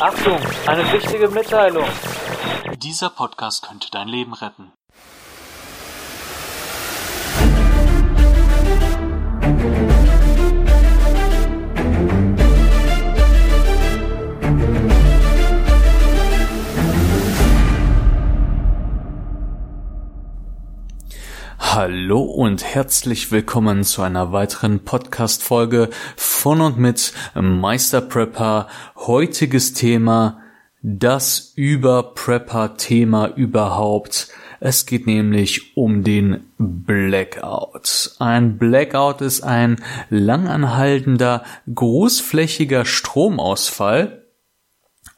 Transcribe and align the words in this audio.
Achtung, 0.00 0.38
eine 0.66 0.92
wichtige 0.92 1.28
Mitteilung. 1.28 1.86
Dieser 2.76 3.08
Podcast 3.08 3.66
könnte 3.66 3.90
dein 3.90 4.08
Leben 4.08 4.34
retten. 4.34 4.72
Hallo 21.76 22.22
und 22.22 22.64
herzlich 22.64 23.30
willkommen 23.32 23.84
zu 23.84 24.00
einer 24.00 24.32
weiteren 24.32 24.80
Podcast-Folge 24.80 25.90
von 26.16 26.62
und 26.62 26.78
mit 26.78 27.12
Meister 27.34 28.00
Prepper. 28.00 28.68
Heutiges 28.96 29.74
Thema 29.74 30.40
das 30.80 31.52
Über-Prepper-Thema 31.54 33.26
überhaupt. 33.36 34.28
Es 34.58 34.86
geht 34.86 35.06
nämlich 35.06 35.76
um 35.76 36.02
den 36.02 36.44
Blackout. 36.56 38.12
Ein 38.20 38.56
Blackout 38.56 39.20
ist 39.20 39.42
ein 39.42 39.76
langanhaltender, 40.08 41.44
großflächiger 41.74 42.86
Stromausfall, 42.86 44.25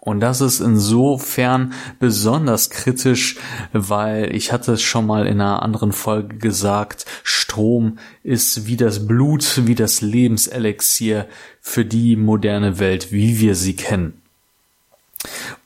und 0.09 0.21
das 0.21 0.41
ist 0.41 0.61
insofern 0.61 1.75
besonders 2.01 2.71
kritisch, 2.71 3.37
weil 3.75 4.35
ich 4.35 4.53
hatte 4.53 4.73
es 4.73 4.83
schon 4.83 5.07
mal 5.07 5.27
in 5.27 5.39
einer 5.39 5.63
anderen 5.63 5.93
Folge 5.93 6.39
gesagt, 6.39 7.05
Strom 7.23 7.99
ist 8.23 8.67
wie 8.67 8.79
das 8.79 9.07
Blut, 9.07 9.67
wie 9.67 9.75
das 9.75 10.01
Lebenselixier 10.01 11.29
für 11.61 11.85
die 11.85 12.17
moderne 12.17 12.79
Welt, 12.79 13.13
wie 13.13 13.39
wir 13.39 13.55
sie 13.55 13.77
kennen. 13.77 14.23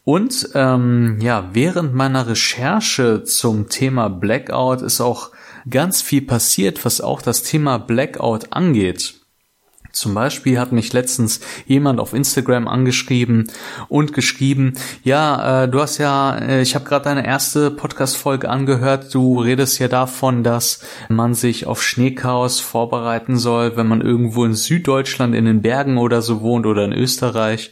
Und 0.03 0.49
ähm, 0.55 1.19
ja, 1.21 1.51
während 1.53 1.95
meiner 1.95 2.27
Recherche 2.27 3.23
zum 3.23 3.69
Thema 3.69 4.09
Blackout 4.09 4.83
ist 4.83 5.01
auch 5.01 5.31
ganz 5.71 6.03
viel 6.03 6.23
passiert, 6.23 6.85
was 6.85 7.01
auch 7.01 7.23
das 7.23 7.45
Thema 7.45 7.79
Blackout 7.79 8.53
angeht. 8.53 9.22
Zum 9.93 10.15
Beispiel 10.15 10.59
hat 10.59 10.73
mich 10.73 10.93
letztens 10.95 11.41
jemand 11.67 12.01
auf 12.01 12.15
Instagram 12.15 12.67
angeschrieben 12.67 13.51
und 13.89 14.15
geschrieben, 14.15 14.73
ja, 15.05 15.65
äh, 15.65 15.69
du 15.69 15.81
hast 15.81 15.99
ja, 15.99 16.35
äh, 16.39 16.63
ich 16.63 16.75
habe 16.75 16.87
gerade 16.87 17.05
deine 17.05 17.27
erste 17.27 17.71
Podcast-Folge 17.71 18.49
angehört, 18.49 19.13
du 19.13 19.39
redest 19.41 19.79
ja 19.81 19.89
davon, 19.89 20.45
dass 20.45 20.81
man 21.11 21.35
sich 21.35 21.67
auf 21.67 21.83
Schneechaos 21.83 22.61
vorbereiten 22.61 23.37
soll, 23.37 23.77
wenn 23.77 23.87
man 23.87 24.01
irgendwo 24.01 24.47
in 24.47 24.55
Süddeutschland 24.55 25.35
in 25.35 25.45
den 25.45 25.61
Bergen 25.61 25.99
oder 25.99 26.23
so 26.23 26.41
wohnt 26.41 26.65
oder 26.65 26.85
in 26.85 26.93
Österreich. 26.93 27.71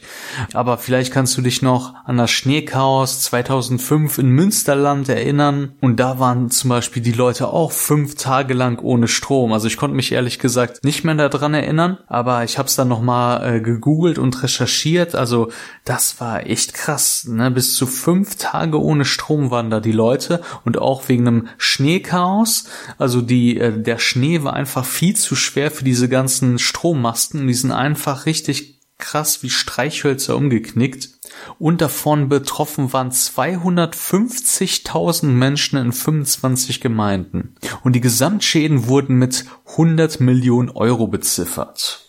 Aber 0.53 0.77
vielleicht 0.77 1.11
kannst 1.11 1.35
du 1.37 1.41
dich 1.41 1.63
noch 1.63 1.95
an 2.05 2.17
das 2.17 2.29
Schneechaos 2.29 3.21
2005 3.21 4.19
in 4.19 4.29
Münsterland 4.29 5.09
erinnern 5.09 5.73
und 5.81 5.99
da 5.99 6.19
waren 6.19 6.51
zum 6.51 6.69
Beispiel 6.69 7.01
die 7.01 7.13
Leute 7.13 7.47
auch 7.47 7.71
fünf 7.71 8.13
Tage 8.13 8.53
lang 8.53 8.79
ohne 8.79 9.07
Strom. 9.07 9.53
Also 9.53 9.65
ich 9.65 9.77
konnte 9.77 9.95
mich 9.95 10.11
ehrlich 10.11 10.37
gesagt 10.37 10.83
nicht 10.83 11.03
mehr 11.03 11.15
daran 11.15 11.55
erinnern 11.55 11.97
aber 12.11 12.43
ich 12.43 12.57
habe 12.57 12.67
es 12.67 12.75
dann 12.75 12.89
nochmal 12.89 13.55
äh, 13.55 13.61
gegoogelt 13.61 14.19
und 14.19 14.43
recherchiert. 14.43 15.15
Also 15.15 15.49
das 15.85 16.19
war 16.19 16.45
echt 16.45 16.73
krass. 16.73 17.25
Ne? 17.25 17.49
Bis 17.51 17.73
zu 17.77 17.87
fünf 17.87 18.35
Tage 18.35 18.81
ohne 18.81 19.05
Strom 19.05 19.49
waren 19.49 19.69
da 19.69 19.79
die 19.79 19.93
Leute 19.93 20.41
und 20.65 20.77
auch 20.77 21.07
wegen 21.07 21.25
einem 21.25 21.47
Schneechaos. 21.57 22.65
Also 22.97 23.21
die, 23.21 23.57
äh, 23.57 23.81
der 23.81 23.97
Schnee 23.97 24.43
war 24.43 24.51
einfach 24.51 24.83
viel 24.83 25.15
zu 25.15 25.37
schwer 25.37 25.71
für 25.71 25.85
diese 25.85 26.09
ganzen 26.09 26.59
Strommasten. 26.59 27.47
Die 27.47 27.53
sind 27.53 27.71
einfach 27.71 28.25
richtig 28.25 28.81
krass 28.97 29.41
wie 29.41 29.49
Streichhölzer 29.49 30.35
umgeknickt. 30.35 31.20
Und 31.59 31.81
davon 31.81 32.29
betroffen 32.29 32.93
waren 32.93 33.11
250.000 33.11 35.25
Menschen 35.25 35.77
in 35.77 35.91
25 35.91 36.79
Gemeinden. 36.81 37.55
Und 37.83 37.93
die 37.93 38.01
Gesamtschäden 38.01 38.87
wurden 38.87 39.17
mit 39.17 39.45
100 39.71 40.19
Millionen 40.19 40.69
Euro 40.69 41.07
beziffert. 41.07 42.05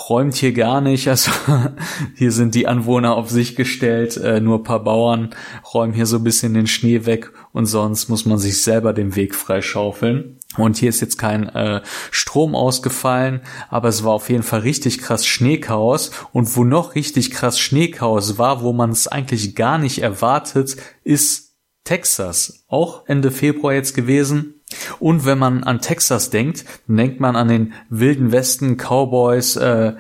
räumt 0.10 0.36
hier 0.36 0.54
gar 0.54 0.82
nicht. 0.82 1.08
Also 1.08 1.32
hier 2.16 2.32
sind 2.32 2.56
die 2.56 2.68
Anwohner 2.68 3.16
auf 3.16 3.30
sich 3.30 3.56
gestellt, 3.56 4.18
äh, 4.18 4.40
nur 4.40 4.64
paar 4.64 4.84
Bauern 4.84 5.30
räumen 5.74 5.94
hier 5.94 6.06
so 6.06 6.18
ein 6.18 6.24
bisschen 6.24 6.54
den 6.54 6.68
Schnee 6.68 7.06
weg 7.06 7.32
und 7.52 7.66
sonst 7.66 8.10
muss 8.10 8.26
man 8.26 8.38
sich 8.38 8.62
selber 8.62 8.94
den 8.94 9.16
Weg 9.16 9.36
freischaufeln. 9.36 10.38
Und 10.58 10.78
hier 10.78 10.90
ist 10.90 11.02
jetzt 11.02 11.18
kein 11.18 11.50
äh, 11.50 11.82
Strom 12.12 12.56
ausgefallen, 12.56 13.42
aber 13.70 13.90
es 13.90 14.04
war 14.04 14.14
auf 14.14 14.30
jeden 14.30 14.44
Fall 14.44 14.62
richtig 14.62 15.00
krass 15.00 15.26
Schneechaos. 15.26 16.12
Und 16.32 16.56
wo 16.56 16.64
noch 16.64 16.96
richtig 16.96 17.32
krass 17.32 17.60
Schneechaos 17.60 18.38
war, 18.38 18.62
wo 18.62 18.72
man 18.74 18.92
es 18.92 19.08
eigentlich 19.08 19.56
gar 19.56 19.78
nicht 19.78 20.02
erwartet, 20.02 20.78
ist 21.04 21.56
Texas. 21.84 22.66
Auch 22.68 23.04
Ende 23.08 23.32
Februar 23.32 23.74
jetzt 23.74 23.96
gewesen. 23.96 24.55
Und 25.00 25.26
wenn 25.26 25.38
man 25.38 25.64
an 25.64 25.80
Texas 25.80 26.30
denkt, 26.30 26.66
denkt 26.88 27.20
man 27.20 27.36
an 27.36 27.48
den 27.48 27.74
wilden 27.90 28.32
Westen, 28.32 28.78
Cowboys, 28.78 29.56
äh, 29.56 29.94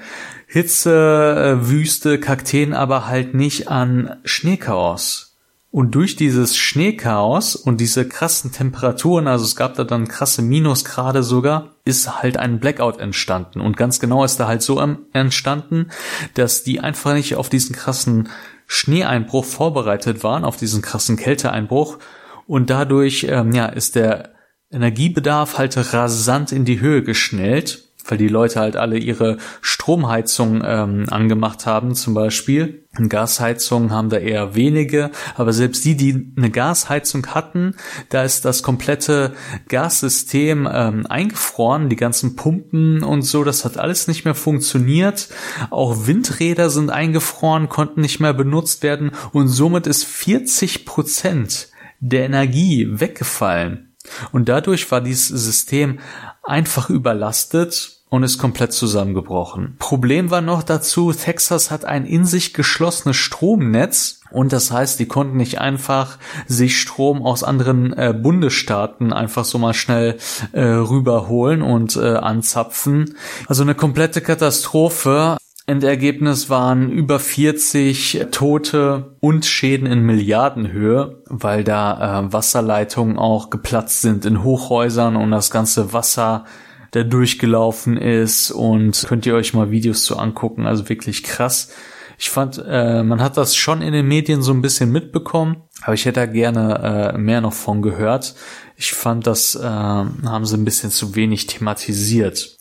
Hitze, 0.47 1.57
äh, 1.61 1.69
Wüste, 1.69 2.19
Kakteen, 2.19 2.73
aber 2.73 3.07
halt 3.07 3.33
nicht 3.33 3.67
an 3.67 4.17
Schneechaos. 4.23 5.35
Und 5.75 5.93
durch 5.93 6.15
dieses 6.15 6.55
Schneechaos 6.55 7.57
und 7.57 7.81
diese 7.81 8.07
krassen 8.07 8.53
Temperaturen, 8.53 9.27
also 9.27 9.43
es 9.43 9.57
gab 9.57 9.75
da 9.75 9.83
dann 9.83 10.07
krasse 10.07 10.41
Minusgrade 10.41 11.21
sogar, 11.21 11.75
ist 11.83 12.21
halt 12.21 12.37
ein 12.37 12.61
Blackout 12.61 12.97
entstanden. 12.99 13.59
Und 13.59 13.75
ganz 13.75 13.99
genau 13.99 14.23
ist 14.23 14.39
da 14.39 14.47
halt 14.47 14.61
so 14.61 14.79
entstanden, 15.11 15.89
dass 16.35 16.63
die 16.63 16.79
einfach 16.79 17.13
nicht 17.13 17.35
auf 17.35 17.49
diesen 17.49 17.75
krassen 17.75 18.29
Schneeeinbruch 18.67 19.43
vorbereitet 19.43 20.23
waren, 20.23 20.45
auf 20.45 20.55
diesen 20.55 20.81
krassen 20.81 21.17
Kälteeinbruch. 21.17 21.99
Und 22.47 22.69
dadurch, 22.69 23.25
ähm, 23.29 23.51
ja, 23.51 23.65
ist 23.65 23.95
der 23.95 24.34
Energiebedarf 24.75 25.57
halt 25.57 25.77
rasant 25.93 26.51
in 26.51 26.65
die 26.65 26.79
Höhe 26.79 27.03
geschnellt 27.03 27.85
weil 28.07 28.17
die 28.17 28.27
Leute 28.27 28.59
halt 28.59 28.75
alle 28.75 28.97
ihre 28.97 29.37
Stromheizung 29.61 30.61
ähm, 30.65 31.05
angemacht 31.09 31.65
haben 31.65 31.95
zum 31.95 32.13
Beispiel. 32.13 32.83
Gasheizungen 33.09 33.91
haben 33.91 34.09
da 34.09 34.17
eher 34.17 34.55
wenige, 34.55 35.11
aber 35.35 35.51
selbst 35.51 35.83
die, 35.83 35.97
die 35.97 36.31
eine 36.37 36.49
Gasheizung 36.49 37.27
hatten, 37.27 37.75
da 38.09 38.23
ist 38.23 38.45
das 38.45 38.63
komplette 38.63 39.33
Gassystem 39.67 40.69
ähm, 40.71 41.05
eingefroren, 41.07 41.89
die 41.89 41.97
ganzen 41.97 42.35
Pumpen 42.35 43.03
und 43.03 43.23
so, 43.23 43.43
das 43.43 43.65
hat 43.65 43.77
alles 43.77 44.07
nicht 44.07 44.23
mehr 44.23 44.35
funktioniert. 44.35 45.27
Auch 45.71 46.07
Windräder 46.07 46.69
sind 46.69 46.89
eingefroren, 46.89 47.67
konnten 47.67 48.01
nicht 48.01 48.19
mehr 48.19 48.33
benutzt 48.33 48.83
werden 48.83 49.11
und 49.33 49.47
somit 49.49 49.87
ist 49.87 50.05
40 50.05 50.85
Prozent 50.85 51.69
der 51.99 52.25
Energie 52.25 52.87
weggefallen. 52.89 53.94
Und 54.31 54.49
dadurch 54.49 54.91
war 54.91 55.01
dieses 55.01 55.27
System 55.27 55.99
einfach 56.43 56.89
überlastet 56.89 57.95
und 58.09 58.23
ist 58.23 58.37
komplett 58.37 58.71
zusammengebrochen. 58.71 59.75
Problem 59.79 60.31
war 60.31 60.41
noch 60.41 60.63
dazu, 60.63 61.11
Texas 61.11 61.71
hat 61.71 61.85
ein 61.85 62.05
in 62.05 62.25
sich 62.25 62.53
geschlossenes 62.53 63.17
Stromnetz 63.17 64.21
und 64.31 64.53
das 64.53 64.71
heißt, 64.71 64.99
die 64.99 65.07
konnten 65.07 65.37
nicht 65.37 65.59
einfach 65.59 66.17
sich 66.47 66.79
Strom 66.79 67.25
aus 67.25 67.43
anderen 67.43 67.93
äh, 67.93 68.13
Bundesstaaten 68.13 69.11
einfach 69.11 69.45
so 69.45 69.57
mal 69.57 69.73
schnell 69.73 70.17
äh, 70.51 70.61
rüberholen 70.61 71.61
und 71.61 71.95
äh, 71.95 72.15
anzapfen. 72.15 73.15
Also 73.47 73.63
eine 73.63 73.75
komplette 73.75 74.21
Katastrophe. 74.21 75.37
Endergebnis 75.67 76.49
waren 76.49 76.91
über 76.91 77.17
40 77.17 78.27
Tote 78.31 79.15
und 79.19 79.45
Schäden 79.45 79.87
in 79.87 80.03
Milliardenhöhe, 80.03 81.23
weil 81.27 81.63
da 81.63 82.25
äh, 82.25 82.33
Wasserleitungen 82.33 83.17
auch 83.17 83.49
geplatzt 83.49 84.01
sind 84.01 84.25
in 84.25 84.43
Hochhäusern 84.43 85.15
und 85.15 85.31
das 85.31 85.49
ganze 85.49 85.91
Wasser 85.91 86.45
der 86.93 87.03
durchgelaufen 87.03 87.97
ist 87.97 88.51
und 88.51 89.05
könnt 89.07 89.25
ihr 89.25 89.35
euch 89.35 89.53
mal 89.53 89.71
Videos 89.71 90.03
zu 90.03 90.17
angucken, 90.17 90.65
also 90.65 90.87
wirklich 90.87 91.23
krass 91.23 91.73
Ich 92.17 92.29
fand, 92.29 92.63
äh, 92.65 93.03
man 93.03 93.21
hat 93.21 93.35
das 93.35 93.55
schon 93.55 93.81
in 93.81 93.91
den 93.91 94.07
Medien 94.07 94.41
so 94.41 94.53
ein 94.53 94.61
bisschen 94.61 94.91
mitbekommen, 94.91 95.57
aber 95.81 95.95
ich 95.95 96.05
hätte 96.05 96.21
da 96.21 96.25
gerne 96.27 97.13
äh, 97.15 97.17
mehr 97.17 97.41
noch 97.41 97.53
von 97.53 97.81
gehört. 97.81 98.35
Ich 98.77 98.93
fand, 98.93 99.27
das 99.27 99.55
äh, 99.55 99.63
haben 99.63 100.45
sie 100.45 100.55
ein 100.55 100.63
bisschen 100.63 100.91
zu 100.91 101.15
wenig 101.15 101.47
thematisiert. 101.47 102.57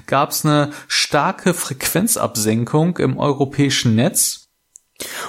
gab 0.08 0.32
es 0.32 0.44
eine 0.44 0.72
starke 0.88 1.54
Frequenzabsenkung 1.54 2.98
im 2.98 3.20
europäischen 3.20 3.94
Netz 3.94 4.49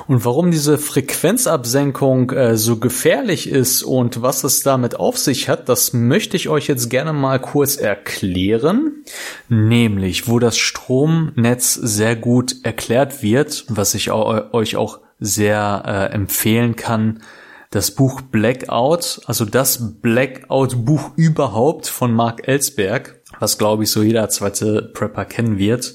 und 0.08 0.24
warum 0.24 0.50
diese 0.50 0.78
Frequenzabsenkung 0.78 2.30
äh, 2.30 2.56
so 2.56 2.78
gefährlich 2.78 3.48
ist 3.48 3.82
und 3.82 4.22
was 4.22 4.42
es 4.42 4.62
damit 4.62 4.96
auf 4.96 5.16
sich 5.16 5.48
hat, 5.48 5.68
das 5.68 5.92
möchte 5.92 6.36
ich 6.36 6.48
euch 6.48 6.66
jetzt 6.66 6.90
gerne 6.90 7.12
mal 7.12 7.38
kurz 7.38 7.76
erklären. 7.76 9.04
Nämlich, 9.48 10.28
wo 10.28 10.38
das 10.38 10.58
Stromnetz 10.58 11.74
sehr 11.74 12.16
gut 12.16 12.56
erklärt 12.64 13.22
wird, 13.22 13.64
was 13.68 13.94
ich 13.94 14.10
auch, 14.10 14.52
euch 14.52 14.76
auch 14.76 14.98
sehr 15.20 15.82
äh, 15.86 16.14
empfehlen 16.14 16.74
kann. 16.74 17.22
Das 17.70 17.92
Buch 17.92 18.20
Blackout, 18.20 19.20
also 19.26 19.44
das 19.44 20.00
Blackout-Buch 20.00 21.12
überhaupt 21.14 21.86
von 21.86 22.12
Mark 22.12 22.48
Ellsberg, 22.48 23.22
was 23.38 23.58
glaube 23.58 23.84
ich 23.84 23.90
so 23.92 24.02
jeder 24.02 24.28
zweite 24.28 24.90
Prepper 24.92 25.24
kennen 25.24 25.58
wird. 25.58 25.94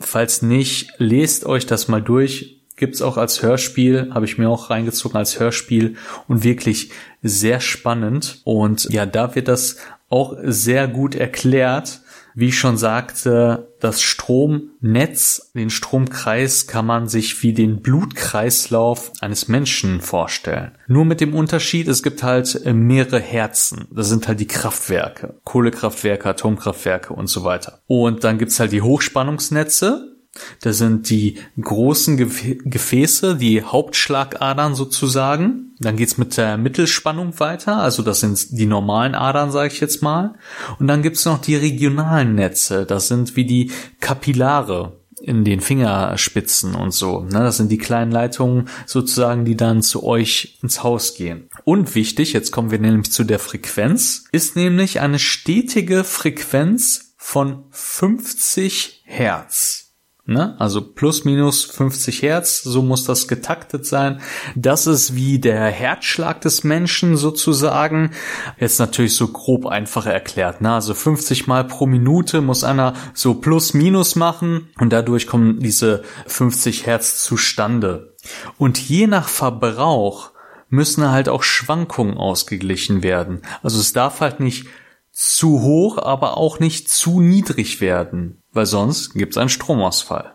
Falls 0.00 0.42
nicht, 0.42 0.90
lest 0.98 1.46
euch 1.46 1.64
das 1.64 1.86
mal 1.86 2.02
durch 2.02 2.61
gibt's 2.82 3.00
auch 3.00 3.16
als 3.16 3.42
Hörspiel, 3.42 4.10
habe 4.12 4.24
ich 4.24 4.38
mir 4.38 4.50
auch 4.50 4.68
reingezogen 4.68 5.16
als 5.16 5.38
Hörspiel 5.38 5.94
und 6.26 6.42
wirklich 6.42 6.90
sehr 7.22 7.60
spannend. 7.60 8.40
Und 8.42 8.88
ja, 8.90 9.06
da 9.06 9.36
wird 9.36 9.46
das 9.46 9.76
auch 10.08 10.36
sehr 10.42 10.88
gut 10.88 11.14
erklärt. 11.14 12.00
Wie 12.34 12.48
ich 12.48 12.58
schon 12.58 12.76
sagte, 12.76 13.68
das 13.78 14.02
Stromnetz, 14.02 15.52
den 15.54 15.70
Stromkreis 15.70 16.66
kann 16.66 16.86
man 16.86 17.06
sich 17.06 17.40
wie 17.44 17.52
den 17.52 17.82
Blutkreislauf 17.82 19.12
eines 19.20 19.46
Menschen 19.46 20.00
vorstellen. 20.00 20.72
Nur 20.88 21.04
mit 21.04 21.20
dem 21.20 21.34
Unterschied, 21.34 21.86
es 21.86 22.02
gibt 22.02 22.24
halt 22.24 22.64
mehrere 22.64 23.20
Herzen. 23.20 23.86
Das 23.92 24.08
sind 24.08 24.26
halt 24.26 24.40
die 24.40 24.48
Kraftwerke. 24.48 25.36
Kohlekraftwerke, 25.44 26.30
Atomkraftwerke 26.30 27.14
und 27.14 27.28
so 27.28 27.44
weiter. 27.44 27.78
Und 27.86 28.24
dann 28.24 28.38
gibt's 28.38 28.58
halt 28.58 28.72
die 28.72 28.82
Hochspannungsnetze. 28.82 30.11
Das 30.60 30.78
sind 30.78 31.10
die 31.10 31.38
großen 31.60 32.16
Gefäße, 32.16 33.36
die 33.36 33.62
Hauptschlagadern 33.62 34.74
sozusagen. 34.74 35.74
Dann 35.78 35.96
geht's 35.96 36.16
mit 36.16 36.36
der 36.36 36.56
Mittelspannung 36.56 37.38
weiter, 37.38 37.78
also 37.78 38.02
das 38.02 38.20
sind 38.20 38.58
die 38.58 38.66
normalen 38.66 39.14
Adern, 39.14 39.50
sage 39.50 39.72
ich 39.72 39.80
jetzt 39.80 40.02
mal. 40.02 40.34
Und 40.78 40.86
dann 40.86 41.02
gibt's 41.02 41.24
noch 41.24 41.40
die 41.40 41.56
regionalen 41.56 42.34
Netze, 42.34 42.86
das 42.86 43.08
sind 43.08 43.36
wie 43.36 43.44
die 43.44 43.70
Kapillare 44.00 45.02
in 45.22 45.44
den 45.44 45.60
Fingerspitzen 45.60 46.74
und 46.74 46.92
so. 46.92 47.20
Ne? 47.20 47.40
Das 47.40 47.56
sind 47.56 47.70
die 47.70 47.78
kleinen 47.78 48.10
Leitungen 48.10 48.68
sozusagen, 48.86 49.44
die 49.44 49.56
dann 49.56 49.82
zu 49.82 50.02
euch 50.02 50.58
ins 50.62 50.82
Haus 50.82 51.14
gehen. 51.14 51.48
Und 51.64 51.94
wichtig, 51.94 52.32
jetzt 52.32 52.50
kommen 52.50 52.70
wir 52.70 52.78
nämlich 52.78 53.12
zu 53.12 53.24
der 53.24 53.38
Frequenz, 53.38 54.24
ist 54.32 54.56
nämlich 54.56 55.00
eine 55.00 55.18
stetige 55.18 56.04
Frequenz 56.04 57.14
von 57.16 57.64
50 57.70 59.02
Hertz. 59.04 59.81
Ne? 60.24 60.54
Also 60.60 60.80
plus 60.80 61.24
minus 61.24 61.64
50 61.64 62.22
Hertz, 62.22 62.62
so 62.62 62.82
muss 62.82 63.04
das 63.04 63.26
getaktet 63.26 63.84
sein. 63.86 64.20
Das 64.54 64.86
ist 64.86 65.16
wie 65.16 65.40
der 65.40 65.64
Herzschlag 65.66 66.40
des 66.40 66.62
Menschen 66.62 67.16
sozusagen. 67.16 68.12
Jetzt 68.56 68.78
natürlich 68.78 69.16
so 69.16 69.26
grob 69.28 69.66
einfach 69.66 70.06
erklärt. 70.06 70.60
Ne? 70.60 70.72
Also 70.72 70.94
50 70.94 71.48
mal 71.48 71.64
pro 71.64 71.86
Minute 71.86 72.40
muss 72.40 72.62
einer 72.62 72.94
so 73.14 73.34
plus 73.34 73.74
minus 73.74 74.14
machen 74.14 74.68
und 74.78 74.92
dadurch 74.92 75.26
kommen 75.26 75.58
diese 75.58 76.04
50 76.28 76.86
Hertz 76.86 77.24
zustande. 77.24 78.14
Und 78.58 78.78
je 78.78 79.08
nach 79.08 79.28
Verbrauch 79.28 80.30
müssen 80.68 81.10
halt 81.10 81.28
auch 81.28 81.42
Schwankungen 81.42 82.16
ausgeglichen 82.16 83.02
werden. 83.02 83.42
Also 83.64 83.80
es 83.80 83.92
darf 83.92 84.20
halt 84.20 84.38
nicht 84.38 84.68
zu 85.10 85.62
hoch, 85.62 85.98
aber 85.98 86.36
auch 86.36 86.60
nicht 86.60 86.88
zu 86.88 87.20
niedrig 87.20 87.80
werden, 87.80 88.41
weil 88.52 88.66
sonst 88.66 89.14
gibt's 89.14 89.36
einen 89.36 89.48
Stromausfall. 89.48 90.34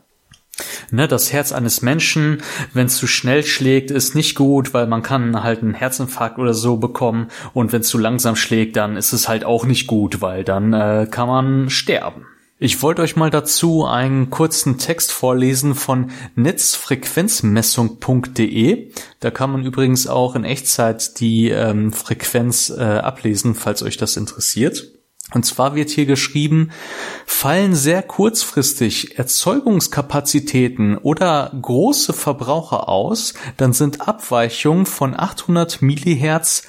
Ne, 0.89 1.07
das 1.07 1.31
Herz 1.31 1.51
eines 1.51 1.81
Menschen, 1.81 2.41
wenn 2.73 2.87
es 2.87 2.97
zu 2.97 3.07
schnell 3.07 3.43
schlägt, 3.43 3.91
ist 3.91 4.15
nicht 4.15 4.35
gut, 4.35 4.73
weil 4.73 4.87
man 4.87 5.03
kann 5.03 5.43
halt 5.43 5.61
einen 5.61 5.75
Herzinfarkt 5.75 6.39
oder 6.39 6.55
so 6.55 6.77
bekommen. 6.77 7.27
Und 7.53 7.73
wenn 7.73 7.81
es 7.81 7.89
zu 7.89 7.99
langsam 7.99 8.35
schlägt, 8.35 8.75
dann 8.75 8.97
ist 8.97 9.13
es 9.13 9.27
halt 9.27 9.43
auch 9.43 9.65
nicht 9.65 9.87
gut, 9.87 10.21
weil 10.21 10.43
dann 10.43 10.73
äh, 10.73 11.07
kann 11.09 11.27
man 11.27 11.69
sterben. 11.69 12.25
Ich 12.59 12.81
wollte 12.81 13.03
euch 13.03 13.15
mal 13.15 13.29
dazu 13.29 13.85
einen 13.85 14.31
kurzen 14.31 14.79
Text 14.79 15.11
vorlesen 15.11 15.75
von 15.75 16.09
netzfrequenzmessung.de. 16.35 18.91
Da 19.19 19.29
kann 19.29 19.51
man 19.51 19.63
übrigens 19.63 20.07
auch 20.07 20.35
in 20.35 20.43
Echtzeit 20.43 21.19
die 21.19 21.49
ähm, 21.49 21.93
Frequenz 21.93 22.71
äh, 22.71 22.81
ablesen, 22.81 23.53
falls 23.53 23.83
euch 23.83 23.97
das 23.97 24.17
interessiert. 24.17 24.96
Und 25.33 25.45
zwar 25.45 25.75
wird 25.75 25.89
hier 25.89 26.06
geschrieben, 26.06 26.71
fallen 27.25 27.75
sehr 27.75 28.01
kurzfristig 28.01 29.18
Erzeugungskapazitäten 29.18 30.97
oder 30.97 31.51
große 31.62 32.13
Verbraucher 32.13 32.88
aus, 32.88 33.33
dann 33.57 33.74
sind 33.74 34.07
Abweichungen 34.07 34.85
von 34.85 35.13
800 35.19 35.81
Millihertz 35.81 36.63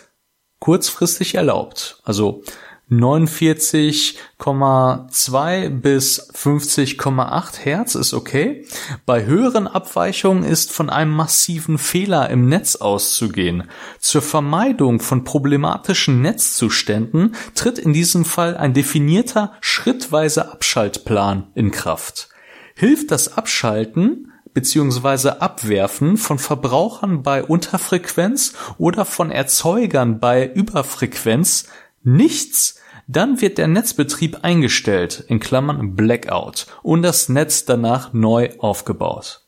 kurzfristig 0.59 1.37
erlaubt. 1.37 2.01
Also 2.05 2.43
49,2 2.91 5.69
bis 5.69 6.31
50,8 6.33 7.59
Hertz 7.59 7.95
ist 7.95 8.15
okay. 8.15 8.67
Bei 9.05 9.27
höheren 9.27 9.67
Abweichungen 9.67 10.43
ist 10.43 10.73
von 10.73 10.89
einem 10.89 11.13
massiven 11.13 11.77
Fehler 11.77 12.31
im 12.31 12.49
Netz 12.49 12.77
auszugehen. 12.77 13.65
Zur 13.99 14.23
Vermeidung 14.23 15.01
von 15.01 15.25
problematischen 15.25 16.23
Netzzuständen 16.23 17.35
tritt 17.55 17.79
in 17.79 17.93
diesem 17.93 18.25
Fall 18.25 18.57
ein 18.57 18.73
definierter 18.73 19.53
schrittweise 19.61 20.51
Abschaltplan 20.51 21.49
in 21.55 21.71
Kraft. 21.71 22.31
Hilft 22.75 23.11
das 23.11 23.37
Abschalten 23.37 24.33
beziehungsweise 24.55 25.43
Abwerfen 25.43 26.17
von 26.17 26.39
Verbrauchern 26.39 27.23
bei 27.23 27.45
Unterfrequenz 27.45 28.55
oder 28.79 29.05
von 29.05 29.31
Erzeugern 29.31 30.21
bei 30.21 30.51
Überfrequenz 30.51 31.67
nichts, 32.03 32.81
dann 33.07 33.41
wird 33.41 33.59
der 33.59 33.69
Netzbetrieb 33.69 34.39
eingestellt, 34.43 35.25
in 35.29 35.41
Klammern 35.41 35.97
Blackout, 35.97 36.67
und 36.83 37.03
das 37.03 37.29
Netz 37.29 37.65
danach 37.65 38.13
neu 38.13 38.51
aufgebaut. 38.59 39.43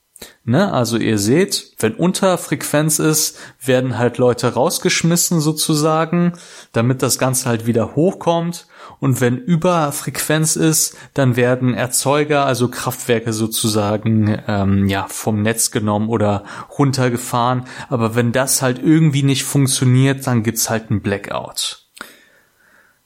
Ne, 0.44 0.72
also 0.72 0.96
ihr 0.96 1.18
seht, 1.18 1.74
wenn 1.78 1.94
Unterfrequenz 1.94 2.98
ist, 2.98 3.38
werden 3.64 3.98
halt 3.98 4.18
Leute 4.18 4.52
rausgeschmissen 4.52 5.40
sozusagen, 5.40 6.32
damit 6.72 7.02
das 7.02 7.18
Ganze 7.18 7.48
halt 7.48 7.66
wieder 7.66 7.94
hochkommt. 7.94 8.66
Und 8.98 9.20
wenn 9.20 9.38
Überfrequenz 9.38 10.56
ist, 10.56 10.96
dann 11.14 11.36
werden 11.36 11.72
Erzeuger, 11.72 12.44
also 12.44 12.68
Kraftwerke 12.68 13.32
sozusagen, 13.32 14.42
ähm, 14.46 14.88
ja, 14.88 15.06
vom 15.08 15.40
Netz 15.40 15.70
genommen 15.70 16.08
oder 16.08 16.44
runtergefahren. 16.78 17.64
Aber 17.88 18.14
wenn 18.14 18.32
das 18.32 18.60
halt 18.60 18.78
irgendwie 18.82 19.22
nicht 19.22 19.44
funktioniert, 19.44 20.26
dann 20.26 20.42
gibt's 20.42 20.68
halt 20.68 20.90
einen 20.90 21.00
Blackout. 21.00 21.89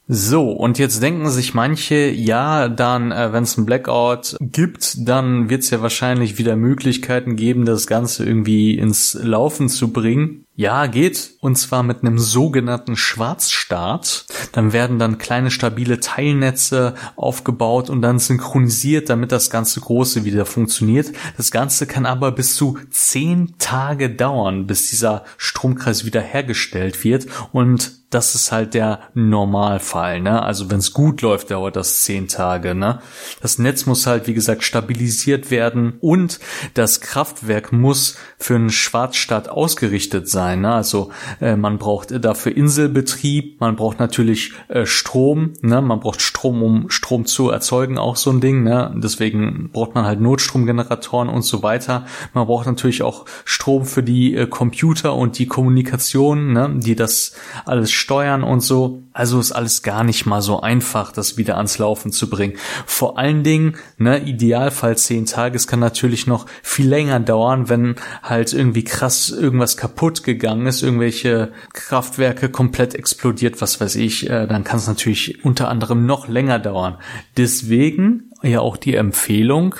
So, 0.07 0.51
und 0.51 0.77
jetzt 0.77 1.01
denken 1.01 1.29
sich 1.29 1.55
manche, 1.55 2.09
ja, 2.11 2.69
dann, 2.69 3.11
äh, 3.11 3.33
wenn 3.33 3.43
es 3.43 3.57
einen 3.57 3.65
Blackout 3.65 4.37
gibt, 4.39 5.07
dann 5.07 5.49
wird 5.49 5.63
es 5.63 5.71
ja 5.71 5.81
wahrscheinlich 5.81 6.37
wieder 6.37 6.55
Möglichkeiten 6.55 7.35
geben, 7.35 7.65
das 7.65 7.87
Ganze 7.87 8.23
irgendwie 8.23 8.77
ins 8.77 9.15
Laufen 9.15 9.67
zu 9.67 9.91
bringen. 9.91 10.44
Ja, 10.57 10.85
geht. 10.85 11.31
Und 11.41 11.57
zwar 11.57 11.83
mit 11.83 12.01
einem 12.01 12.17
sogenannten 12.17 12.95
Schwarzstart. 12.95 14.25
Dann 14.53 14.71
werden 14.71 14.99
dann 14.99 15.17
kleine 15.17 15.51
stabile 15.51 15.99
Teilnetze 15.99 16.95
aufgebaut 17.17 17.89
und 17.89 18.01
dann 18.01 18.19
synchronisiert, 18.19 19.09
damit 19.09 19.33
das 19.33 19.49
ganze 19.49 19.81
Große 19.81 20.23
wieder 20.23 20.45
funktioniert. 20.45 21.11
Das 21.35 21.51
Ganze 21.51 21.87
kann 21.87 22.05
aber 22.05 22.31
bis 22.31 22.55
zu 22.55 22.77
zehn 22.89 23.55
Tage 23.59 24.09
dauern, 24.09 24.65
bis 24.65 24.89
dieser 24.89 25.25
Stromkreis 25.35 26.05
wieder 26.05 26.21
hergestellt 26.21 27.03
wird. 27.03 27.27
Und 27.51 27.91
das 28.11 28.33
ist 28.33 28.53
halt 28.53 28.75
der 28.75 29.01
Normalfall, 29.13 30.21
ne? 30.21 30.41
Also 30.41 30.71
wenn 30.71 30.77
es 30.77 30.93
gut 30.93 31.21
läuft, 31.21 31.51
dauert 31.51 31.75
das 31.75 32.01
zehn 32.03 32.29
Tage, 32.29 32.73
ne? 32.73 32.99
Das 33.41 33.57
Netz 33.57 33.85
muss 33.87 34.07
halt, 34.07 34.27
wie 34.27 34.33
gesagt, 34.33 34.63
stabilisiert 34.63 35.51
werden 35.51 35.97
und 35.99 36.39
das 36.75 37.01
Kraftwerk 37.01 37.73
muss 37.73 38.15
für 38.37 38.55
einen 38.55 38.69
Schwarzstart 38.69 39.49
ausgerichtet 39.49 40.29
sein 40.29 40.44
sein. 40.45 40.61
Ne? 40.61 40.73
Also 40.73 41.09
äh, 41.41 41.55
man 41.55 41.77
braucht 41.77 42.23
dafür 42.23 42.55
Inselbetrieb, 42.55 43.59
man 43.59 43.75
braucht 43.75 43.99
natürlich 43.99 44.53
äh, 44.67 44.85
Strom, 44.85 45.53
ne? 45.61 45.81
man 45.81 45.99
braucht 45.99 46.21
Strom, 46.21 46.61
um 46.61 46.89
Strom 46.89 47.25
zu 47.25 47.49
erzeugen, 47.49 47.97
auch 47.97 48.15
so 48.15 48.29
ein 48.29 48.41
Ding. 48.41 48.63
Ne? 48.63 48.93
Deswegen 48.95 49.69
braucht 49.71 49.95
man 49.95 50.05
halt 50.05 50.21
Notstromgeneratoren 50.21 51.29
und 51.29 51.41
so 51.41 51.63
weiter. 51.63 52.05
Man 52.33 52.45
braucht 52.45 52.67
natürlich 52.67 53.01
auch 53.01 53.25
Strom 53.43 53.85
für 53.85 54.03
die 54.03 54.35
äh, 54.35 54.47
Computer 54.47 55.15
und 55.15 55.39
die 55.39 55.47
Kommunikation, 55.47 56.53
ne? 56.53 56.75
die 56.77 56.95
das 56.95 57.33
alles 57.65 57.91
steuern 57.91 58.43
und 58.43 58.61
so. 58.61 59.01
Also 59.13 59.39
ist 59.39 59.53
alles 59.53 59.81
gar 59.81 60.03
nicht 60.03 60.25
mal 60.25 60.41
so 60.41 60.59
einfach, 60.59 61.11
das 61.11 61.37
wieder 61.37 61.55
ans 61.57 61.77
Laufen 61.77 62.11
zu 62.11 62.29
bringen. 62.29 62.57
Vor 62.85 63.17
allen 63.17 63.43
Dingen, 63.43 63.77
ne, 63.97 64.19
Idealfall 64.19 64.97
zehn 64.97 65.25
Tage, 65.25 65.55
es 65.55 65.67
kann 65.67 65.79
natürlich 65.79 66.27
noch 66.27 66.47
viel 66.61 66.89
länger 66.89 67.21
dauern, 67.21 67.69
wenn 67.69 67.95
halt 68.21 68.51
irgendwie 68.51 68.83
krass 68.83 69.29
irgendwas 69.29 69.77
kaputt 69.77 70.23
gegangen 70.23 70.34
ist, 70.67 70.83
irgendwelche 70.83 71.51
Kraftwerke 71.73 72.49
komplett 72.49 72.95
explodiert, 72.95 73.61
was 73.61 73.79
weiß 73.79 73.95
ich, 73.95 74.29
äh, 74.29 74.47
dann 74.47 74.63
kann 74.63 74.77
es 74.77 74.87
natürlich 74.87 75.43
unter 75.43 75.69
anderem 75.69 76.05
noch 76.05 76.27
länger 76.27 76.59
dauern. 76.59 76.97
Deswegen 77.37 78.31
ja 78.43 78.59
auch 78.59 78.77
die 78.77 78.95
Empfehlung, 78.95 79.75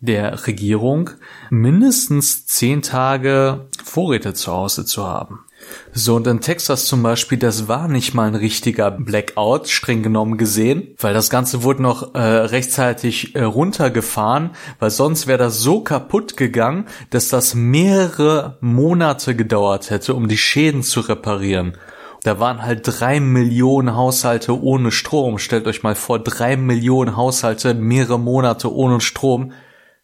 der 0.00 0.46
Regierung, 0.46 1.10
mindestens 1.50 2.46
zehn 2.46 2.82
Tage 2.82 3.68
Vorräte 3.84 4.34
zu 4.34 4.50
Hause 4.52 4.84
zu 4.84 5.06
haben. 5.06 5.44
So, 5.92 6.16
und 6.16 6.26
in 6.26 6.40
Texas 6.40 6.86
zum 6.86 7.02
Beispiel, 7.02 7.38
das 7.38 7.68
war 7.68 7.88
nicht 7.88 8.14
mal 8.14 8.28
ein 8.28 8.34
richtiger 8.34 8.90
Blackout, 8.90 9.68
streng 9.68 10.02
genommen 10.02 10.38
gesehen, 10.38 10.94
weil 10.98 11.14
das 11.14 11.30
Ganze 11.30 11.62
wurde 11.62 11.82
noch 11.82 12.14
äh, 12.14 12.20
rechtzeitig 12.20 13.34
äh, 13.34 13.42
runtergefahren, 13.42 14.50
weil 14.78 14.90
sonst 14.90 15.26
wäre 15.26 15.38
das 15.38 15.60
so 15.60 15.80
kaputt 15.80 16.36
gegangen, 16.36 16.86
dass 17.10 17.28
das 17.28 17.54
mehrere 17.54 18.58
Monate 18.60 19.34
gedauert 19.34 19.90
hätte, 19.90 20.14
um 20.14 20.28
die 20.28 20.38
Schäden 20.38 20.82
zu 20.82 21.00
reparieren. 21.00 21.76
Da 22.22 22.38
waren 22.38 22.62
halt 22.62 22.82
drei 22.84 23.18
Millionen 23.18 23.96
Haushalte 23.96 24.62
ohne 24.62 24.92
Strom. 24.92 25.38
Stellt 25.38 25.66
euch 25.66 25.82
mal 25.82 25.94
vor, 25.94 26.18
drei 26.18 26.56
Millionen 26.56 27.16
Haushalte 27.16 27.72
mehrere 27.74 28.18
Monate 28.18 28.72
ohne 28.72 29.00
Strom. 29.00 29.52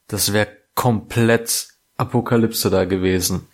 Das 0.09 0.33
wäre 0.33 0.49
komplett 0.75 1.69
Apokalypse 1.97 2.71
da 2.71 2.85
gewesen. 2.85 3.49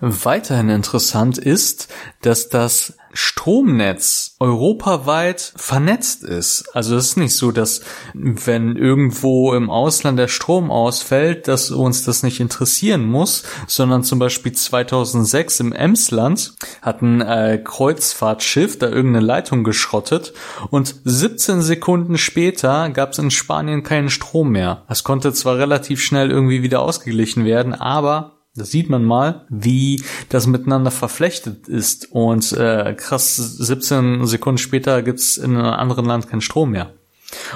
Weiterhin 0.00 0.68
interessant 0.68 1.38
ist, 1.38 1.88
dass 2.22 2.48
das 2.48 2.94
Stromnetz 3.12 4.36
europaweit 4.38 5.52
vernetzt 5.56 6.22
ist. 6.22 6.68
Also 6.74 6.96
es 6.96 7.06
ist 7.06 7.16
nicht 7.16 7.34
so, 7.34 7.50
dass 7.50 7.80
wenn 8.14 8.76
irgendwo 8.76 9.54
im 9.54 9.70
Ausland 9.70 10.18
der 10.18 10.28
Strom 10.28 10.70
ausfällt, 10.70 11.48
dass 11.48 11.70
uns 11.70 12.04
das 12.04 12.22
nicht 12.22 12.38
interessieren 12.38 13.04
muss, 13.04 13.42
sondern 13.66 14.04
zum 14.04 14.18
Beispiel 14.18 14.52
2006 14.52 15.60
im 15.60 15.72
Emsland 15.72 16.54
hat 16.82 17.02
ein 17.02 17.20
äh, 17.20 17.60
Kreuzfahrtschiff 17.62 18.78
da 18.78 18.88
irgendeine 18.88 19.26
Leitung 19.26 19.64
geschrottet 19.64 20.32
und 20.70 20.94
17 21.04 21.60
Sekunden 21.62 22.18
später 22.18 22.90
gab 22.90 23.12
es 23.12 23.18
in 23.18 23.30
Spanien 23.30 23.82
keinen 23.82 24.10
Strom 24.10 24.50
mehr. 24.50 24.84
Es 24.88 25.02
konnte 25.02 25.32
zwar 25.32 25.58
relativ 25.58 26.00
schnell 26.00 26.30
irgendwie 26.30 26.62
wieder 26.62 26.82
ausgeglichen 26.82 27.44
werden, 27.44 27.74
aber 27.74 28.37
da 28.58 28.64
sieht 28.64 28.90
man 28.90 29.04
mal, 29.04 29.46
wie 29.48 30.02
das 30.28 30.46
miteinander 30.46 30.90
verflechtet 30.90 31.68
ist. 31.68 32.10
Und 32.12 32.52
äh, 32.52 32.94
krass, 32.94 33.36
17 33.36 34.26
Sekunden 34.26 34.58
später 34.58 35.02
gibt's 35.02 35.36
in 35.36 35.56
einem 35.56 35.66
anderen 35.66 36.04
Land 36.04 36.28
keinen 36.28 36.40
Strom 36.40 36.70
mehr. 36.70 36.92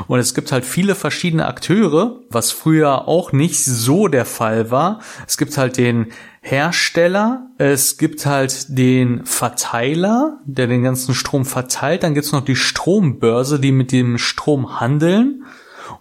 Und 0.06 0.18
es 0.18 0.35
gibt 0.35 0.52
halt 0.52 0.66
viele 0.66 0.94
verschiedene 0.94 1.47
Akteure, 1.47 2.21
was 2.28 2.50
früher 2.50 3.09
auch 3.09 3.32
nicht 3.32 3.64
so 3.64 4.06
der 4.09 4.26
Fall 4.26 4.71
war. 4.71 5.00
Es 5.26 5.38
gibt 5.38 5.56
halt 5.56 5.78
den 5.78 6.09
Hersteller, 6.42 7.47
es 7.56 7.97
gibt 7.97 8.26
halt 8.26 8.76
den 8.76 9.25
Verteiler, 9.25 10.40
der 10.44 10.66
den 10.66 10.82
ganzen 10.82 11.14
Strom 11.14 11.47
verteilt, 11.47 12.02
dann 12.02 12.14
gibt's 12.14 12.32
noch 12.32 12.44
die 12.44 12.56
Strombörse, 12.56 13.61
die 13.61 13.73
mit 13.73 13.92
dem 13.92 14.18
Strom 14.18 14.80
handeln. 14.80 15.44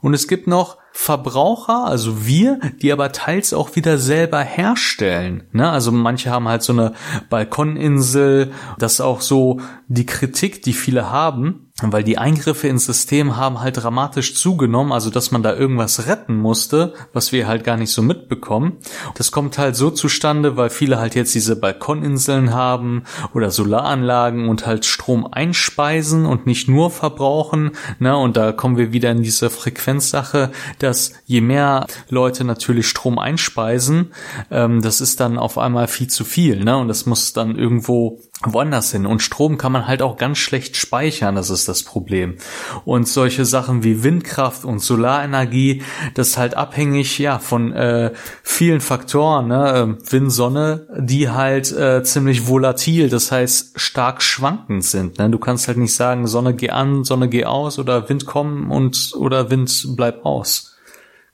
Und 0.02 0.14
es 0.14 0.28
gibt 0.28 0.48
noch 0.48 0.78
Verbraucher, 0.94 1.86
also 1.86 2.26
wir, 2.26 2.60
die 2.82 2.92
aber 2.92 3.12
teils 3.12 3.54
auch 3.54 3.76
wieder 3.76 3.98
selber 3.98 4.42
herstellen. 4.42 5.48
Ne? 5.54 5.70
Also 5.70 5.92
manche 5.92 6.30
haben 6.30 6.48
halt 6.48 6.64
so 6.64 6.74
eine 6.74 6.94
Balkoninsel, 7.30 8.52
das 8.78 8.94
ist 8.94 9.02
auch 9.02 9.22
so 9.22 9.62
die 9.88 10.06
Kritik, 10.06 10.62
die 10.64 10.74
viele 10.74 11.10
haben, 11.10 11.71
weil 11.82 12.04
die 12.04 12.18
Eingriffe 12.18 12.68
ins 12.68 12.86
System 12.86 13.38
haben 13.38 13.62
halt 13.62 13.82
dramatisch 13.82 14.36
zugenommen, 14.36 14.92
also 14.92 15.10
dass 15.10 15.32
man 15.32 15.44
da 15.44 15.56
irgendwas 15.56 16.08
retten 16.08 16.38
musste, 16.38 16.94
was 17.14 17.32
wir 17.32 17.48
halt 17.48 17.64
gar 17.64 17.78
nicht 17.78 17.92
so 17.92 18.02
mitbekommen. 18.02 18.78
Das 19.16 19.32
kommt 19.32 19.58
halt 19.58 19.76
so 19.76 19.90
zustande, 19.90 20.58
weil 20.58 20.70
viele 20.70 21.00
halt 21.00 21.16
jetzt 21.16 21.34
diese 21.34 21.56
Balkoninseln 21.56 22.54
haben 22.54 23.04
oder 23.34 23.50
Solaranlagen 23.52 24.50
und 24.50 24.66
halt 24.66 24.86
Strom 24.86 25.28
einspeisen 25.32 26.26
und 26.26 26.46
nicht 26.46 26.68
nur 26.68 26.92
verbrauchen. 26.92 27.72
Ne? 28.00 28.16
Und 28.16 28.38
da 28.38 28.52
kommen 28.52 28.78
wir 28.78 28.94
wieder 28.94 29.12
in 29.12 29.24
diese 29.24 29.50
Frequenzsache, 29.50 30.52
dass 30.80 31.14
je 31.26 31.42
mehr 31.42 31.88
Leute 32.10 32.44
natürlich 32.44 32.88
Strom 32.88 33.18
einspeisen, 33.18 34.12
ähm, 34.50 34.82
das 34.82 35.02
ist 35.02 35.20
dann 35.20 35.38
auf 35.38 35.58
einmal 35.58 35.88
viel 35.88 36.08
zu 36.08 36.24
viel. 36.24 36.64
Ne? 36.64 36.78
Und 36.78 36.88
das 36.88 37.06
muss 37.06 37.34
dann 37.34 37.56
irgendwo 37.56 38.20
woanders 38.46 38.92
hin. 38.92 39.06
Und 39.06 39.22
Strom 39.22 39.58
kann 39.58 39.72
man 39.72 39.88
halt 39.88 40.02
auch 40.02 40.18
ganz 40.18 40.38
schlecht 40.38 40.76
speichern, 40.76 41.36
das 41.36 41.50
ist 41.50 41.68
das 41.68 41.84
Problem. 41.84 42.38
Und 42.86 43.08
solche 43.08 43.46
Sachen 43.46 43.84
wie 43.84 44.04
Windkraft 44.04 44.66
und 44.66 44.80
Solarenergie, 44.80 45.84
das 46.16 46.30
ist 46.30 46.38
halt 46.38 46.56
abhängig 46.56 47.20
ja 47.20 47.40
von 47.40 47.72
äh, 47.74 48.12
vielen 48.44 48.82
Faktoren, 48.82 49.48
ne? 49.48 49.74
Ähm, 49.76 49.98
Wind, 50.10 50.32
Sonne, 50.32 50.88
die 50.98 51.30
halt 51.30 51.72
äh, 51.72 52.04
ziemlich 52.04 52.48
volatil, 52.48 53.10
das 53.10 53.32
heißt 53.32 53.80
stark 53.80 54.22
schwankend 54.22 54.84
sind. 54.84 55.20
Ne? 55.20 55.30
Du 55.30 55.38
kannst 55.38 55.68
halt 55.68 55.78
nicht 55.78 55.96
sagen, 55.96 56.28
Sonne 56.28 56.56
geh 56.56 56.70
an, 56.70 57.04
Sonne 57.04 57.30
geh 57.30 57.46
aus 57.46 57.80
oder 57.80 58.10
Wind 58.10 58.26
kommen 58.26 58.72
und 58.72 59.14
oder 59.16 59.50
Wind 59.50 59.88
bleib 59.96 60.26
aus. 60.26 60.76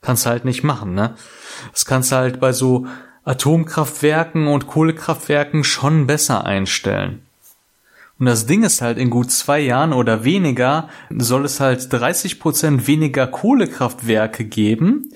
Kannst 0.00 0.26
halt 0.26 0.44
nicht 0.44 0.62
machen, 0.62 0.94
ne? 0.94 1.14
Das 1.72 1.84
kannst 1.84 2.12
halt 2.12 2.38
bei 2.38 2.52
so 2.52 2.86
Atomkraftwerken 3.28 4.46
und 4.46 4.66
Kohlekraftwerken 4.66 5.62
schon 5.62 6.06
besser 6.06 6.46
einstellen. 6.46 7.22
Und 8.18 8.26
das 8.26 8.46
Ding 8.46 8.64
ist 8.64 8.80
halt, 8.80 8.96
in 8.96 9.10
gut 9.10 9.30
zwei 9.30 9.60
Jahren 9.60 9.92
oder 9.92 10.24
weniger 10.24 10.88
soll 11.10 11.44
es 11.44 11.60
halt 11.60 11.92
30 11.92 12.40
Prozent 12.40 12.86
weniger 12.86 13.26
Kohlekraftwerke 13.26 14.44
geben 14.44 15.12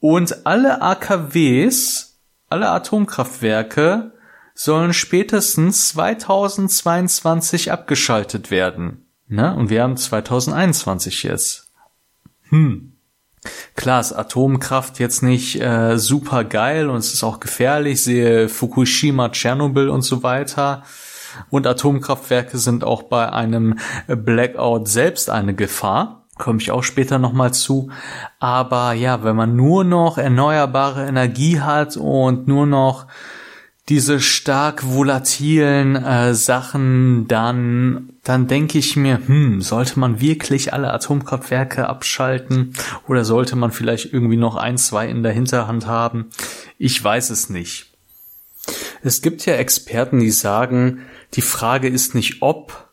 und 0.00 0.46
alle 0.46 0.82
AKWs, 0.82 2.18
alle 2.50 2.70
Atomkraftwerke 2.70 4.12
sollen 4.54 4.92
spätestens 4.92 5.88
2022 5.88 7.72
abgeschaltet 7.72 8.50
werden. 8.50 9.06
Ne? 9.28 9.54
Und 9.54 9.70
wir 9.70 9.82
haben 9.82 9.96
2021 9.96 11.22
jetzt. 11.22 11.70
Hm. 12.50 12.93
Klar 13.74 14.00
ist 14.00 14.12
Atomkraft 14.12 14.98
jetzt 14.98 15.22
nicht 15.22 15.60
äh, 15.60 15.98
super 15.98 16.44
geil 16.44 16.88
und 16.88 16.98
es 16.98 17.12
ist 17.12 17.24
auch 17.24 17.40
gefährlich, 17.40 18.02
sehe 18.02 18.48
Fukushima, 18.48 19.28
Tschernobyl 19.30 19.88
und 19.88 20.02
so 20.02 20.22
weiter. 20.22 20.82
Und 21.50 21.66
Atomkraftwerke 21.66 22.58
sind 22.58 22.84
auch 22.84 23.02
bei 23.02 23.32
einem 23.32 23.78
Blackout 24.06 24.88
selbst 24.88 25.30
eine 25.30 25.54
Gefahr. 25.54 26.24
Komme 26.38 26.60
ich 26.60 26.70
auch 26.70 26.82
später 26.82 27.18
nochmal 27.18 27.52
zu. 27.52 27.90
Aber 28.40 28.92
ja, 28.92 29.22
wenn 29.22 29.36
man 29.36 29.56
nur 29.56 29.84
noch 29.84 30.18
erneuerbare 30.18 31.06
Energie 31.06 31.60
hat 31.60 31.96
und 31.96 32.48
nur 32.48 32.66
noch 32.66 33.06
diese 33.88 34.20
stark 34.20 34.82
volatilen 34.84 35.96
äh, 35.96 36.34
Sachen, 36.34 37.28
dann, 37.28 38.14
dann 38.22 38.46
denke 38.46 38.78
ich 38.78 38.96
mir, 38.96 39.20
hm, 39.26 39.60
sollte 39.60 39.98
man 39.98 40.20
wirklich 40.20 40.72
alle 40.72 40.92
Atomkraftwerke 40.92 41.86
abschalten 41.86 42.72
oder 43.06 43.24
sollte 43.24 43.56
man 43.56 43.72
vielleicht 43.72 44.12
irgendwie 44.12 44.38
noch 44.38 44.56
ein, 44.56 44.78
zwei 44.78 45.08
in 45.08 45.22
der 45.22 45.32
Hinterhand 45.32 45.86
haben? 45.86 46.30
Ich 46.78 47.02
weiß 47.02 47.28
es 47.28 47.50
nicht. 47.50 47.92
Es 49.02 49.20
gibt 49.20 49.44
ja 49.44 49.54
Experten, 49.54 50.18
die 50.18 50.30
sagen, 50.30 51.02
die 51.34 51.42
Frage 51.42 51.88
ist 51.88 52.14
nicht 52.14 52.40
ob, 52.40 52.90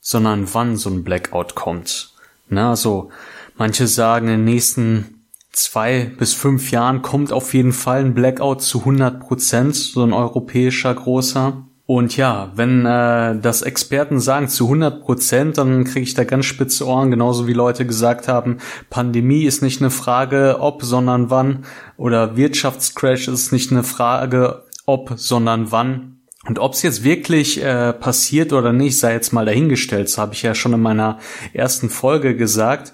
sondern 0.00 0.52
wann 0.52 0.76
so 0.76 0.90
ein 0.90 1.04
Blackout 1.04 1.54
kommt. 1.54 2.14
Na, 2.48 2.70
also 2.70 3.10
manche 3.56 3.86
sagen 3.86 4.26
in 4.26 4.38
den 4.38 4.44
nächsten 4.44 5.11
zwei 5.52 6.10
bis 6.18 6.34
fünf 6.34 6.70
Jahren 6.70 7.02
kommt 7.02 7.32
auf 7.32 7.54
jeden 7.54 7.72
Fall 7.72 8.00
ein 8.00 8.14
Blackout 8.14 8.62
zu 8.62 8.80
100 8.80 9.20
Prozent, 9.20 9.76
so 9.76 10.02
ein 10.02 10.12
europäischer 10.12 10.94
großer. 10.94 11.64
Und 11.84 12.16
ja, 12.16 12.52
wenn 12.54 12.86
äh, 12.86 13.38
das 13.38 13.60
Experten 13.62 14.18
sagen 14.18 14.48
zu 14.48 14.64
100 14.64 15.02
Prozent, 15.02 15.58
dann 15.58 15.84
kriege 15.84 16.04
ich 16.04 16.14
da 16.14 16.24
ganz 16.24 16.46
spitze 16.46 16.86
Ohren, 16.86 17.10
genauso 17.10 17.46
wie 17.46 17.52
Leute 17.52 17.84
gesagt 17.84 18.28
haben, 18.28 18.58
Pandemie 18.88 19.44
ist 19.44 19.62
nicht 19.62 19.80
eine 19.82 19.90
Frage 19.90 20.58
ob, 20.60 20.82
sondern 20.82 21.28
wann. 21.28 21.66
Oder 21.96 22.36
Wirtschaftscrash 22.36 23.28
ist 23.28 23.52
nicht 23.52 23.72
eine 23.72 23.82
Frage 23.82 24.62
ob, 24.86 25.14
sondern 25.16 25.70
wann. 25.70 26.20
Und 26.46 26.58
ob 26.58 26.72
es 26.72 26.82
jetzt 26.82 27.04
wirklich 27.04 27.62
äh, 27.62 27.92
passiert 27.92 28.52
oder 28.52 28.72
nicht, 28.72 28.98
sei 28.98 29.12
jetzt 29.12 29.32
mal 29.32 29.44
dahingestellt. 29.44 30.08
Das 30.08 30.18
habe 30.18 30.34
ich 30.34 30.42
ja 30.42 30.54
schon 30.54 30.72
in 30.72 30.80
meiner 30.80 31.18
ersten 31.52 31.90
Folge 31.90 32.36
gesagt. 32.36 32.92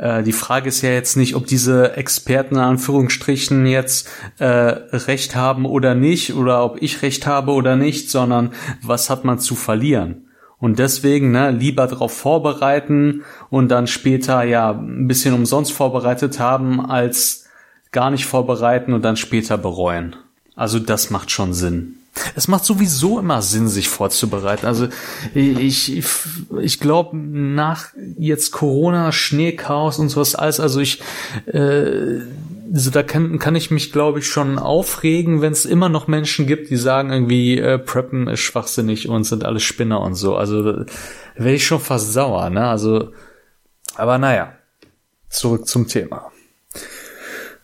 Äh, 0.00 0.22
die 0.22 0.32
Frage 0.32 0.68
ist 0.68 0.80
ja 0.80 0.90
jetzt 0.90 1.16
nicht, 1.16 1.34
ob 1.36 1.46
diese 1.46 1.96
Experten 1.96 2.54
in 2.54 2.62
Anführungsstrichen 2.62 3.66
jetzt 3.66 4.08
äh, 4.38 4.46
recht 4.46 5.36
haben 5.36 5.66
oder 5.66 5.94
nicht 5.94 6.34
oder 6.34 6.64
ob 6.64 6.80
ich 6.82 7.02
recht 7.02 7.26
habe 7.26 7.52
oder 7.52 7.76
nicht, 7.76 8.10
sondern 8.10 8.52
was 8.82 9.10
hat 9.10 9.24
man 9.24 9.38
zu 9.38 9.54
verlieren? 9.54 10.26
Und 10.58 10.78
deswegen, 10.78 11.30
ne, 11.30 11.50
lieber 11.50 11.86
darauf 11.86 12.12
vorbereiten 12.12 13.22
und 13.48 13.68
dann 13.70 13.86
später 13.86 14.42
ja 14.42 14.72
ein 14.72 15.06
bisschen 15.06 15.34
umsonst 15.34 15.72
vorbereitet 15.72 16.38
haben, 16.38 16.84
als 16.84 17.48
gar 17.92 18.10
nicht 18.10 18.26
vorbereiten 18.26 18.92
und 18.92 19.02
dann 19.02 19.16
später 19.16 19.58
bereuen. 19.58 20.16
Also 20.54 20.78
das 20.78 21.10
macht 21.10 21.30
schon 21.30 21.54
Sinn. 21.54 21.96
Es 22.34 22.48
macht 22.48 22.64
sowieso 22.64 23.18
immer 23.18 23.42
Sinn, 23.42 23.68
sich 23.68 23.88
vorzubereiten. 23.88 24.66
Also 24.66 24.88
ich, 25.34 25.96
ich, 25.96 26.12
ich 26.60 26.80
glaube, 26.80 27.16
nach 27.16 27.88
jetzt 28.18 28.52
Corona, 28.52 29.12
Schneechaos 29.12 29.98
und 29.98 30.08
sowas 30.08 30.34
alles, 30.34 30.60
also 30.60 30.80
ich, 30.80 31.00
äh, 31.46 32.20
also 32.72 32.90
da 32.90 33.02
kann, 33.02 33.38
kann 33.38 33.56
ich 33.56 33.70
mich, 33.70 33.92
glaube 33.92 34.20
ich, 34.20 34.26
schon 34.26 34.58
aufregen, 34.58 35.42
wenn 35.42 35.52
es 35.52 35.64
immer 35.64 35.88
noch 35.88 36.06
Menschen 36.06 36.46
gibt, 36.46 36.70
die 36.70 36.76
sagen 36.76 37.10
irgendwie, 37.10 37.58
äh, 37.58 37.78
Preppen 37.78 38.28
ist 38.28 38.40
schwachsinnig 38.40 39.08
und 39.08 39.24
sind 39.24 39.44
alle 39.44 39.60
Spinner 39.60 40.00
und 40.00 40.14
so. 40.14 40.36
Also 40.36 40.84
wäre 41.36 41.54
ich 41.54 41.66
schon 41.66 41.80
fast 41.80 42.12
sauer, 42.12 42.50
ne? 42.50 42.68
Also, 42.68 43.12
aber 43.96 44.18
naja, 44.18 44.54
zurück 45.28 45.66
zum 45.66 45.88
Thema. 45.88 46.30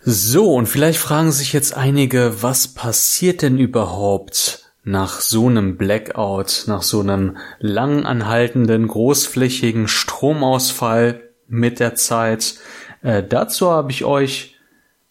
So, 0.09 0.55
und 0.55 0.69
vielleicht 0.69 1.01
fragen 1.01 1.33
sich 1.33 1.53
jetzt 1.53 1.77
einige, 1.77 2.41
was 2.41 2.69
passiert 2.69 3.43
denn 3.43 3.59
überhaupt 3.59 4.71
nach 4.85 5.19
so 5.19 5.49
einem 5.49 5.77
Blackout, 5.77 6.67
nach 6.69 6.83
so 6.83 7.01
einem 7.01 7.39
lang 7.59 8.07
anhaltenden, 8.07 8.87
großflächigen 8.87 9.89
Stromausfall 9.89 11.29
mit 11.49 11.81
der 11.81 11.97
Zeit? 11.97 12.55
Äh, 13.03 13.25
dazu 13.25 13.73
habe 13.73 13.91
ich 13.91 14.05
euch 14.05 14.55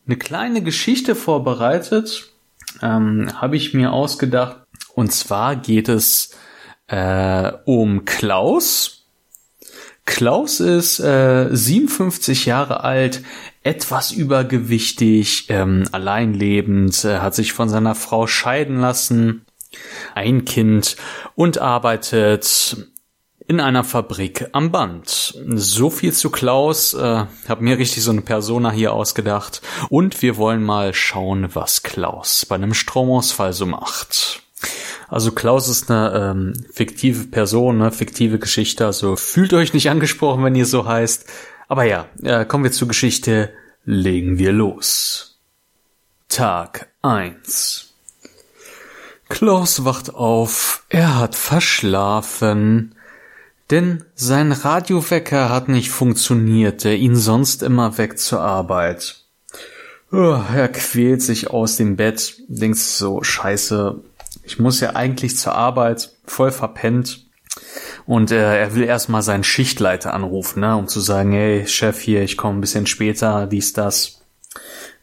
eine 0.08 0.16
kleine 0.16 0.64
Geschichte 0.64 1.14
vorbereitet, 1.14 2.32
ähm, 2.82 3.30
habe 3.36 3.58
ich 3.58 3.74
mir 3.74 3.92
ausgedacht. 3.92 4.62
Und 4.94 5.12
zwar 5.12 5.58
geht 5.58 5.90
es 5.90 6.32
äh, 6.88 7.52
um 7.66 8.06
Klaus. 8.06 9.08
Klaus 10.06 10.62
ist 10.62 11.02
äh, 11.02 11.50
57 11.52 12.46
Jahre 12.46 12.86
alt, 12.86 13.24
etwas 13.66 14.12
übergewichtig, 14.12 15.48
ähm, 15.50 15.86
alleinlebend, 15.92 17.04
äh, 17.04 17.18
hat 17.18 17.34
sich 17.34 17.52
von 17.52 17.68
seiner 17.68 17.96
Frau 17.96 18.28
scheiden 18.28 18.80
lassen, 18.80 19.46
ein 20.14 20.46
Kind 20.46 20.96
und 21.34 21.58
arbeitet 21.58 22.78
in 23.48 23.60
einer 23.60 23.84
Fabrik 23.84 24.50
am 24.52 24.72
Band. 24.72 25.34
So 25.48 25.90
viel 25.90 26.14
zu 26.14 26.30
Klaus. 26.30 26.94
Äh, 26.94 27.26
hab 27.48 27.62
mir 27.62 27.78
richtig 27.78 28.04
so 28.04 28.12
eine 28.12 28.22
Persona 28.22 28.72
hier 28.72 28.94
ausgedacht. 28.94 29.62
Und 29.90 30.22
wir 30.22 30.38
wollen 30.38 30.64
mal 30.64 30.94
schauen, 30.94 31.50
was 31.54 31.82
Klaus 31.82 32.46
bei 32.46 32.56
einem 32.56 32.74
Stromausfall 32.74 33.54
so 33.54 33.66
macht. 33.66 34.44
Also 35.08 35.32
Klaus 35.32 35.70
ist 35.70 35.90
eine 35.90 36.14
ähm, 36.14 36.66
fiktive 36.72 37.26
Person, 37.26 37.82
eine 37.82 37.92
fiktive 37.92 38.38
Geschichte. 38.38 38.86
Also 38.86 39.16
fühlt 39.16 39.54
euch 39.54 39.74
nicht 39.74 39.90
angesprochen, 39.90 40.44
wenn 40.44 40.56
ihr 40.56 40.66
so 40.68 40.86
heißt. 40.86 41.26
Aber 41.68 41.84
ja, 41.84 42.08
äh, 42.22 42.46
kommen 42.46 42.64
wir 42.64 42.72
zur 42.72 42.88
Geschichte. 42.88 43.54
Legen 43.84 44.38
wir 44.38 44.52
los. 44.52 45.40
Tag 46.28 46.90
1 47.02 47.94
Klaus 49.30 49.86
wacht 49.86 50.14
auf. 50.14 50.84
Er 50.90 51.20
hat 51.20 51.36
verschlafen. 51.36 52.96
Denn 53.72 54.06
sein 54.14 54.52
Radiowecker 54.52 55.50
hat 55.50 55.70
nicht 55.70 55.90
funktioniert, 55.90 56.84
der 56.84 56.98
ihn 56.98 57.16
sonst 57.16 57.64
immer 57.64 57.98
weckt 57.98 58.20
zur 58.20 58.42
Arbeit. 58.42 59.24
Oh, 60.12 60.40
er 60.56 60.68
quält 60.68 61.24
sich 61.24 61.50
aus 61.50 61.78
dem 61.78 61.96
Bett, 61.96 62.36
denkt 62.48 62.78
so, 62.78 63.24
scheiße, 63.24 64.00
ich 64.44 64.60
muss 64.60 64.80
ja 64.80 64.96
eigentlich 64.96 65.38
zur 65.38 65.56
Arbeit, 65.56 66.12
voll 66.26 66.52
verpennt. 66.52 67.25
Und 68.05 68.32
äh, 68.32 68.60
er 68.60 68.75
will 68.75 68.84
erstmal 68.84 69.22
seinen 69.22 69.44
Schichtleiter 69.44 70.13
anrufen, 70.13 70.62
ne, 70.62 70.75
um 70.75 70.88
zu 70.88 71.00
sagen, 71.00 71.32
hey 71.32 71.67
Chef 71.67 72.00
hier, 72.00 72.22
ich 72.22 72.38
komme 72.38 72.58
ein 72.58 72.62
bisschen 72.62 72.88
später, 72.88 73.48
dies, 73.48 73.74
das. 73.74 74.22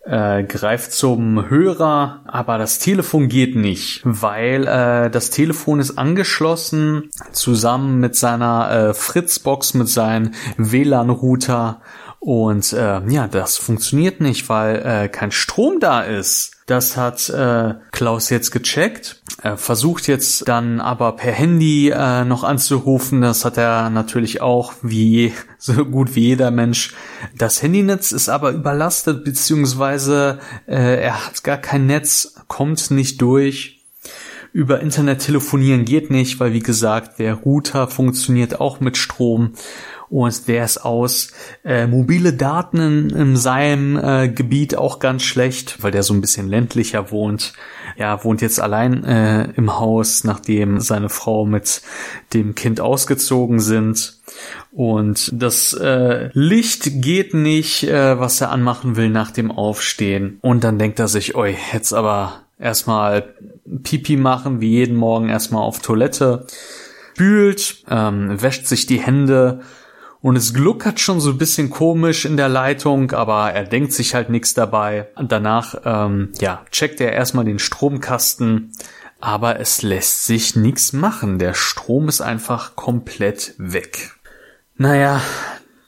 Äh, 0.04 0.42
greift 0.42 0.90
zum 0.90 1.48
Hörer, 1.48 2.22
aber 2.26 2.58
das 2.58 2.80
Telefon 2.80 3.28
geht 3.28 3.54
nicht, 3.54 4.00
weil 4.02 4.66
äh, 4.66 5.11
das 5.11 5.30
Telefon 5.30 5.78
ist 5.78 5.96
angeschlossen 5.96 7.08
zusammen 7.30 8.00
mit 8.00 8.16
seiner 8.16 8.88
äh, 8.88 8.94
Fritzbox, 8.94 9.74
mit 9.74 9.88
seinem 9.88 10.32
WLAN-Router 10.56 11.82
und 12.22 12.72
äh, 12.72 13.00
ja, 13.08 13.26
das 13.26 13.56
funktioniert 13.56 14.20
nicht, 14.20 14.48
weil 14.48 14.76
äh, 14.76 15.08
kein 15.08 15.32
Strom 15.32 15.80
da 15.80 16.02
ist. 16.02 16.52
Das 16.66 16.96
hat 16.96 17.28
äh, 17.30 17.74
Klaus 17.90 18.30
jetzt 18.30 18.52
gecheckt. 18.52 19.20
Er 19.42 19.56
versucht 19.56 20.06
jetzt 20.06 20.46
dann 20.46 20.78
aber 20.78 21.16
per 21.16 21.32
Handy 21.32 21.90
äh, 21.90 22.24
noch 22.24 22.44
anzurufen. 22.44 23.22
Das 23.22 23.44
hat 23.44 23.58
er 23.58 23.90
natürlich 23.90 24.40
auch 24.40 24.72
wie 24.82 25.32
so 25.58 25.85
gut 25.85 26.14
wie 26.14 26.28
jeder 26.28 26.52
Mensch. 26.52 26.94
Das 27.37 27.61
Handynetz 27.61 28.12
ist 28.12 28.28
aber 28.28 28.52
überlastet 28.52 29.24
beziehungsweise 29.24 30.38
äh, 30.68 31.02
er 31.02 31.26
hat 31.26 31.42
gar 31.42 31.58
kein 31.58 31.87
Netz, 31.87 32.37
kommt 32.46 32.92
nicht 32.92 33.20
durch. 33.20 33.80
Über 34.52 34.80
Internet 34.80 35.22
telefonieren 35.22 35.87
geht 35.87 36.11
nicht, 36.11 36.38
weil 36.38 36.52
wie 36.52 36.61
gesagt 36.61 37.18
der 37.18 37.35
Router 37.35 37.88
funktioniert 37.88 38.61
auch 38.61 38.78
mit 38.78 38.96
Strom 38.96 39.54
und 40.12 40.46
der 40.46 40.64
ist 40.64 40.85
aus. 40.85 41.29
Äh, 41.64 41.87
mobile 41.87 42.35
Daten 42.35 42.77
in, 42.77 43.11
in 43.11 43.37
seinem 43.37 43.96
äh, 43.96 44.29
Gebiet 44.29 44.77
auch 44.77 44.98
ganz 44.98 45.22
schlecht, 45.22 45.83
weil 45.83 45.90
der 45.90 46.03
so 46.03 46.12
ein 46.12 46.20
bisschen 46.20 46.48
ländlicher 46.48 47.11
wohnt. 47.11 47.55
Ja, 47.96 48.22
wohnt 48.22 48.42
jetzt 48.42 48.61
allein 48.61 49.05
äh, 49.05 49.44
im 49.57 49.79
Haus, 49.79 50.25
nachdem 50.25 50.81
seine 50.81 51.09
Frau 51.09 51.46
mit 51.46 51.81
dem 52.35 52.55
Kind 52.55 52.81
ausgezogen 52.81 53.59
sind. 53.59 54.18
Und 54.70 55.31
das 55.35 55.72
äh, 55.72 56.29
Licht 56.35 57.03
geht 57.03 57.33
nicht, 57.33 57.85
äh, 57.85 58.18
was 58.18 58.40
er 58.40 58.51
anmachen 58.51 58.96
will 58.96 59.09
nach 59.09 59.31
dem 59.31 59.51
Aufstehen. 59.51 60.38
Und 60.42 60.62
dann 60.62 60.79
denkt 60.79 60.98
er 60.98 61.09
sich, 61.09 61.35
oi, 61.35 61.55
jetzt 61.72 61.92
aber 61.92 62.42
erstmal 62.59 63.35
Pipi 63.83 64.16
machen, 64.16 64.61
wie 64.61 64.70
jeden 64.70 64.96
Morgen 64.96 65.31
erstmal 65.31 65.62
auf 65.62 65.81
Toilette, 65.81 66.46
spült, 67.12 67.85
ähm, 67.90 68.40
wäscht 68.40 68.66
sich 68.66 68.87
die 68.87 69.01
Hände, 69.01 69.61
und 70.22 70.37
es 70.37 70.54
gluckert 70.54 71.00
schon 71.00 71.20
so 71.20 71.30
ein 71.30 71.38
bisschen 71.38 71.68
komisch 71.68 72.24
in 72.24 72.37
der 72.37 72.48
Leitung, 72.48 73.11
aber 73.11 73.52
er 73.52 73.64
denkt 73.64 73.92
sich 73.92 74.14
halt 74.14 74.30
nichts 74.30 74.54
dabei. 74.54 75.08
Danach, 75.20 75.74
ähm, 75.85 76.30
ja, 76.40 76.64
checkt 76.70 77.00
er 77.00 77.12
erstmal 77.12 77.44
den 77.44 77.58
Stromkasten, 77.58 78.72
aber 79.20 79.58
es 79.58 79.82
lässt 79.82 80.24
sich 80.24 80.54
nichts 80.54 80.92
machen. 80.92 81.40
Der 81.40 81.54
Strom 81.54 82.08
ist 82.08 82.20
einfach 82.20 82.76
komplett 82.76 83.54
weg. 83.58 84.12
Naja, 84.76 85.20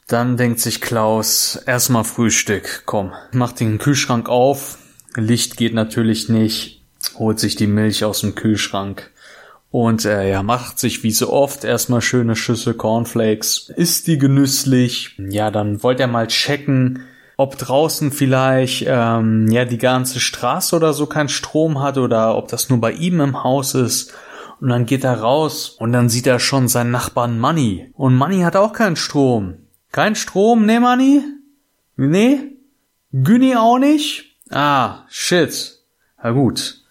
dann 0.07 0.35
denkt 0.35 0.59
sich 0.59 0.81
Klaus, 0.81 1.57
erstmal 1.65 2.03
Frühstück, 2.03 2.83
komm, 2.85 3.13
macht 3.31 3.59
den 3.61 3.77
Kühlschrank 3.77 4.29
auf, 4.29 4.77
Licht 5.15 5.55
geht 5.55 5.73
natürlich 5.73 6.29
nicht, 6.29 6.83
holt 7.17 7.39
sich 7.39 7.55
die 7.55 7.67
Milch 7.67 8.03
aus 8.03 8.19
dem 8.19 8.35
Kühlschrank, 8.35 9.11
und 9.75 10.05
äh, 10.05 10.31
ja, 10.31 10.41
macht 10.41 10.79
sich 10.79 11.03
wie 11.03 11.11
so 11.11 11.33
oft 11.33 11.65
erstmal 11.65 11.99
schöne 11.99 12.37
Schüssel 12.37 12.75
Cornflakes. 12.75 13.73
Ist 13.75 14.07
die 14.07 14.17
genüsslich? 14.17 15.17
Ja, 15.17 15.51
dann 15.51 15.83
wollt 15.83 15.99
er 15.99 16.07
mal 16.07 16.27
checken, 16.27 17.01
ob 17.35 17.57
draußen 17.57 18.13
vielleicht 18.13 18.85
ähm, 18.87 19.51
ja 19.51 19.65
die 19.65 19.77
ganze 19.77 20.21
Straße 20.21 20.77
oder 20.77 20.93
so 20.93 21.07
keinen 21.07 21.27
Strom 21.27 21.81
hat 21.81 21.97
oder 21.97 22.37
ob 22.37 22.47
das 22.47 22.69
nur 22.69 22.79
bei 22.79 22.93
ihm 22.93 23.19
im 23.19 23.43
Haus 23.43 23.75
ist. 23.75 24.13
Und 24.61 24.69
dann 24.69 24.85
geht 24.85 25.03
er 25.03 25.19
raus 25.19 25.75
und 25.77 25.91
dann 25.91 26.07
sieht 26.07 26.27
er 26.27 26.39
schon 26.39 26.69
seinen 26.69 26.91
Nachbarn 26.91 27.37
Money. 27.37 27.91
Und 27.95 28.15
Money 28.15 28.43
hat 28.43 28.55
auch 28.55 28.71
keinen 28.71 28.95
Strom. 28.95 29.55
Kein 29.91 30.15
Strom, 30.15 30.65
ne 30.65 30.79
Money? 30.79 31.21
Nee? 31.97 32.55
Günni 33.11 33.57
auch 33.57 33.77
nicht? 33.77 34.37
Ah, 34.49 35.03
shit. 35.09 35.81
Na 36.23 36.31
gut. 36.31 36.84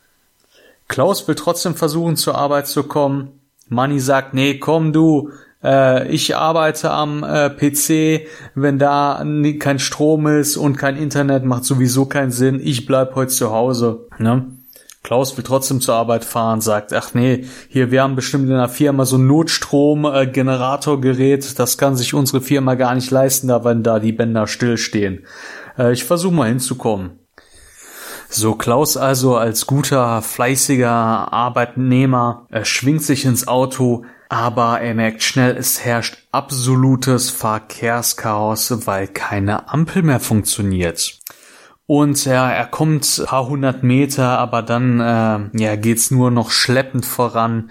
Klaus 0.88 1.26
will 1.26 1.34
trotzdem 1.34 1.74
versuchen, 1.74 2.16
zur 2.16 2.36
Arbeit 2.36 2.66
zu 2.66 2.84
kommen. 2.84 3.40
Manni 3.68 4.00
sagt, 4.00 4.34
nee, 4.34 4.58
komm 4.58 4.92
du, 4.92 5.30
äh, 5.64 6.06
ich 6.08 6.36
arbeite 6.36 6.90
am 6.90 7.24
äh, 7.24 7.48
PC, 7.50 8.28
wenn 8.54 8.78
da 8.78 9.24
kein 9.58 9.78
Strom 9.78 10.26
ist 10.26 10.58
und 10.58 10.76
kein 10.76 10.96
Internet, 10.96 11.44
macht 11.44 11.64
sowieso 11.64 12.04
keinen 12.04 12.30
Sinn, 12.30 12.60
ich 12.62 12.84
bleib 12.86 13.14
heute 13.14 13.32
zu 13.32 13.50
Hause. 13.50 14.06
Ne? 14.18 14.46
Klaus 15.02 15.34
will 15.36 15.44
trotzdem 15.44 15.82
zur 15.82 15.96
Arbeit 15.96 16.24
fahren, 16.24 16.62
sagt, 16.62 16.94
ach 16.94 17.12
nee, 17.14 17.44
hier, 17.68 17.90
wir 17.90 18.02
haben 18.02 18.16
bestimmt 18.16 18.48
in 18.48 18.56
der 18.56 18.68
Firma 18.68 19.04
so 19.04 19.16
ein 19.16 19.26
Notstrom-Generatorgerät, 19.26 21.44
äh, 21.44 21.54
das 21.56 21.76
kann 21.78 21.96
sich 21.96 22.14
unsere 22.14 22.40
Firma 22.40 22.74
gar 22.74 22.94
nicht 22.94 23.10
leisten, 23.10 23.48
da 23.48 23.64
wenn 23.64 23.82
da 23.82 23.98
die 23.98 24.12
Bänder 24.12 24.46
stillstehen. 24.46 25.24
Äh, 25.78 25.92
ich 25.92 26.04
versuche 26.04 26.34
mal 26.34 26.48
hinzukommen. 26.48 27.23
So 28.36 28.56
Klaus 28.56 28.96
also 28.96 29.36
als 29.36 29.64
guter, 29.64 30.20
fleißiger 30.20 30.90
Arbeitnehmer 30.90 32.48
äh, 32.50 32.64
schwingt 32.64 33.04
sich 33.04 33.24
ins 33.26 33.46
Auto, 33.46 34.04
Aber 34.34 34.80
er 34.80 34.94
merkt 34.94 35.22
schnell, 35.22 35.56
es 35.56 35.84
herrscht 35.84 36.26
absolutes 36.32 37.30
Verkehrschaos, 37.30 38.84
weil 38.84 39.06
keine 39.06 39.68
Ampel 39.68 40.02
mehr 40.02 40.18
funktioniert. 40.18 41.20
Und 41.86 42.24
ja, 42.24 42.50
er 42.50 42.66
kommt 42.66 43.22
paar 43.26 43.46
hundert 43.46 43.84
Meter, 43.84 44.38
aber 44.40 44.62
dann 44.62 44.98
äh, 44.98 45.62
ja, 45.62 45.76
geht's 45.76 46.10
nur 46.10 46.32
noch 46.32 46.50
schleppend 46.50 47.06
voran. 47.06 47.70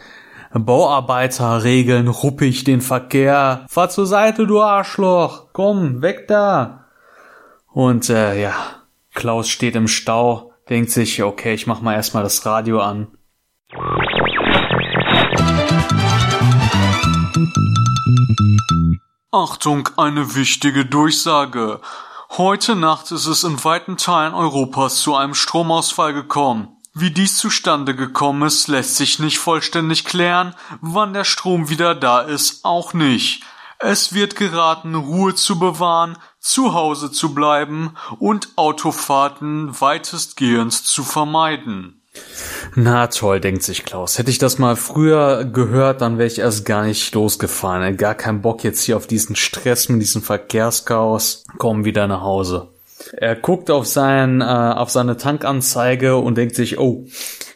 Bauarbeiter 0.53 1.65
regeln 1.65 2.07
ruppig 2.07 2.63
den 2.63 2.79
Verkehr. 2.79 3.65
Fahr 3.67 3.89
zur 3.89 4.05
Seite, 4.05 4.47
du 4.47 4.61
Arschloch. 4.61 5.47
Komm, 5.51 6.01
weg 6.01 6.29
da. 6.29 6.85
Und 7.73 8.09
äh, 8.09 8.41
ja, 8.41 8.53
Klaus 9.13 9.49
steht 9.49 9.75
im 9.75 9.89
Stau, 9.89 10.52
denkt 10.69 10.91
sich, 10.91 11.21
okay, 11.23 11.53
ich 11.53 11.67
mach 11.67 11.81
mal 11.81 11.93
erstmal 11.93 12.23
das 12.23 12.45
Radio 12.45 12.81
an. 12.81 13.07
Achtung, 19.31 19.89
eine 19.97 20.35
wichtige 20.35 20.85
Durchsage. 20.85 21.81
Heute 22.37 22.75
Nacht 22.75 23.11
ist 23.11 23.25
es 23.25 23.43
in 23.43 23.63
weiten 23.63 23.97
Teilen 23.97 24.33
Europas 24.33 25.01
zu 25.01 25.15
einem 25.15 25.33
Stromausfall 25.33 26.13
gekommen. 26.13 26.77
Wie 26.93 27.09
dies 27.09 27.37
zustande 27.37 27.95
gekommen 27.95 28.43
ist, 28.43 28.67
lässt 28.67 28.95
sich 28.97 29.17
nicht 29.17 29.39
vollständig 29.39 30.05
klären, 30.05 30.53
wann 30.81 31.13
der 31.13 31.23
Strom 31.23 31.69
wieder 31.69 31.95
da 31.95 32.21
ist, 32.21 32.63
auch 32.63 32.93
nicht. 32.93 33.43
Es 33.79 34.13
wird 34.13 34.35
geraten, 34.35 34.93
Ruhe 34.93 35.33
zu 35.33 35.57
bewahren, 35.57 36.17
zu 36.43 36.73
Hause 36.73 37.09
zu 37.09 37.33
bleiben 37.33 37.95
und 38.19 38.49
Autofahrten 38.57 39.79
weitestgehend 39.79 40.73
zu 40.73 41.03
vermeiden. 41.03 42.01
Na 42.75 43.07
toll, 43.07 43.39
denkt 43.39 43.63
sich 43.63 43.85
Klaus. 43.85 44.19
Hätte 44.19 44.29
ich 44.29 44.37
das 44.37 44.59
mal 44.59 44.75
früher 44.75 45.45
gehört, 45.45 46.01
dann 46.01 46.17
wäre 46.17 46.27
ich 46.27 46.39
erst 46.39 46.65
gar 46.65 46.83
nicht 46.83 47.15
losgefahren. 47.15 47.97
Gar 47.97 48.15
keinen 48.15 48.41
Bock 48.41 48.63
jetzt 48.63 48.83
hier 48.83 48.97
auf 48.97 49.07
diesen 49.07 49.35
Stress 49.35 49.89
mit 49.89 50.01
diesem 50.01 50.21
Verkehrschaos. 50.21 51.45
Komm 51.57 51.85
wieder 51.85 52.07
nach 52.07 52.21
Hause. 52.21 52.69
Er 53.13 53.35
guckt 53.35 53.71
auf 53.71 53.87
sein, 53.87 54.41
äh, 54.41 54.43
auf 54.43 54.89
seine 54.89 55.17
Tankanzeige 55.17 56.17
und 56.17 56.37
denkt 56.37 56.55
sich, 56.55 56.77
oh, 56.77 57.05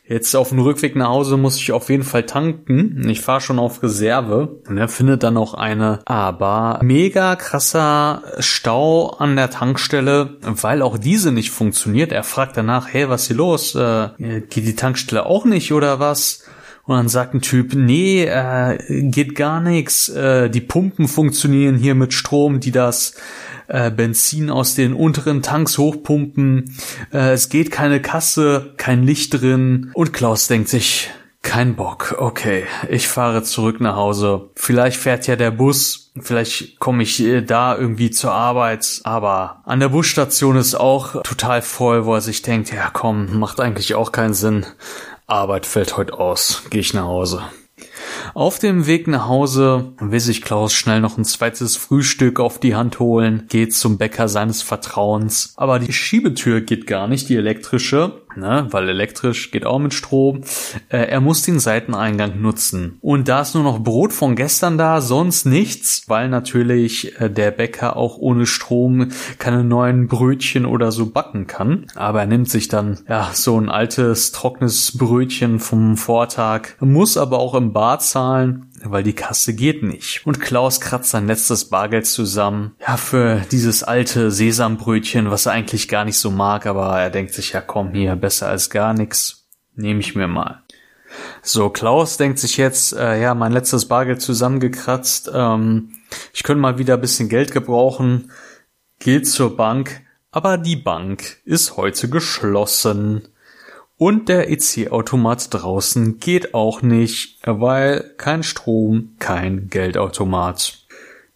Jetzt 0.08 0.36
auf 0.36 0.50
dem 0.50 0.60
Rückweg 0.60 0.96
nach 0.96 1.10
Hause 1.10 1.36
muss 1.36 1.58
ich 1.58 1.74
auf 1.74 1.90
jeden 1.90 2.04
Fall 2.04 2.26
tanken. 2.26 3.10
Ich 3.10 3.20
fahre 3.20 3.42
schon 3.42 3.60
auf 3.60 3.84
Reserve. 3.84 4.62
Und 4.68 4.78
er 4.78 4.88
findet 4.88 5.24
dann 5.24 5.36
auch 5.36 5.54
eine, 5.54 6.00
aber 6.06 6.80
mega 6.82 7.36
krasser 7.36 8.24
Stau 8.40 9.10
an 9.10 9.36
der 9.36 9.50
Tankstelle, 9.50 10.38
weil 10.44 10.82
auch 10.82 10.98
diese 10.98 11.34
nicht 11.34 11.52
funktioniert. 11.52 12.14
Er 12.14 12.24
fragt 12.24 12.56
danach, 12.56 12.88
hey, 12.90 13.10
was 13.10 13.24
ist 13.24 13.28
hier 13.28 13.36
los? 13.36 13.76
Äh, 13.76 14.10
geht 14.18 14.66
die 14.66 14.76
Tankstelle 14.76 15.26
auch 15.26 15.44
nicht 15.44 15.74
oder 15.74 16.00
was? 16.00 16.44
Und 16.88 16.96
dann 16.96 17.10
sagt 17.10 17.34
ein 17.34 17.42
Typ, 17.42 17.74
nee, 17.74 18.24
äh, 18.24 18.78
geht 19.12 19.36
gar 19.36 19.60
nichts. 19.60 20.08
Äh, 20.08 20.50
die 20.50 20.62
Pumpen 20.62 21.08
funktionieren 21.10 21.76
hier 21.76 21.96
mit 21.96 22.14
Strom, 22.14 22.62
die 22.62 22.72
das 22.72 23.14
äh, 23.68 23.92
Benzin 23.92 24.50
aus 24.50 24.74
den 24.74 24.94
unteren 24.94 25.42
Tanks 25.42 25.78
hochpumpen. 25.78 26.76
Äh, 27.12 27.34
es 27.34 27.50
geht 27.50 27.72
keine 27.72 28.02
Kasse, 28.02 28.74
kein 28.78 29.04
Licht 29.04 29.42
drin. 29.42 29.92
Und 29.94 30.14
Klaus 30.14 30.48
denkt 30.48 30.70
sich, 30.70 31.10
kein 31.48 31.76
Bock. 31.76 32.16
Okay, 32.20 32.66
ich 32.90 33.08
fahre 33.08 33.42
zurück 33.44 33.80
nach 33.80 33.96
Hause. 33.96 34.50
Vielleicht 34.56 34.98
fährt 34.98 35.28
ja 35.28 35.36
der 35.36 35.52
Bus. 35.52 36.12
Vielleicht 36.20 36.80
komme 36.80 37.04
ich 37.04 37.22
äh, 37.22 37.42
da 37.42 37.78
irgendwie 37.78 38.12
zur 38.12 38.34
Arbeit. 38.34 39.02
Aber 39.04 39.62
an 39.66 39.80
der 39.80 39.90
Busstation 39.90 40.58
ist 40.58 40.76
auch 40.76 41.22
total 41.24 41.62
voll, 41.62 42.06
wo 42.06 42.16
er 42.16 42.22
sich 42.22 42.42
denkt, 42.42 42.74
ja 42.74 42.90
komm, 42.92 43.40
macht 43.40 43.60
eigentlich 43.60 43.96
auch 43.96 44.12
keinen 44.12 44.34
Sinn. 44.34 44.66
Arbeit 45.30 45.66
fällt 45.66 45.98
heute 45.98 46.14
aus. 46.14 46.64
Gehe 46.70 46.80
ich 46.80 46.94
nach 46.94 47.04
Hause. 47.04 47.44
Auf 48.34 48.60
dem 48.60 48.88
Weg 48.88 49.08
nach 49.08 49.28
Hause 49.28 49.94
will 50.00 50.22
sich 50.22 50.42
Klaus 50.42 50.74
schnell 50.74 51.02
noch 51.02 51.18
ein 51.18 51.26
zweites 51.26 51.76
Frühstück 51.76 52.40
auf 52.40 52.60
die 52.60 52.76
Hand 52.76 53.00
holen, 53.00 53.46
geht 53.50 53.74
zum 53.74 53.98
Bäcker 53.98 54.30
seines 54.30 54.62
Vertrauens. 54.62 55.54
Aber 55.58 55.80
die 55.80 55.92
Schiebetür 55.92 56.62
geht 56.62 56.88
gar 56.88 57.08
nicht, 57.08 57.28
die 57.28 57.36
elektrische 57.36 58.22
ne, 58.38 58.68
weil 58.72 58.90
elektrisch 58.90 59.52
geht 59.52 59.66
auch 59.66 59.80
mit 59.80 59.94
Strom. 59.94 60.42
Äh, 60.90 61.08
er 61.08 61.22
muss 61.22 61.42
den 61.42 61.60
Seiteneingang 61.60 62.42
nutzen. 62.42 62.98
Und 63.02 63.28
da 63.28 63.42
ist 63.42 63.56
nur 63.56 63.64
noch 63.64 63.80
Brot 63.80 64.14
von 64.14 64.36
gestern 64.36 64.78
da, 64.78 65.02
sonst 65.02 65.46
nichts, 65.46 66.04
weil 66.08 66.30
natürlich 66.30 67.20
äh, 67.20 67.30
der 67.30 67.52
Bäcker 67.52 67.98
auch 67.98 68.18
ohne 68.18 68.46
Strom 68.46 69.10
keine 69.40 69.64
neuen 69.64 70.08
Brötchen 70.08 70.66
oder 70.66 70.92
so 70.92 71.08
backen 71.08 71.48
kann. 71.48 71.88
Aber 71.96 72.22
er 72.22 72.28
nimmt 72.28 72.50
sich 72.50 72.68
dann 72.68 73.00
ja 73.10 73.32
so 73.34 73.60
ein 73.60 73.70
altes 73.70 74.32
trockenes 74.32 74.98
Brötchen 74.98 75.60
vom 75.60 75.98
Vortag, 75.98 76.70
muss 76.80 77.18
aber 77.18 77.40
auch 77.40 77.56
im 77.56 77.74
Bar 77.74 78.00
zahlen 78.00 78.67
weil 78.84 79.04
die 79.04 79.14
Kasse 79.14 79.54
geht 79.54 79.84
nicht. 79.84 80.26
Und 80.26 80.40
Klaus 80.40 80.80
kratzt 80.80 81.12
sein 81.12 81.28
letztes 81.28 81.70
Bargeld 81.70 82.06
zusammen. 82.06 82.76
Ja, 82.86 82.98
für 82.98 83.42
dieses 83.52 83.84
alte 83.84 84.32
Sesambrötchen, 84.32 85.32
was 85.32 85.46
er 85.46 85.54
eigentlich 85.54 85.88
gar 85.88 86.06
nicht 86.06 86.18
so 86.18 86.32
mag, 86.32 86.66
aber 86.66 87.00
er 87.00 87.10
denkt 87.10 87.34
sich, 87.34 87.54
ja 87.54 87.62
komm 87.62 87.92
hier, 87.94 88.16
besser 88.16 88.48
als 88.48 88.70
gar 88.70 88.94
nichts. 88.94 89.48
Nehme 89.76 90.00
ich 90.00 90.16
mir 90.16 90.28
mal. 90.28 90.64
So, 91.42 91.70
Klaus 91.70 92.18
denkt 92.18 92.40
sich 92.40 92.58
jetzt, 92.58 92.94
äh, 92.94 93.22
ja, 93.22 93.34
mein 93.34 93.52
letztes 93.52 93.88
Bargeld 93.88 94.22
zusammengekratzt. 94.22 95.32
Ähm, 95.34 95.94
ich 96.34 96.44
könnte 96.44 96.62
mal 96.62 96.78
wieder 96.78 96.96
ein 96.96 97.02
bisschen 97.02 97.30
Geld 97.30 97.52
gebrauchen. 97.52 98.32
Geht 99.00 99.28
zur 99.28 99.56
Bank. 99.56 100.02
Aber 100.32 100.58
die 100.58 100.76
Bank 100.76 101.38
ist 101.46 101.78
heute 101.78 102.10
geschlossen. 102.10 103.28
Und 103.98 104.30
der 104.30 104.52
EC-Automat 104.52 105.54
draußen 105.54 106.20
geht 106.20 106.54
auch 106.54 106.84
nicht, 106.84 107.40
weil 107.46 108.14
kein 108.18 108.44
Strom, 108.44 109.16
kein 109.18 109.70
Geldautomat. 109.70 110.86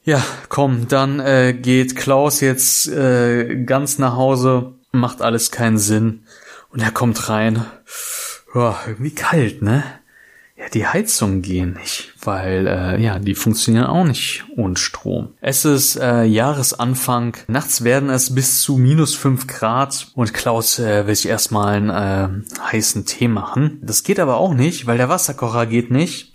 Ja, 0.03 0.23
komm, 0.49 0.87
dann 0.87 1.19
äh, 1.19 1.53
geht 1.53 1.95
Klaus 1.95 2.39
jetzt 2.39 2.87
äh, 2.87 3.63
ganz 3.63 3.97
nach 3.97 4.15
Hause, 4.15 4.73
macht 4.91 5.21
alles 5.21 5.51
keinen 5.51 5.79
Sinn. 5.79 6.23
Und 6.69 6.81
er 6.81 6.91
kommt 6.91 7.29
rein. 7.29 7.65
Ja, 8.53 8.79
irgendwie 8.87 9.15
kalt, 9.15 9.61
ne? 9.61 9.83
Ja, 10.61 10.69
die 10.69 10.85
Heizungen 10.85 11.41
gehen 11.41 11.73
nicht, 11.73 12.13
weil 12.21 12.67
äh, 12.67 13.01
ja, 13.01 13.17
die 13.17 13.33
funktionieren 13.33 13.87
auch 13.87 14.03
nicht 14.03 14.43
ohne 14.55 14.77
Strom. 14.77 15.29
Es 15.41 15.65
ist 15.65 15.95
äh, 15.95 16.23
Jahresanfang, 16.23 17.35
nachts 17.47 17.83
werden 17.83 18.11
es 18.11 18.35
bis 18.35 18.61
zu 18.61 18.77
minus 18.77 19.15
fünf 19.15 19.47
Grad 19.47 20.09
und 20.13 20.35
Klaus 20.35 20.77
äh, 20.77 21.07
will 21.07 21.15
sich 21.15 21.29
erstmal 21.29 21.73
einen 21.73 21.89
äh, 21.89 22.61
heißen 22.61 23.07
Tee 23.07 23.27
machen. 23.27 23.79
Das 23.81 24.03
geht 24.03 24.19
aber 24.19 24.37
auch 24.37 24.53
nicht, 24.53 24.85
weil 24.85 24.97
der 24.97 25.09
Wasserkocher 25.09 25.65
geht 25.65 25.89
nicht. 25.89 26.31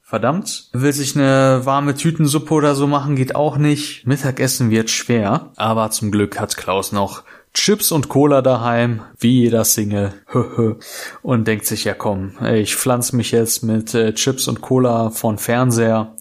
Verdammt. 0.00 0.70
Will 0.72 0.92
sich 0.92 1.14
eine 1.16 1.62
warme 1.64 1.96
Tütensuppe 1.96 2.54
oder 2.54 2.76
so 2.76 2.86
machen, 2.86 3.16
geht 3.16 3.34
auch 3.34 3.58
nicht. 3.58 4.06
Mittagessen 4.06 4.70
wird 4.70 4.88
schwer. 4.88 5.50
Aber 5.56 5.90
zum 5.90 6.12
Glück 6.12 6.38
hat 6.38 6.56
Klaus 6.56 6.92
noch 6.92 7.24
Chips 7.56 7.90
und 7.90 8.10
Cola 8.10 8.42
daheim, 8.42 9.02
wie 9.18 9.40
jeder 9.40 9.64
Single, 9.64 10.12
und 11.22 11.48
denkt 11.48 11.64
sich, 11.64 11.84
ja 11.84 11.94
komm, 11.94 12.32
ich 12.52 12.76
pflanze 12.76 13.16
mich 13.16 13.30
jetzt 13.30 13.62
mit 13.62 13.94
äh, 13.94 14.12
Chips 14.12 14.46
und 14.46 14.60
Cola 14.60 15.08
von 15.08 15.38
Fernseher. 15.38 16.14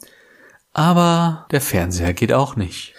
Aber 0.71 1.45
der 1.51 1.59
Fernseher 1.59 2.13
geht 2.13 2.31
auch 2.31 2.55
nicht. 2.55 2.93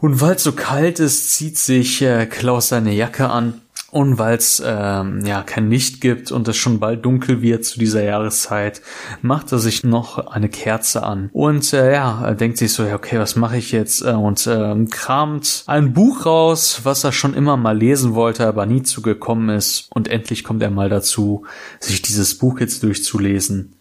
Und 0.00 0.22
weil 0.22 0.36
es 0.36 0.42
so 0.42 0.52
kalt 0.52 1.00
ist, 1.00 1.32
zieht 1.32 1.58
sich 1.58 2.00
äh, 2.00 2.24
Klaus 2.24 2.68
seine 2.70 2.94
Jacke 2.94 3.28
an 3.28 3.60
und 3.90 4.18
weil 4.18 4.36
es 4.36 4.62
ähm, 4.64 5.24
ja 5.24 5.42
kein 5.42 5.70
Licht 5.70 6.00
gibt 6.00 6.32
und 6.32 6.48
es 6.48 6.56
schon 6.56 6.80
bald 6.80 7.04
dunkel 7.04 7.40
wird 7.40 7.64
zu 7.64 7.78
dieser 7.78 8.02
Jahreszeit, 8.02 8.82
macht 9.22 9.52
er 9.52 9.58
sich 9.58 9.84
noch 9.84 10.18
eine 10.26 10.48
Kerze 10.48 11.02
an. 11.02 11.30
Und 11.32 11.72
äh, 11.72 11.92
ja 11.92 12.34
denkt 12.34 12.58
sich 12.58 12.72
so, 12.72 12.84
ja, 12.84 12.94
okay, 12.94 13.18
was 13.18 13.36
mache 13.36 13.56
ich 13.56 13.72
jetzt? 13.72 14.02
Äh, 14.02 14.10
und 14.10 14.46
äh, 14.46 14.74
kramt 14.90 15.64
ein 15.66 15.92
Buch 15.92 16.26
raus, 16.26 16.80
was 16.84 17.04
er 17.04 17.12
schon 17.12 17.34
immer 17.34 17.56
mal 17.56 17.76
lesen 17.76 18.14
wollte, 18.14 18.46
aber 18.46 18.66
nie 18.66 18.82
zugekommen 18.82 19.50
ist. 19.50 19.88
Und 19.90 20.08
endlich 20.08 20.44
kommt 20.44 20.62
er 20.62 20.70
mal 20.70 20.88
dazu, 20.88 21.44
sich 21.80 22.02
dieses 22.02 22.36
Buch 22.38 22.60
jetzt 22.60 22.82
durchzulesen. 22.82 23.72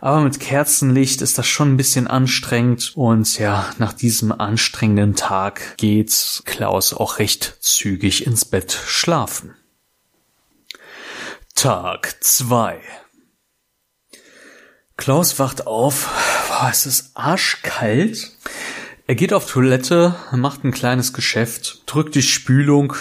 Aber 0.00 0.22
mit 0.22 0.40
Kerzenlicht 0.40 1.20
ist 1.20 1.36
das 1.36 1.46
schon 1.46 1.74
ein 1.74 1.76
bisschen 1.76 2.06
anstrengend 2.06 2.92
und 2.94 3.38
ja, 3.38 3.70
nach 3.78 3.92
diesem 3.92 4.32
anstrengenden 4.32 5.14
Tag 5.14 5.76
geht 5.76 6.42
Klaus 6.46 6.94
auch 6.94 7.18
recht 7.18 7.58
zügig 7.60 8.26
ins 8.26 8.46
Bett 8.46 8.72
schlafen. 8.72 9.54
Tag 11.54 12.16
zwei. 12.20 12.80
Klaus 14.96 15.38
wacht 15.38 15.66
auf. 15.66 16.08
Boah, 16.48 16.68
es 16.70 16.86
ist 16.86 17.10
arschkalt. 17.14 18.32
Er 19.06 19.14
geht 19.14 19.32
auf 19.34 19.50
Toilette, 19.50 20.14
macht 20.32 20.64
ein 20.64 20.72
kleines 20.72 21.12
Geschäft, 21.12 21.82
drückt 21.86 22.14
die 22.14 22.22
Spülung, 22.22 22.94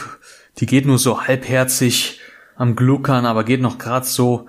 die 0.58 0.66
geht 0.66 0.86
nur 0.86 0.98
so 0.98 1.28
halbherzig 1.28 2.20
am 2.56 2.76
Gluckern, 2.76 3.26
aber 3.26 3.44
geht 3.44 3.62
noch 3.62 3.78
grad 3.78 4.06
so 4.06 4.48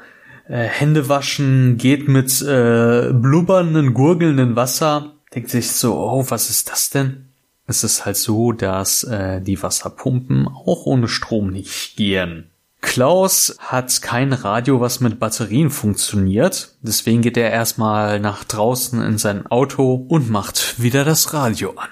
äh, 0.51 0.65
Hände 0.65 1.09
waschen, 1.09 1.79
geht 1.79 2.09
mit 2.09 2.43
äh, 2.43 3.13
blubbernden, 3.13 3.95
gurgelnden 3.95 4.57
Wasser, 4.57 5.13
denkt 5.33 5.49
sich 5.49 5.71
so, 5.71 5.95
oh, 5.95 6.25
was 6.29 6.51
ist 6.51 6.71
das 6.71 6.91
denn? 6.91 7.29
Es 7.67 7.85
ist 7.85 8.05
halt 8.05 8.17
so, 8.17 8.51
dass 8.51 9.05
äh, 9.05 9.41
die 9.41 9.63
Wasserpumpen 9.63 10.49
auch 10.49 10.87
ohne 10.87 11.07
Strom 11.07 11.51
nicht 11.51 11.97
gehen. 11.97 12.51
Klaus 12.81 13.57
hat 13.61 14.03
kein 14.03 14.33
Radio, 14.33 14.81
was 14.81 15.01
mit 15.01 15.21
Batterien 15.21 15.71
funktioniert. 15.71 16.75
Deswegen 16.83 17.23
geht 17.23 17.37
er 17.37 17.51
erstmal 17.51 18.19
nach 18.19 18.43
draußen 18.43 19.01
in 19.03 19.19
sein 19.19 19.47
Auto 19.47 19.95
und 20.09 20.31
macht 20.31 20.83
wieder 20.83 21.05
das 21.05 21.33
Radio 21.33 21.75
an. 21.77 21.91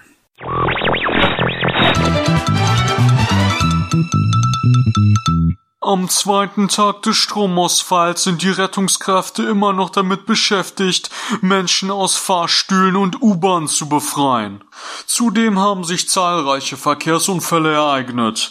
Am 5.80 6.08
zweiten 6.08 6.66
Tag 6.66 7.02
des 7.02 7.16
Stromausfalls 7.16 8.24
sind 8.24 8.42
die 8.42 8.50
Rettungskräfte 8.50 9.44
immer 9.44 9.72
noch 9.72 9.90
damit 9.90 10.26
beschäftigt, 10.26 11.08
Menschen 11.40 11.92
aus 11.92 12.16
Fahrstühlen 12.16 12.96
und 12.96 13.22
U-Bahn 13.22 13.68
zu 13.68 13.88
befreien. 13.88 14.64
Zudem 15.06 15.60
haben 15.60 15.84
sich 15.84 16.08
zahlreiche 16.08 16.76
Verkehrsunfälle 16.76 17.74
ereignet. 17.74 18.50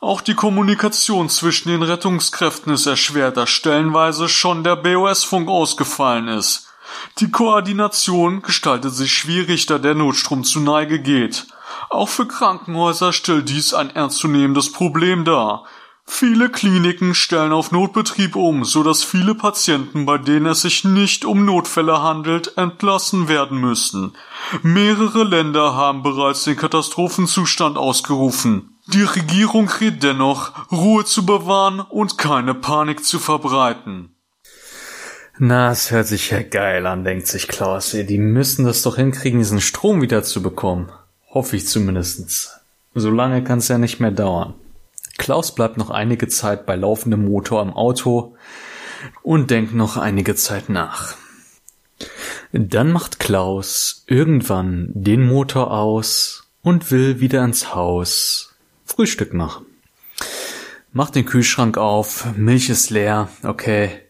Auch 0.00 0.20
die 0.20 0.34
Kommunikation 0.34 1.28
zwischen 1.28 1.68
den 1.68 1.84
Rettungskräften 1.84 2.72
ist 2.72 2.86
erschwert, 2.86 3.36
da 3.36 3.46
stellenweise 3.46 4.28
schon 4.28 4.64
der 4.64 4.74
BOS-Funk 4.74 5.48
ausgefallen 5.48 6.26
ist. 6.26 6.66
Die 7.20 7.30
Koordination 7.30 8.42
gestaltet 8.42 8.94
sich 8.94 9.14
schwierig, 9.14 9.66
da 9.66 9.78
der 9.78 9.94
Notstrom 9.94 10.42
zu 10.42 10.58
Neige 10.58 10.98
geht. 10.98 11.46
Auch 11.88 12.08
für 12.08 12.26
Krankenhäuser 12.26 13.12
stellt 13.12 13.48
dies 13.48 13.74
ein 13.74 13.90
ernstzunehmendes 13.90 14.72
Problem 14.72 15.24
dar. 15.24 15.66
Viele 16.06 16.50
Kliniken 16.50 17.14
stellen 17.14 17.52
auf 17.52 17.72
Notbetrieb 17.72 18.36
um, 18.36 18.64
so 18.64 18.82
dass 18.82 19.02
viele 19.02 19.34
Patienten, 19.34 20.04
bei 20.06 20.18
denen 20.18 20.46
es 20.46 20.62
sich 20.62 20.84
nicht 20.84 21.24
um 21.24 21.44
Notfälle 21.44 22.02
handelt, 22.02 22.56
entlassen 22.56 23.28
werden 23.28 23.58
müssen. 23.58 24.12
Mehrere 24.62 25.24
Länder 25.24 25.74
haben 25.74 26.02
bereits 26.02 26.44
den 26.44 26.56
Katastrophenzustand 26.56 27.78
ausgerufen. 27.78 28.76
Die 28.86 29.02
Regierung 29.02 29.68
rät 29.68 30.02
dennoch, 30.02 30.52
Ruhe 30.70 31.04
zu 31.04 31.24
bewahren 31.24 31.80
und 31.80 32.18
keine 32.18 32.54
Panik 32.54 33.02
zu 33.04 33.18
verbreiten. 33.18 34.10
Na, 35.38 35.72
es 35.72 35.90
hört 35.90 36.06
sich 36.06 36.30
ja 36.30 36.42
geil 36.42 36.86
an, 36.86 37.02
denkt 37.02 37.26
sich 37.26 37.48
Klaus. 37.48 37.90
Die 37.90 38.18
müssen 38.18 38.66
das 38.66 38.82
doch 38.82 38.96
hinkriegen, 38.96 39.40
diesen 39.40 39.60
Strom 39.60 40.00
wieder 40.02 40.22
zu 40.22 40.42
bekommen. 40.42 40.92
Hoffe 41.30 41.56
ich 41.56 41.66
zumindestens. 41.66 42.52
So 42.94 43.10
lange 43.10 43.42
kann 43.42 43.58
es 43.58 43.68
ja 43.68 43.78
nicht 43.78 43.98
mehr 43.98 44.12
dauern. 44.12 44.54
Klaus 45.18 45.54
bleibt 45.54 45.76
noch 45.76 45.90
einige 45.90 46.28
Zeit 46.28 46.66
bei 46.66 46.76
laufendem 46.76 47.24
Motor 47.24 47.62
im 47.62 47.72
Auto 47.72 48.36
und 49.22 49.50
denkt 49.50 49.74
noch 49.74 49.96
einige 49.96 50.34
Zeit 50.34 50.68
nach. 50.68 51.14
Dann 52.52 52.92
macht 52.92 53.18
Klaus 53.20 54.04
irgendwann 54.06 54.90
den 54.94 55.26
Motor 55.26 55.70
aus 55.70 56.48
und 56.62 56.90
will 56.90 57.20
wieder 57.20 57.44
ins 57.44 57.74
Haus 57.74 58.54
Frühstück 58.84 59.34
machen. 59.34 59.66
Mach 60.92 61.10
den 61.10 61.24
Kühlschrank 61.24 61.76
auf, 61.76 62.36
Milch 62.36 62.70
ist 62.70 62.90
leer, 62.90 63.28
okay. 63.42 64.03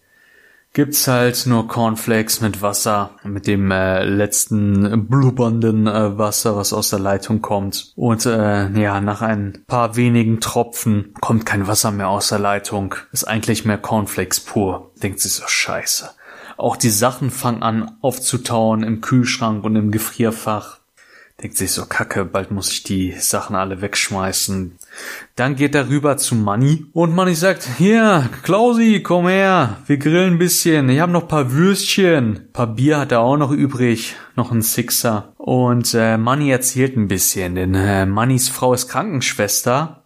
Gibt's 0.75 1.07
halt 1.07 1.47
nur 1.47 1.69
Cornflakes 1.69 2.41
mit 2.41 2.61
Wasser, 2.61 3.13
mit 3.23 3.47
dem 3.47 3.71
äh, 3.71 4.03
letzten 4.03 5.07
blubbernden 5.07 5.87
äh, 5.87 6.19
Wasser, 6.19 6.57
was 6.57 6.73
aus 6.73 6.91
der 6.91 6.99
Leitung 6.99 7.41
kommt. 7.43 7.93
Und 7.95 8.27
äh, 8.27 8.69
ja, 8.71 9.01
nach 9.01 9.23
ein 9.23 9.63
paar 9.69 9.95
wenigen 9.95 10.41
Tropfen 10.41 11.15
kommt 11.21 11.47
kein 11.47 11.69
Wasser 11.69 11.93
mehr 11.93 12.09
aus 12.09 12.31
der 12.31 12.41
Leitung. 12.41 12.97
Ist 13.13 13.23
eigentlich 13.23 13.65
mehr 13.65 13.79
Cornflakes 13.79 14.41
pur. 14.41 14.91
Denkt 15.01 15.21
sich 15.21 15.35
so 15.35 15.45
scheiße. 15.47 16.11
Auch 16.57 16.77
die 16.77 16.91
Sachen 16.91 17.31
fangen 17.31 17.63
an 17.63 17.97
aufzutauen 18.01 18.83
im 18.83 19.01
Kühlschrank 19.01 19.63
und 19.63 19.77
im 19.77 19.93
Gefrierfach 19.93 20.81
denkt 21.41 21.57
sich 21.57 21.71
so, 21.71 21.87
kacke, 21.87 22.25
bald 22.25 22.51
muss 22.51 22.73
ich 22.73 22.83
die 22.83 23.13
Sachen 23.13 23.55
alle 23.55 23.81
wegschmeißen. 23.81 24.77
Dann 25.37 25.57
geht 25.57 25.75
er 25.75 25.89
rüber 25.89 26.17
zu 26.17 26.35
Manny 26.35 26.87
und 26.93 27.15
Manny 27.15 27.35
sagt, 27.35 27.69
hier, 27.79 28.29
Klausi, 28.43 29.03
komm 29.03 29.29
her, 29.29 29.79
wir 29.87 29.97
grillen 29.99 30.35
ein 30.35 30.39
bisschen, 30.39 30.89
ich 30.89 31.01
habe 31.01 31.13
noch 31.13 31.29
paar 31.29 31.53
Würstchen, 31.53 32.49
paar 32.53 32.69
Bier 32.69 32.99
hat 32.99 33.13
er 33.13 33.21
auch 33.21 33.37
noch 33.37 33.51
übrig, 33.51 34.15
noch 34.37 34.53
ein 34.53 34.63
Sixer. 34.63 35.33
Und 35.37 35.95
äh, 35.95 36.17
Manny 36.17 36.51
erzählt 36.51 36.97
ein 36.97 37.09
bisschen, 37.09 37.55
denn 37.57 37.75
äh, 37.75 38.07
Mannys 38.07 38.49
Frau 38.49 38.73
ist 38.75 38.89
Krankenschwester 38.89 40.04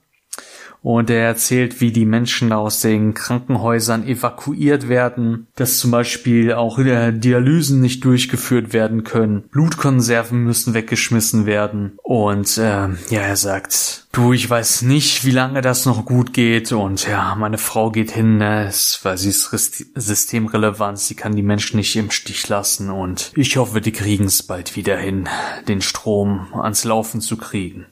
und 0.82 1.10
er 1.10 1.26
erzählt, 1.26 1.80
wie 1.80 1.92
die 1.92 2.06
Menschen 2.06 2.52
aus 2.52 2.80
den 2.80 3.14
Krankenhäusern 3.14 4.06
evakuiert 4.06 4.88
werden, 4.88 5.46
dass 5.56 5.78
zum 5.78 5.90
Beispiel 5.90 6.52
auch 6.52 6.78
äh, 6.78 7.12
Dialysen 7.12 7.80
nicht 7.80 8.04
durchgeführt 8.04 8.72
werden 8.72 9.04
können, 9.04 9.44
Blutkonserven 9.50 10.44
müssen 10.44 10.74
weggeschmissen 10.74 11.46
werden. 11.46 11.98
Und 12.02 12.58
äh, 12.58 12.88
ja, 13.10 13.20
er 13.20 13.36
sagt, 13.36 14.06
du, 14.12 14.32
ich 14.32 14.48
weiß 14.48 14.82
nicht, 14.82 15.24
wie 15.24 15.30
lange 15.30 15.60
das 15.60 15.86
noch 15.86 16.04
gut 16.04 16.32
geht. 16.32 16.72
Und 16.72 17.06
ja, 17.06 17.34
meine 17.34 17.58
Frau 17.58 17.90
geht 17.90 18.10
hin, 18.10 18.38
ne, 18.38 18.70
weil 19.02 19.18
sie 19.18 19.30
ist 19.30 19.50
systemrelevant, 19.94 20.98
sie 20.98 21.14
kann 21.14 21.36
die 21.36 21.42
Menschen 21.42 21.76
nicht 21.76 21.94
im 21.96 22.10
Stich 22.10 22.48
lassen. 22.48 22.90
Und 22.90 23.32
ich 23.34 23.56
hoffe, 23.56 23.80
die 23.80 23.92
kriegen 23.92 24.24
es 24.24 24.42
bald 24.42 24.76
wieder 24.76 24.96
hin, 24.96 25.28
den 25.66 25.80
Strom 25.80 26.48
ans 26.54 26.84
Laufen 26.84 27.20
zu 27.20 27.36
kriegen. 27.36 27.86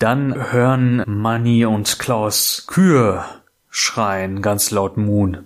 Dann 0.00 0.50
hören 0.50 1.02
Manny 1.06 1.66
und 1.66 1.98
Klaus 1.98 2.64
Kühe 2.66 3.22
schreien, 3.68 4.40
ganz 4.40 4.70
laut 4.70 4.96
Moon. 4.96 5.44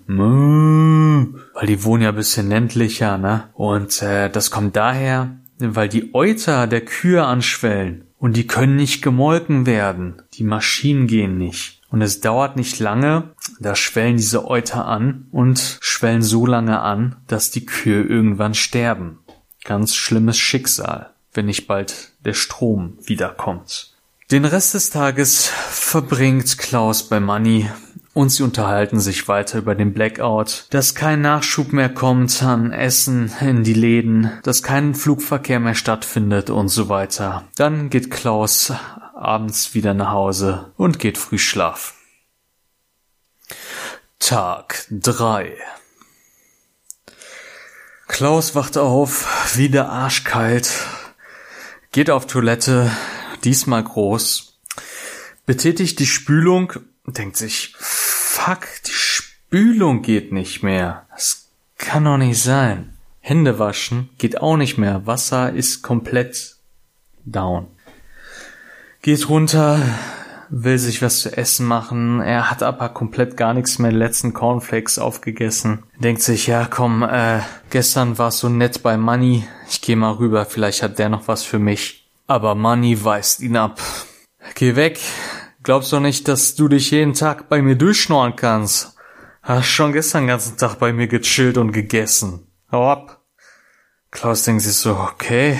Weil 1.53 1.67
die 1.67 1.83
wohnen 1.83 2.03
ja 2.03 2.09
ein 2.09 2.15
bisschen 2.15 2.47
ländlicher, 2.47 3.17
ne? 3.17 3.49
Und 3.53 4.01
äh, 4.01 4.29
das 4.29 4.51
kommt 4.51 4.77
daher, 4.77 5.35
weil 5.59 5.89
die 5.89 6.15
Euter 6.15 6.67
der 6.67 6.85
Kühe 6.85 7.25
anschwellen 7.25 8.05
und 8.17 8.37
die 8.37 8.47
können 8.47 8.77
nicht 8.77 9.01
gemolken 9.01 9.65
werden. 9.65 10.21
Die 10.35 10.45
Maschinen 10.45 11.07
gehen 11.07 11.37
nicht. 11.37 11.81
Und 11.89 12.01
es 12.01 12.21
dauert 12.21 12.55
nicht 12.55 12.79
lange, 12.79 13.35
da 13.59 13.75
schwellen 13.75 14.15
diese 14.15 14.47
Euter 14.47 14.85
an 14.85 15.27
und 15.33 15.79
schwellen 15.81 16.21
so 16.21 16.45
lange 16.45 16.79
an, 16.79 17.17
dass 17.27 17.51
die 17.51 17.65
Kühe 17.65 18.03
irgendwann 18.03 18.53
sterben. 18.53 19.19
Ganz 19.65 19.95
schlimmes 19.95 20.37
Schicksal, 20.37 21.09
wenn 21.33 21.47
nicht 21.47 21.67
bald 21.67 22.13
der 22.23 22.33
Strom 22.33 22.97
wiederkommt. 23.01 23.94
Den 24.31 24.45
Rest 24.45 24.73
des 24.73 24.89
Tages 24.89 25.45
verbringt 25.45 26.57
Klaus 26.57 27.07
bei 27.07 27.19
Manny 27.19 27.69
und 28.15 28.29
sie 28.29 28.41
unterhalten 28.41 28.99
sich 28.99 29.27
weiter 29.27 29.59
über 29.59 29.75
den 29.75 29.93
Blackout, 29.93 30.65
dass 30.71 30.95
kein 30.95 31.21
Nachschub 31.21 31.71
mehr 31.71 31.89
kommt 31.93 32.41
an 32.41 32.71
Essen 32.71 33.31
in 33.39 33.63
die 33.63 33.75
Läden, 33.75 34.31
dass 34.41 34.63
kein 34.63 34.95
Flugverkehr 34.95 35.59
mehr 35.59 35.75
stattfindet 35.75 36.49
und 36.49 36.69
so 36.69 36.89
weiter. 36.89 37.47
Dann 37.55 37.91
geht 37.91 38.09
Klaus 38.09 38.73
abends 39.13 39.75
wieder 39.75 39.93
nach 39.93 40.09
Hause 40.09 40.73
und 40.75 40.97
geht 40.97 41.19
früh 41.19 41.37
schlafen. 41.37 41.93
Tag 44.17 44.87
3 44.89 45.55
Klaus 48.07 48.55
wacht 48.55 48.79
auf, 48.79 49.55
wieder 49.55 49.89
arschkalt, 49.89 50.71
geht 51.91 52.09
auf 52.09 52.25
Toilette, 52.25 52.89
diesmal 53.45 53.83
groß, 53.83 54.59
betätigt 55.45 55.99
die 55.99 56.05
Spülung, 56.05 56.73
denkt 57.05 57.37
sich, 57.37 57.73
fuck, 57.77 58.67
die 58.85 58.91
Spülung 58.91 60.01
geht 60.01 60.31
nicht 60.31 60.63
mehr. 60.63 61.05
Das 61.11 61.49
kann 61.77 62.05
doch 62.05 62.17
nicht 62.17 62.41
sein. 62.41 62.93
Hände 63.21 63.57
waschen 63.57 64.09
geht 64.17 64.41
auch 64.41 64.57
nicht 64.57 64.77
mehr. 64.77 65.07
Wasser 65.07 65.53
ist 65.53 65.81
komplett 65.81 66.57
down. 67.25 67.67
Geht 69.01 69.29
runter, 69.29 69.79
will 70.49 70.77
sich 70.77 71.01
was 71.01 71.21
zu 71.21 71.35
essen 71.35 71.65
machen. 71.65 72.21
Er 72.21 72.49
hat 72.51 72.63
aber 72.63 72.89
komplett 72.89 73.37
gar 73.37 73.53
nichts 73.53 73.79
mehr, 73.79 73.91
letzten 73.91 74.33
Cornflakes 74.33 74.99
aufgegessen. 74.99 75.83
Denkt 75.99 76.21
sich, 76.21 76.47
ja 76.47 76.65
komm, 76.69 77.03
äh, 77.03 77.39
gestern 77.69 78.17
war 78.17 78.31
so 78.31 78.49
nett 78.49 78.83
bei 78.83 78.97
Money. 78.97 79.47
Ich 79.69 79.81
gehe 79.81 79.95
mal 79.95 80.13
rüber, 80.13 80.45
vielleicht 80.45 80.83
hat 80.83 80.99
der 80.99 81.09
noch 81.09 81.27
was 81.27 81.43
für 81.43 81.59
mich. 81.59 82.04
Aber 82.27 82.55
Money 82.55 83.03
weist 83.03 83.41
ihn 83.41 83.55
ab. 83.55 83.79
Geh 84.55 84.75
weg. 84.75 84.99
Glaubst 85.63 85.91
du 85.91 85.99
nicht, 85.99 86.27
dass 86.27 86.55
du 86.55 86.67
dich 86.67 86.91
jeden 86.91 87.13
Tag 87.13 87.49
bei 87.49 87.61
mir 87.61 87.75
durchschnorren 87.75 88.35
kannst? 88.35 88.95
Hast 89.41 89.67
schon 89.67 89.93
gestern 89.93 90.23
den 90.23 90.29
ganzen 90.29 90.57
Tag 90.57 90.79
bei 90.79 90.91
mir 90.91 91.07
gechillt 91.07 91.57
und 91.57 91.71
gegessen. 91.71 92.47
Hau 92.71 92.89
ab. 92.89 93.21
Klaus 94.11 94.43
denkt 94.43 94.63
sich 94.63 94.75
so, 94.75 94.95
okay, 94.95 95.59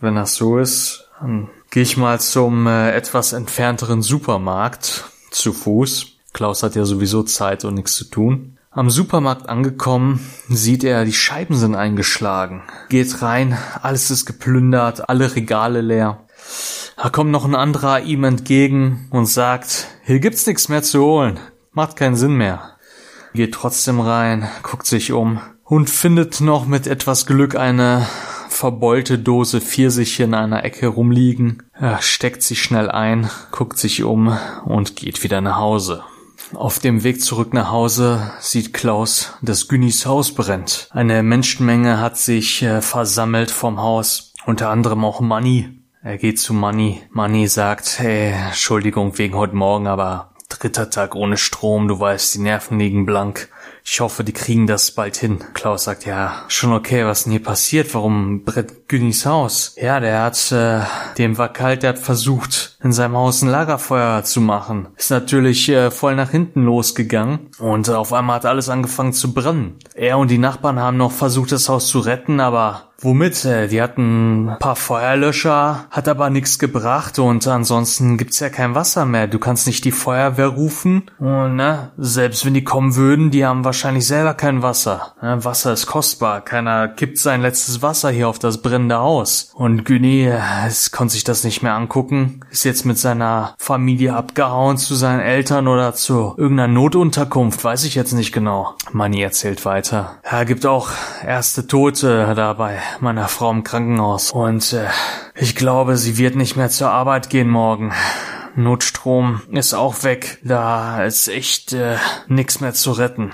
wenn 0.00 0.16
das 0.16 0.34
so 0.34 0.58
ist, 0.58 1.08
dann 1.20 1.48
gehe 1.70 1.82
ich 1.82 1.96
mal 1.96 2.20
zum 2.20 2.66
äh, 2.66 2.92
etwas 2.92 3.32
entfernteren 3.32 4.02
Supermarkt 4.02 5.04
zu 5.30 5.52
Fuß. 5.52 6.06
Klaus 6.32 6.62
hat 6.62 6.74
ja 6.74 6.84
sowieso 6.84 7.22
Zeit 7.22 7.64
und 7.64 7.74
nichts 7.74 7.96
zu 7.96 8.04
tun. 8.04 8.53
Am 8.76 8.90
Supermarkt 8.90 9.48
angekommen, 9.48 10.18
sieht 10.48 10.82
er, 10.82 11.04
die 11.04 11.12
Scheiben 11.12 11.54
sind 11.54 11.76
eingeschlagen. 11.76 12.64
Geht 12.88 13.22
rein, 13.22 13.56
alles 13.80 14.10
ist 14.10 14.26
geplündert, 14.26 15.08
alle 15.08 15.36
Regale 15.36 15.80
leer. 15.80 16.26
Da 16.96 17.08
kommt 17.08 17.30
noch 17.30 17.44
ein 17.44 17.54
anderer 17.54 18.00
ihm 18.00 18.24
entgegen 18.24 19.06
und 19.10 19.26
sagt, 19.26 19.86
hier 20.02 20.18
gibt's 20.18 20.44
nichts 20.48 20.68
mehr 20.68 20.82
zu 20.82 21.04
holen. 21.04 21.38
Macht 21.70 21.94
keinen 21.94 22.16
Sinn 22.16 22.34
mehr. 22.34 22.72
Geht 23.32 23.54
trotzdem 23.54 24.00
rein, 24.00 24.48
guckt 24.64 24.86
sich 24.86 25.12
um 25.12 25.40
und 25.62 25.88
findet 25.88 26.40
noch 26.40 26.66
mit 26.66 26.88
etwas 26.88 27.26
Glück 27.26 27.54
eine 27.54 28.04
verbeulte 28.48 29.20
Dose 29.20 29.60
Pfirsiche 29.60 30.24
in 30.24 30.34
einer 30.34 30.64
Ecke 30.64 30.88
rumliegen. 30.88 31.62
Er 31.74 32.02
steckt 32.02 32.42
sich 32.42 32.60
schnell 32.60 32.90
ein, 32.90 33.30
guckt 33.52 33.78
sich 33.78 34.02
um 34.02 34.36
und 34.64 34.96
geht 34.96 35.22
wieder 35.22 35.40
nach 35.40 35.58
Hause. 35.58 36.02
Auf 36.56 36.78
dem 36.78 37.02
Weg 37.02 37.20
zurück 37.20 37.52
nach 37.52 37.70
Hause 37.70 38.32
sieht 38.40 38.72
Klaus, 38.72 39.32
dass 39.42 39.68
Günnis 39.68 40.06
Haus 40.06 40.34
brennt. 40.34 40.88
Eine 40.92 41.22
Menschenmenge 41.22 42.00
hat 42.00 42.16
sich 42.16 42.62
äh, 42.62 42.80
versammelt 42.80 43.50
vom 43.50 43.80
Haus, 43.80 44.32
unter 44.46 44.70
anderem 44.70 45.04
auch 45.04 45.20
Manny. 45.20 45.70
Er 46.02 46.18
geht 46.18 46.38
zu 46.38 46.54
Manny. 46.54 47.02
Manny 47.10 47.48
sagt, 47.48 47.98
hey, 47.98 48.32
Entschuldigung 48.48 49.16
wegen 49.18 49.34
heute 49.34 49.56
Morgen, 49.56 49.86
aber 49.86 50.34
dritter 50.48 50.90
Tag 50.90 51.14
ohne 51.14 51.36
Strom, 51.36 51.88
du 51.88 51.98
weißt, 51.98 52.34
die 52.34 52.40
Nerven 52.40 52.78
liegen 52.78 53.06
blank. 53.06 53.48
Ich 53.86 54.00
hoffe, 54.00 54.24
die 54.24 54.32
kriegen 54.32 54.66
das 54.66 54.92
bald 54.92 55.14
hin. 55.16 55.44
Klaus 55.52 55.84
sagt, 55.84 56.06
ja, 56.06 56.44
schon 56.48 56.72
okay, 56.72 57.04
was 57.04 57.24
denn 57.24 57.32
hier 57.32 57.42
passiert? 57.42 57.92
Warum 57.92 58.42
brennt 58.42 58.88
Günnis 58.88 59.26
Haus? 59.26 59.76
Ja, 59.76 60.00
der 60.00 60.22
hat, 60.22 60.50
äh, 60.52 60.80
dem 61.18 61.36
war 61.36 61.52
kalt, 61.52 61.82
der 61.82 61.90
hat 61.90 61.98
versucht, 61.98 62.78
in 62.82 62.94
seinem 62.94 63.14
Haus 63.14 63.42
ein 63.42 63.50
Lagerfeuer 63.50 64.24
zu 64.24 64.40
machen. 64.40 64.88
Ist 64.96 65.10
natürlich 65.10 65.68
äh, 65.68 65.90
voll 65.90 66.16
nach 66.16 66.30
hinten 66.30 66.64
losgegangen 66.64 67.50
und 67.58 67.90
auf 67.90 68.14
einmal 68.14 68.36
hat 68.36 68.46
alles 68.46 68.70
angefangen 68.70 69.12
zu 69.12 69.34
brennen. 69.34 69.78
Er 69.94 70.16
und 70.16 70.30
die 70.30 70.38
Nachbarn 70.38 70.80
haben 70.80 70.96
noch 70.96 71.12
versucht, 71.12 71.52
das 71.52 71.68
Haus 71.68 71.88
zu 71.88 71.98
retten, 71.98 72.40
aber 72.40 72.93
Womit? 73.00 73.44
Äh, 73.44 73.68
die 73.68 73.82
hatten 73.82 74.48
ein 74.48 74.58
paar 74.58 74.76
Feuerlöscher, 74.76 75.86
hat 75.90 76.08
aber 76.08 76.30
nichts 76.30 76.58
gebracht 76.58 77.18
und 77.18 77.46
ansonsten 77.46 78.16
gibt's 78.16 78.40
ja 78.40 78.48
kein 78.48 78.74
Wasser 78.74 79.04
mehr. 79.04 79.26
Du 79.26 79.38
kannst 79.38 79.66
nicht 79.66 79.84
die 79.84 79.92
Feuerwehr 79.92 80.48
rufen 80.48 81.10
und 81.18 81.56
ne, 81.56 81.90
selbst 81.96 82.46
wenn 82.46 82.54
die 82.54 82.64
kommen 82.64 82.96
würden, 82.96 83.30
die 83.30 83.44
haben 83.44 83.64
wahrscheinlich 83.64 84.06
selber 84.06 84.34
kein 84.34 84.62
Wasser. 84.62 85.14
Ne, 85.20 85.44
Wasser 85.44 85.72
ist 85.72 85.86
kostbar. 85.86 86.40
Keiner 86.40 86.88
kippt 86.88 87.18
sein 87.18 87.42
letztes 87.42 87.82
Wasser 87.82 88.10
hier 88.10 88.28
auf 88.28 88.38
das 88.38 88.62
brennende 88.62 88.98
Haus. 88.98 89.50
Und 89.54 89.84
Güni, 89.84 90.30
es 90.66 90.90
konnte 90.90 91.14
sich 91.14 91.24
das 91.24 91.44
nicht 91.44 91.62
mehr 91.62 91.74
angucken, 91.74 92.40
ist 92.50 92.64
jetzt 92.64 92.86
mit 92.86 92.98
seiner 92.98 93.54
Familie 93.58 94.14
abgehauen 94.14 94.78
zu 94.78 94.94
seinen 94.94 95.20
Eltern 95.20 95.68
oder 95.68 95.94
zu 95.94 96.34
irgendeiner 96.36 96.72
Notunterkunft, 96.72 97.62
weiß 97.62 97.84
ich 97.84 97.94
jetzt 97.94 98.12
nicht 98.12 98.32
genau. 98.32 98.74
Manni 98.92 99.20
erzählt 99.20 99.64
weiter. 99.64 100.16
Er 100.22 100.44
gibt 100.44 100.66
auch 100.66 100.90
erste 101.24 101.66
Tote 101.66 102.32
dabei 102.34 102.83
meiner 103.00 103.28
Frau 103.28 103.50
im 103.50 103.64
Krankenhaus. 103.64 104.32
Und 104.32 104.72
äh, 104.72 104.86
ich 105.34 105.56
glaube, 105.56 105.96
sie 105.96 106.18
wird 106.18 106.36
nicht 106.36 106.56
mehr 106.56 106.70
zur 106.70 106.90
Arbeit 106.90 107.30
gehen 107.30 107.48
morgen. 107.48 107.92
Notstrom 108.56 109.42
ist 109.50 109.74
auch 109.74 110.02
weg. 110.04 110.38
Da 110.44 111.04
ist 111.04 111.28
echt 111.28 111.72
äh, 111.72 111.96
nichts 112.28 112.60
mehr 112.60 112.74
zu 112.74 112.92
retten. 112.92 113.32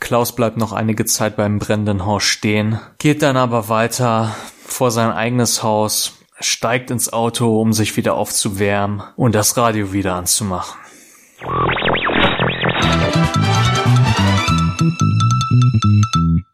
Klaus 0.00 0.34
bleibt 0.34 0.56
noch 0.56 0.72
einige 0.72 1.04
Zeit 1.04 1.36
beim 1.36 1.58
brennenden 1.58 2.04
Haus 2.04 2.24
stehen, 2.24 2.80
geht 2.98 3.22
dann 3.22 3.36
aber 3.36 3.68
weiter 3.68 4.34
vor 4.66 4.90
sein 4.90 5.10
eigenes 5.10 5.62
Haus, 5.62 6.18
steigt 6.40 6.90
ins 6.90 7.12
Auto, 7.12 7.60
um 7.60 7.72
sich 7.72 7.96
wieder 7.96 8.14
aufzuwärmen 8.14 9.02
und 9.16 9.34
das 9.34 9.56
Radio 9.56 9.92
wieder 9.92 10.14
anzumachen. 10.14 10.78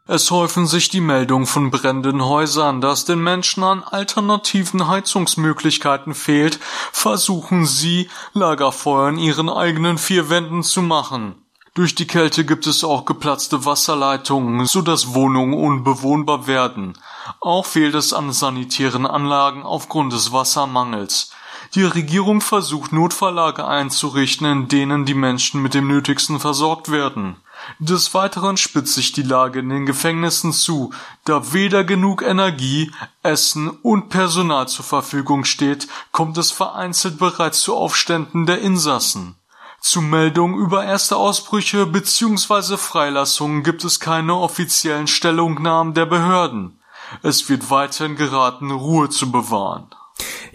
Es 0.06 0.30
häufen 0.30 0.66
sich 0.66 0.88
die 0.88 1.00
Meldungen 1.00 1.46
von 1.46 1.70
brennenden 1.70 2.24
Häusern, 2.24 2.80
dass 2.80 3.04
den 3.04 3.22
Menschen 3.22 3.62
an 3.62 3.82
alternativen 3.82 4.88
Heizungsmöglichkeiten 4.88 6.14
fehlt, 6.14 6.58
versuchen 6.92 7.66
sie, 7.66 8.08
Lagerfeuer 8.32 9.10
in 9.10 9.18
ihren 9.18 9.48
eigenen 9.48 9.98
vier 9.98 10.30
Wänden 10.30 10.62
zu 10.62 10.82
machen. 10.82 11.34
Durch 11.74 11.94
die 11.94 12.06
Kälte 12.06 12.44
gibt 12.44 12.66
es 12.66 12.82
auch 12.82 13.04
geplatzte 13.04 13.64
Wasserleitungen, 13.64 14.66
so 14.66 14.82
dass 14.82 15.14
Wohnungen 15.14 15.54
unbewohnbar 15.54 16.46
werden. 16.46 16.98
Auch 17.40 17.66
fehlt 17.66 17.94
es 17.94 18.12
an 18.12 18.32
sanitären 18.32 19.06
Anlagen 19.06 19.62
aufgrund 19.62 20.12
des 20.12 20.32
Wassermangels. 20.32 21.30
Die 21.74 21.84
Regierung 21.84 22.40
versucht 22.40 22.92
Notfalllager 22.92 23.68
einzurichten, 23.68 24.46
in 24.46 24.68
denen 24.68 25.04
die 25.04 25.14
Menschen 25.14 25.62
mit 25.62 25.74
dem 25.74 25.86
Nötigsten 25.86 26.40
versorgt 26.40 26.90
werden. 26.90 27.36
Des 27.78 28.14
Weiteren 28.14 28.56
spitzt 28.56 28.94
sich 28.94 29.12
die 29.12 29.22
Lage 29.22 29.60
in 29.60 29.68
den 29.68 29.86
Gefängnissen 29.86 30.52
zu, 30.52 30.92
da 31.24 31.52
weder 31.52 31.84
genug 31.84 32.22
Energie, 32.22 32.92
Essen 33.22 33.68
und 33.68 34.08
Personal 34.08 34.68
zur 34.68 34.84
Verfügung 34.84 35.44
steht, 35.44 35.88
kommt 36.12 36.38
es 36.38 36.50
vereinzelt 36.50 37.18
bereits 37.18 37.60
zu 37.60 37.76
Aufständen 37.76 38.46
der 38.46 38.60
Insassen. 38.60 39.36
Zu 39.80 40.00
Meldungen 40.00 40.58
über 40.58 40.84
erste 40.84 41.16
Ausbrüche 41.16 41.86
bzw. 41.86 42.76
Freilassungen 42.76 43.62
gibt 43.62 43.84
es 43.84 44.00
keine 44.00 44.34
offiziellen 44.34 45.06
Stellungnahmen 45.06 45.94
der 45.94 46.06
Behörden. 46.06 46.80
Es 47.22 47.48
wird 47.48 47.70
weiterhin 47.70 48.16
geraten, 48.16 48.70
Ruhe 48.70 49.08
zu 49.08 49.30
bewahren. 49.30 49.86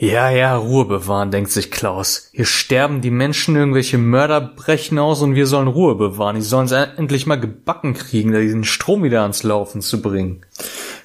Ja, 0.03 0.29
ja, 0.29 0.57
Ruhe 0.57 0.83
bewahren, 0.83 1.31
denkt 1.31 1.49
sich 1.49 1.71
Klaus. 1.71 2.27
Hier 2.33 2.43
sterben 2.43 2.99
die 2.99 3.09
Menschen, 3.09 3.55
irgendwelche 3.55 3.97
Mörder 3.97 4.41
brechen 4.41 4.99
aus 4.99 5.21
und 5.21 5.33
wir 5.33 5.47
sollen 5.47 5.69
Ruhe 5.69 5.95
bewahren. 5.95 6.35
Die 6.35 6.41
sollen 6.41 6.65
es 6.65 6.73
endlich 6.73 7.25
mal 7.25 7.39
gebacken 7.39 7.93
kriegen, 7.93 8.33
diesen 8.33 8.65
Strom 8.65 9.03
wieder 9.03 9.21
ans 9.21 9.43
Laufen 9.43 9.79
zu 9.79 10.01
bringen. 10.01 10.45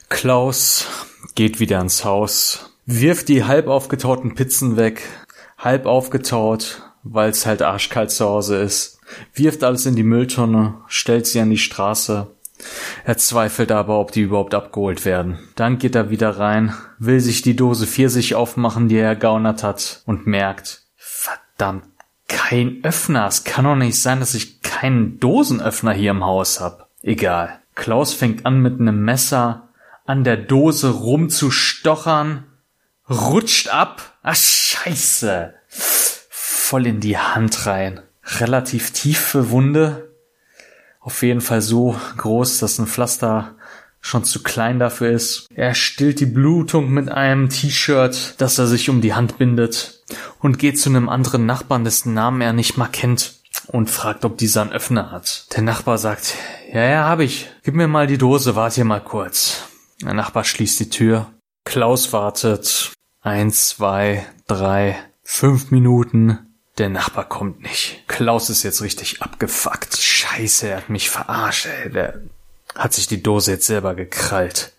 Klaus 0.08 0.88
geht 1.37 1.61
wieder 1.61 1.80
ins 1.80 2.04
Haus, 2.04 2.74
wirft 2.87 3.28
die 3.28 3.44
halb 3.44 3.68
aufgetauten 3.68 4.34
Pizzen 4.34 4.76
weg, 4.76 5.04
halb 5.56 5.87
aufgetaut, 5.87 6.82
weil 7.04 7.30
es 7.30 7.46
halt 7.46 7.62
arschkalt 7.62 8.11
zu 8.11 8.24
Hause 8.24 8.56
ist, 8.56 8.98
wirft 9.32 9.62
alles 9.62 9.87
in 9.87 9.94
die 9.94 10.02
Mülltonne, 10.02 10.74
stellt 10.88 11.28
sie 11.28 11.38
an 11.38 11.50
die 11.50 11.58
Straße, 11.58 12.26
er 13.04 13.16
zweifelt 13.16 13.70
aber, 13.70 14.00
ob 14.00 14.11
die 14.11 14.22
überhaupt 14.22 14.54
abgeholt 14.54 15.04
werden. 15.04 15.38
Dann 15.54 15.78
geht 15.78 15.94
er 15.94 16.11
wieder 16.11 16.30
rein, 16.30 16.74
will 16.98 17.20
sich 17.20 17.42
die 17.42 17.56
Dose 17.56 17.87
Pfirsich 17.87 18.34
aufmachen, 18.34 18.88
die 18.88 18.96
er 18.96 19.16
gaunert 19.16 19.62
hat, 19.62 20.02
und 20.06 20.26
merkt, 20.26 20.82
verdammt, 20.96 21.84
kein 22.28 22.80
Öffner. 22.82 23.26
Es 23.26 23.44
kann 23.44 23.64
doch 23.64 23.76
nicht 23.76 24.00
sein, 24.00 24.20
dass 24.20 24.34
ich 24.34 24.61
keinen 24.62 25.18
Dosenöffner 25.18 25.92
hier 25.92 26.11
im 26.11 26.24
Haus 26.24 26.61
hab. 26.61 26.90
Egal. 27.02 27.61
Klaus 27.74 28.12
fängt 28.12 28.44
an 28.44 28.61
mit 28.61 28.80
einem 28.80 29.04
Messer 29.04 29.68
an 30.04 30.24
der 30.24 30.37
Dose 30.37 30.90
rumzustochern, 30.90 32.44
rutscht 33.08 33.68
ab. 33.68 34.18
Ach, 34.22 34.34
scheiße. 34.34 35.54
Voll 35.68 36.87
in 36.87 37.00
die 37.00 37.18
Hand 37.18 37.66
rein. 37.66 38.00
Relativ 38.24 38.90
tiefe 38.90 39.50
Wunde, 39.50 40.08
auf 41.08 41.22
jeden 41.22 41.40
Fall 41.40 41.62
so 41.62 41.96
groß, 42.18 42.58
dass 42.58 42.78
ein 42.78 42.87
Pflaster 42.87 43.56
schon 44.00 44.24
zu 44.24 44.42
klein 44.42 44.78
dafür 44.78 45.11
ist. 45.11 45.46
Er 45.54 45.74
stillt 45.74 46.20
die 46.20 46.26
Blutung 46.26 46.90
mit 46.90 47.08
einem 47.08 47.48
T-Shirt, 47.48 48.34
das 48.38 48.58
er 48.58 48.66
sich 48.66 48.90
um 48.90 49.00
die 49.00 49.14
Hand 49.14 49.38
bindet 49.38 50.02
und 50.40 50.58
geht 50.58 50.78
zu 50.78 50.88
einem 50.88 51.08
anderen 51.08 51.46
Nachbarn, 51.46 51.84
dessen 51.84 52.14
Namen 52.14 52.40
er 52.40 52.52
nicht 52.52 52.76
mal 52.76 52.88
kennt 52.88 53.34
und 53.66 53.90
fragt, 53.90 54.24
ob 54.24 54.38
dieser 54.38 54.62
einen 54.62 54.72
Öffner 54.72 55.11
hat. 55.11 55.46
Der 55.54 55.62
Nachbar 55.62 55.98
sagt, 55.98 56.34
ja, 56.72 56.84
ja, 56.84 57.04
hab 57.04 57.20
ich. 57.20 57.48
Gib 57.62 57.74
mir 57.74 57.88
mal 57.88 58.06
die 58.06 58.18
Dose, 58.18 58.56
warte 58.56 58.76
hier 58.76 58.84
mal 58.84 59.02
kurz. 59.02 59.64
Der 60.02 60.14
Nachbar 60.14 60.44
schließt 60.44 60.80
die 60.80 60.90
Tür. 60.90 61.26
Klaus 61.64 62.12
wartet. 62.12 62.92
Eins, 63.20 63.68
zwei, 63.68 64.24
drei, 64.46 64.96
fünf 65.22 65.70
Minuten. 65.70 66.38
Der 66.78 66.88
Nachbar 66.88 67.28
kommt 67.28 67.61
nicht. 67.62 68.04
Klaus 68.06 68.48
ist 68.50 68.62
jetzt 68.62 68.82
richtig 68.82 69.20
abgefuckt. 69.20 69.96
Scheiße, 69.96 70.68
er 70.68 70.76
hat 70.78 70.88
mich 70.88 71.11
verarscht, 71.11 71.66
ey. 71.66 71.90
Der 71.90 72.22
hat 72.79 72.95
sich 72.95 73.09
die 73.09 73.23
Dose 73.23 73.51
jetzt 73.51 73.67
selber 73.67 73.95
gekrallt. 73.95 74.73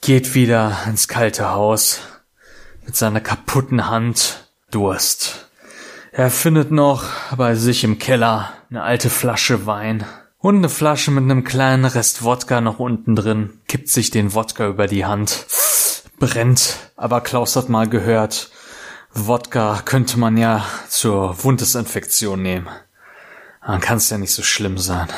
Geht 0.00 0.34
wieder 0.34 0.78
ins 0.86 1.08
kalte 1.08 1.50
Haus. 1.50 2.00
Mit 2.86 2.96
seiner 2.96 3.20
kaputten 3.20 3.88
Hand. 3.88 4.48
Durst. 4.70 5.48
Er 6.12 6.30
findet 6.30 6.70
noch 6.70 7.04
bei 7.36 7.54
sich 7.54 7.84
im 7.84 7.98
Keller 7.98 8.52
eine 8.70 8.82
alte 8.82 9.10
Flasche 9.10 9.66
Wein 9.66 10.06
und 10.38 10.56
eine 10.56 10.70
Flasche 10.70 11.10
mit 11.10 11.24
einem 11.24 11.44
kleinen 11.44 11.84
Rest 11.84 12.22
Wodka 12.22 12.62
noch 12.62 12.78
unten 12.78 13.14
drin, 13.14 13.60
kippt 13.68 13.88
sich 13.88 14.10
den 14.10 14.32
Wodka 14.34 14.66
über 14.66 14.86
die 14.86 15.04
Hand, 15.04 15.46
brennt, 16.18 16.76
aber 16.96 17.20
Klaus 17.20 17.54
hat 17.54 17.68
mal 17.68 17.88
gehört, 17.88 18.50
Wodka 19.12 19.82
könnte 19.84 20.18
man 20.18 20.38
ja 20.38 20.64
zur 20.88 21.44
Wunddesinfektion 21.44 22.40
nehmen. 22.40 22.68
Dann 23.64 23.80
kann 23.80 23.98
es 23.98 24.08
ja 24.08 24.16
nicht 24.16 24.32
so 24.32 24.42
schlimm 24.42 24.78
sein. 24.78 25.08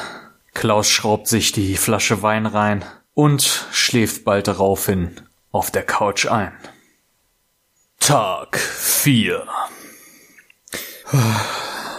Klaus 0.55 0.89
schraubt 0.89 1.29
sich 1.29 1.53
die 1.53 1.77
Flasche 1.77 2.23
Wein 2.23 2.47
rein 2.47 2.85
und 3.13 3.67
schläft 3.73 4.25
bald 4.25 4.49
daraufhin 4.49 5.21
auf 5.51 5.71
der 5.71 5.83
Couch 5.83 6.27
ein. 6.27 6.53
Tag 8.01 8.59
4 8.59 9.47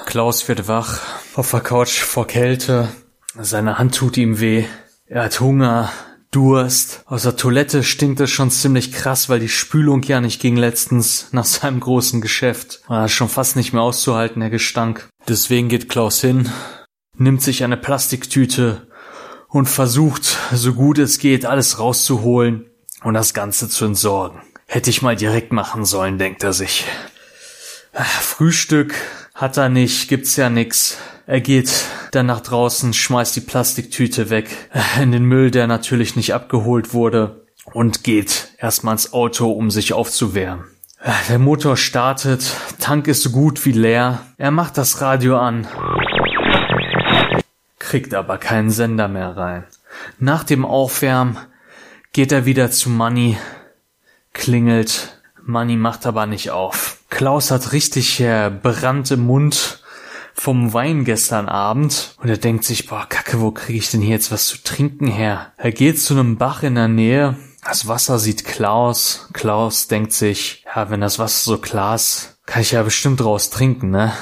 Klaus 0.05 0.47
wird 0.47 0.67
wach, 0.67 1.01
auf 1.35 1.51
der 1.51 1.61
Couch 1.61 1.99
vor 1.99 2.27
Kälte. 2.27 2.89
Seine 3.37 3.77
Hand 3.77 3.95
tut 3.95 4.17
ihm 4.17 4.39
weh. 4.39 4.65
Er 5.07 5.25
hat 5.25 5.39
Hunger, 5.39 5.91
Durst. 6.31 7.03
Aus 7.05 7.23
der 7.23 7.37
Toilette 7.37 7.83
stinkt 7.83 8.19
es 8.19 8.29
schon 8.29 8.51
ziemlich 8.51 8.91
krass, 8.91 9.29
weil 9.29 9.39
die 9.39 9.49
Spülung 9.49 10.03
ja 10.03 10.19
nicht 10.21 10.41
ging 10.41 10.57
letztens 10.57 11.29
nach 11.31 11.45
seinem 11.45 11.79
großen 11.79 12.21
Geschäft. 12.21 12.81
War 12.87 13.07
schon 13.07 13.29
fast 13.29 13.55
nicht 13.55 13.73
mehr 13.73 13.81
auszuhalten, 13.81 14.41
der 14.41 14.49
Gestank. 14.49 15.07
Deswegen 15.27 15.69
geht 15.69 15.89
Klaus 15.89 16.19
hin, 16.21 16.49
nimmt 17.17 17.41
sich 17.41 17.63
eine 17.63 17.77
Plastiktüte 17.77 18.87
und 19.47 19.67
versucht, 19.67 20.37
so 20.51 20.73
gut 20.73 20.97
es 20.97 21.19
geht, 21.19 21.45
alles 21.45 21.79
rauszuholen 21.79 22.65
und 23.03 23.13
das 23.13 23.33
Ganze 23.33 23.69
zu 23.69 23.85
entsorgen. 23.85 24.41
Hätte 24.67 24.89
ich 24.89 25.01
mal 25.01 25.15
direkt 25.15 25.51
machen 25.51 25.85
sollen, 25.85 26.17
denkt 26.17 26.43
er 26.43 26.53
sich. 26.53 26.85
Frühstück 27.93 28.95
Hat 29.33 29.57
er 29.57 29.69
nicht, 29.69 30.07
gibt's 30.07 30.35
ja 30.37 30.49
nix. 30.49 30.97
Er 31.27 31.41
geht 31.41 31.71
dann 32.11 32.25
nach 32.27 32.41
draußen, 32.41 32.93
schmeißt 32.93 33.35
die 33.35 33.41
Plastiktüte 33.41 34.29
weg 34.29 34.49
in 35.01 35.11
den 35.11 35.25
Müll, 35.25 35.51
der 35.51 35.67
natürlich 35.67 36.15
nicht 36.15 36.33
abgeholt 36.33 36.93
wurde 36.93 37.45
und 37.73 38.03
geht 38.03 38.49
erstmal 38.57 38.93
ins 38.93 39.11
Auto, 39.13 39.51
um 39.51 39.71
sich 39.71 39.93
aufzuwärmen. 39.93 40.65
Der 41.29 41.39
Motor 41.39 41.77
startet, 41.77 42.45
Tank 42.79 43.07
ist 43.07 43.21
so 43.21 43.29
gut 43.29 43.65
wie 43.65 43.73
leer. 43.73 44.21
Er 44.37 44.51
macht 44.51 44.77
das 44.77 45.01
Radio 45.01 45.37
an, 45.37 45.67
kriegt 47.85 48.13
aber 48.13 48.37
keinen 48.37 48.71
Sender 48.71 49.07
mehr 49.07 49.37
rein. 49.37 49.63
Nach 50.19 50.43
dem 50.43 50.65
Aufwärmen 50.65 51.37
geht 52.11 52.31
er 52.31 52.45
wieder 52.45 52.71
zu 52.71 52.89
Money, 52.89 53.37
klingelt, 54.33 55.21
Money 55.45 55.77
macht 55.77 56.05
aber 56.05 56.25
nicht 56.25 56.51
auf. 56.51 56.97
Klaus 57.09 57.51
hat 57.51 57.71
richtig 57.71 58.19
äh, 58.19 58.49
brannte 58.49 59.15
Mund 59.15 59.83
vom 60.33 60.73
Wein 60.73 61.05
gestern 61.05 61.47
Abend 61.47 62.15
und 62.17 62.27
er 62.27 62.37
denkt 62.37 62.65
sich, 62.65 62.87
boah, 62.87 63.05
Kacke, 63.07 63.39
wo 63.39 63.51
kriege 63.51 63.77
ich 63.77 63.91
denn 63.91 64.01
hier 64.01 64.15
jetzt 64.15 64.31
was 64.31 64.47
zu 64.47 64.57
trinken 64.63 65.07
her? 65.07 65.53
Er 65.55 65.71
geht 65.71 66.01
zu 66.01 66.13
einem 66.13 66.37
Bach 66.37 66.63
in 66.63 66.75
der 66.75 66.87
Nähe, 66.87 67.37
das 67.63 67.87
Wasser 67.87 68.19
sieht 68.19 68.45
Klaus. 68.45 69.29
Klaus 69.33 69.87
denkt 69.87 70.11
sich, 70.11 70.65
ja, 70.75 70.89
wenn 70.89 71.01
das 71.01 71.19
Wasser 71.19 71.51
so 71.51 71.57
klar 71.57 71.95
ist, 71.95 72.39
kann 72.45 72.61
ich 72.61 72.71
ja 72.71 72.83
bestimmt 72.83 73.21
draus 73.21 73.49
trinken, 73.49 73.91
ne? 73.91 74.13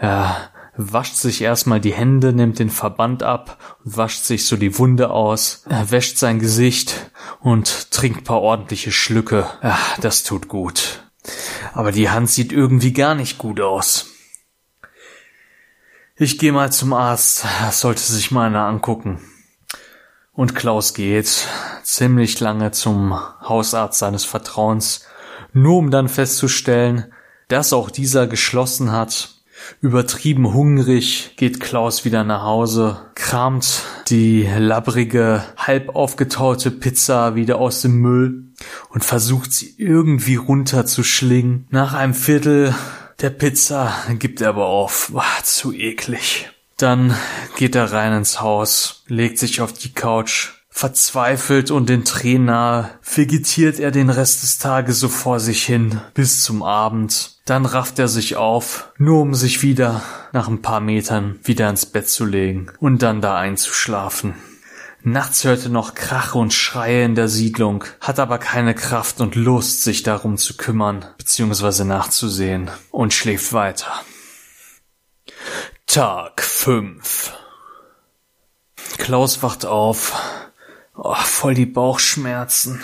Ja, 0.00 0.50
wascht 0.76 1.16
sich 1.16 1.42
erstmal 1.42 1.80
die 1.80 1.94
Hände, 1.94 2.32
nimmt 2.32 2.58
den 2.58 2.70
Verband 2.70 3.22
ab 3.22 3.58
wascht 3.84 4.24
sich 4.24 4.46
so 4.46 4.56
die 4.56 4.78
Wunde 4.78 5.10
aus, 5.10 5.62
er 5.68 5.90
wäscht 5.90 6.18
sein 6.18 6.38
Gesicht 6.38 7.10
und 7.40 7.90
trinkt 7.90 8.24
paar 8.24 8.40
ordentliche 8.40 8.90
Schlücke. 8.90 9.46
Ja, 9.62 9.78
das 10.00 10.24
tut 10.24 10.48
gut. 10.48 11.02
Aber 11.74 11.92
die 11.92 12.10
Hand 12.10 12.30
sieht 12.30 12.52
irgendwie 12.52 12.92
gar 12.92 13.14
nicht 13.14 13.38
gut 13.38 13.60
aus. 13.60 14.06
Ich 16.16 16.38
gehe 16.38 16.52
mal 16.52 16.72
zum 16.72 16.92
Arzt, 16.92 17.44
das 17.60 17.80
sollte 17.80 18.00
sich 18.00 18.30
mal 18.30 18.46
einer 18.46 18.66
angucken. 18.66 19.20
Und 20.32 20.54
Klaus 20.54 20.94
geht 20.94 21.46
ziemlich 21.82 22.40
lange 22.40 22.70
zum 22.70 23.18
Hausarzt 23.40 23.98
seines 23.98 24.24
Vertrauens, 24.24 25.06
nur 25.52 25.78
um 25.78 25.90
dann 25.90 26.08
festzustellen, 26.08 27.12
dass 27.48 27.72
auch 27.72 27.90
dieser 27.90 28.26
geschlossen 28.26 28.90
hat. 28.92 29.33
Übertrieben 29.80 30.52
hungrig 30.52 31.34
geht 31.36 31.60
Klaus 31.60 32.04
wieder 32.04 32.24
nach 32.24 32.42
Hause, 32.42 33.00
kramt 33.14 33.82
die 34.08 34.48
labbrige, 34.58 35.44
halb 35.56 35.94
aufgetaute 35.94 36.70
Pizza 36.70 37.34
wieder 37.34 37.58
aus 37.58 37.82
dem 37.82 37.96
Müll 37.96 38.44
und 38.90 39.04
versucht 39.04 39.52
sie 39.52 39.74
irgendwie 39.78 40.36
runterzuschlingen. 40.36 41.66
Nach 41.70 41.94
einem 41.94 42.14
Viertel 42.14 42.74
der 43.20 43.30
Pizza 43.30 43.92
gibt 44.18 44.40
er 44.40 44.50
aber 44.50 44.66
auf. 44.66 45.10
Boah, 45.12 45.24
zu 45.42 45.72
eklig. 45.72 46.50
Dann 46.76 47.14
geht 47.56 47.76
er 47.76 47.92
rein 47.92 48.12
ins 48.12 48.40
Haus, 48.40 49.04
legt 49.06 49.38
sich 49.38 49.60
auf 49.60 49.72
die 49.72 49.92
Couch, 49.92 50.50
Verzweifelt 50.76 51.70
und 51.70 51.88
den 51.88 52.04
Tränen 52.04 52.46
nahe, 52.46 52.90
vegetiert 53.00 53.78
er 53.78 53.92
den 53.92 54.10
Rest 54.10 54.42
des 54.42 54.58
Tages 54.58 54.98
so 54.98 55.08
vor 55.08 55.38
sich 55.38 55.62
hin, 55.62 56.00
bis 56.14 56.42
zum 56.42 56.64
Abend. 56.64 57.33
Dann 57.44 57.66
rafft 57.66 57.98
er 57.98 58.08
sich 58.08 58.36
auf, 58.36 58.92
nur 58.96 59.20
um 59.20 59.34
sich 59.34 59.62
wieder, 59.62 60.02
nach 60.32 60.48
ein 60.48 60.62
paar 60.62 60.80
Metern, 60.80 61.38
wieder 61.42 61.68
ins 61.68 61.84
Bett 61.84 62.08
zu 62.08 62.24
legen 62.24 62.70
und 62.80 63.02
dann 63.02 63.20
da 63.20 63.36
einzuschlafen. 63.36 64.34
Nachts 65.02 65.44
hört 65.44 65.64
er 65.64 65.68
noch 65.68 65.94
Krache 65.94 66.38
und 66.38 66.54
Schreie 66.54 67.04
in 67.04 67.14
der 67.14 67.28
Siedlung, 67.28 67.84
hat 68.00 68.18
aber 68.18 68.38
keine 68.38 68.74
Kraft 68.74 69.20
und 69.20 69.34
Lust, 69.34 69.82
sich 69.82 70.02
darum 70.02 70.38
zu 70.38 70.56
kümmern, 70.56 71.04
beziehungsweise 71.18 71.84
nachzusehen, 71.84 72.70
und 72.90 73.12
schläft 73.12 73.52
weiter. 73.52 73.92
Tag 75.86 76.40
5 76.40 77.34
Klaus 78.96 79.42
wacht 79.42 79.66
auf, 79.66 80.14
oh, 80.96 81.14
voll 81.14 81.52
die 81.52 81.66
Bauchschmerzen, 81.66 82.80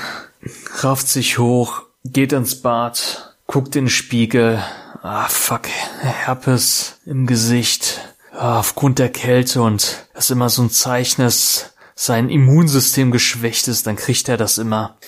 rafft 0.83 1.09
sich 1.09 1.39
hoch, 1.39 1.85
geht 2.05 2.35
ins 2.35 2.61
Bad, 2.61 3.30
guckt 3.51 3.75
in 3.75 3.87
den 3.87 3.91
Spiegel, 3.91 4.63
ah 5.03 5.27
fuck, 5.27 5.67
Herpes 6.03 7.01
im 7.05 7.27
Gesicht, 7.27 8.01
ah, 8.33 8.61
aufgrund 8.61 9.01
der 9.01 9.09
Kälte 9.09 9.61
und 9.63 10.07
das 10.15 10.31
immer 10.31 10.49
so 10.49 10.63
ein 10.63 10.71
Zeichen 10.71 11.23
ist, 11.23 11.75
sein 11.97 12.29
Immunsystem 12.29 13.11
geschwächt 13.11 13.67
ist, 13.67 13.89
dann 13.89 13.97
kriegt 13.97 14.29
er 14.29 14.37
das 14.37 14.59
immer. 14.59 14.99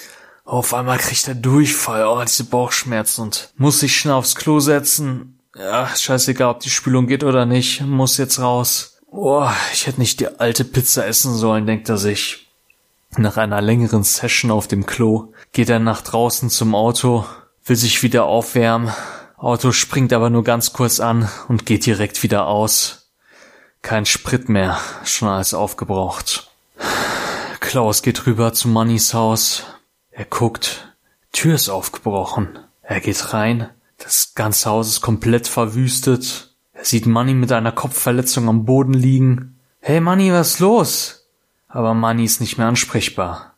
Auf 0.45 0.74
einmal 0.74 0.99
kriegt 0.99 1.28
er 1.28 1.36
Durchfall, 1.36 2.05
oh, 2.05 2.20
diese 2.24 2.43
Bauchschmerzen 2.43 3.22
und 3.22 3.53
muss 3.59 3.78
sich 3.78 3.97
schnell 3.97 4.14
aufs 4.14 4.34
Klo 4.34 4.59
setzen. 4.59 5.38
Ja, 5.57 5.86
scheißegal, 5.86 6.51
ob 6.51 6.61
die 6.61 6.70
Spülung 6.70 7.07
geht 7.07 7.22
oder 7.22 7.47
nicht, 7.47 7.82
muss 7.82 8.16
jetzt 8.16 8.40
raus. 8.40 8.99
Oh, 9.07 9.49
ich 9.72 9.86
hätte 9.86 10.01
nicht 10.01 10.18
die 10.18 10.40
alte 10.40 10.64
Pizza 10.64 11.07
essen 11.07 11.36
sollen, 11.36 11.66
denkt 11.66 11.88
er 11.88 11.97
sich. 11.97 12.49
Nach 13.16 13.36
einer 13.36 13.61
längeren 13.61 14.03
Session 14.03 14.51
auf 14.51 14.66
dem 14.66 14.84
Klo 14.84 15.32
geht 15.53 15.68
er 15.68 15.78
nach 15.78 16.03
draußen 16.03 16.51
zum 16.51 16.74
Auto, 16.74 17.24
will 17.64 17.76
sich 17.76 18.02
wieder 18.02 18.24
aufwärmen. 18.24 18.92
Auto 19.36 19.72
springt 19.72 20.12
aber 20.12 20.30
nur 20.30 20.44
ganz 20.44 20.72
kurz 20.72 21.00
an 21.00 21.28
und 21.48 21.66
geht 21.66 21.86
direkt 21.86 22.22
wieder 22.22 22.46
aus. 22.46 23.10
Kein 23.82 24.06
Sprit 24.06 24.48
mehr, 24.48 24.78
schon 25.04 25.28
alles 25.28 25.54
aufgebraucht. 25.54 26.50
Klaus 27.60 28.02
geht 28.02 28.26
rüber 28.26 28.52
zu 28.52 28.68
Mannys 28.68 29.14
Haus. 29.14 29.64
Er 30.10 30.24
guckt. 30.24 30.94
Tür 31.32 31.54
ist 31.54 31.68
aufgebrochen. 31.68 32.58
Er 32.82 33.00
geht 33.00 33.32
rein. 33.32 33.70
Das 33.98 34.34
ganze 34.34 34.68
Haus 34.70 34.88
ist 34.88 35.00
komplett 35.00 35.48
verwüstet. 35.48 36.54
Er 36.72 36.84
sieht 36.84 37.06
Manny 37.06 37.34
mit 37.34 37.50
einer 37.52 37.72
Kopfverletzung 37.72 38.48
am 38.48 38.64
Boden 38.64 38.94
liegen. 38.94 39.58
Hey 39.80 40.00
Manny, 40.00 40.32
was 40.32 40.54
ist 40.54 40.60
los? 40.60 41.28
Aber 41.68 41.94
Manny 41.94 42.24
ist 42.24 42.40
nicht 42.40 42.58
mehr 42.58 42.66
ansprechbar. 42.66 43.54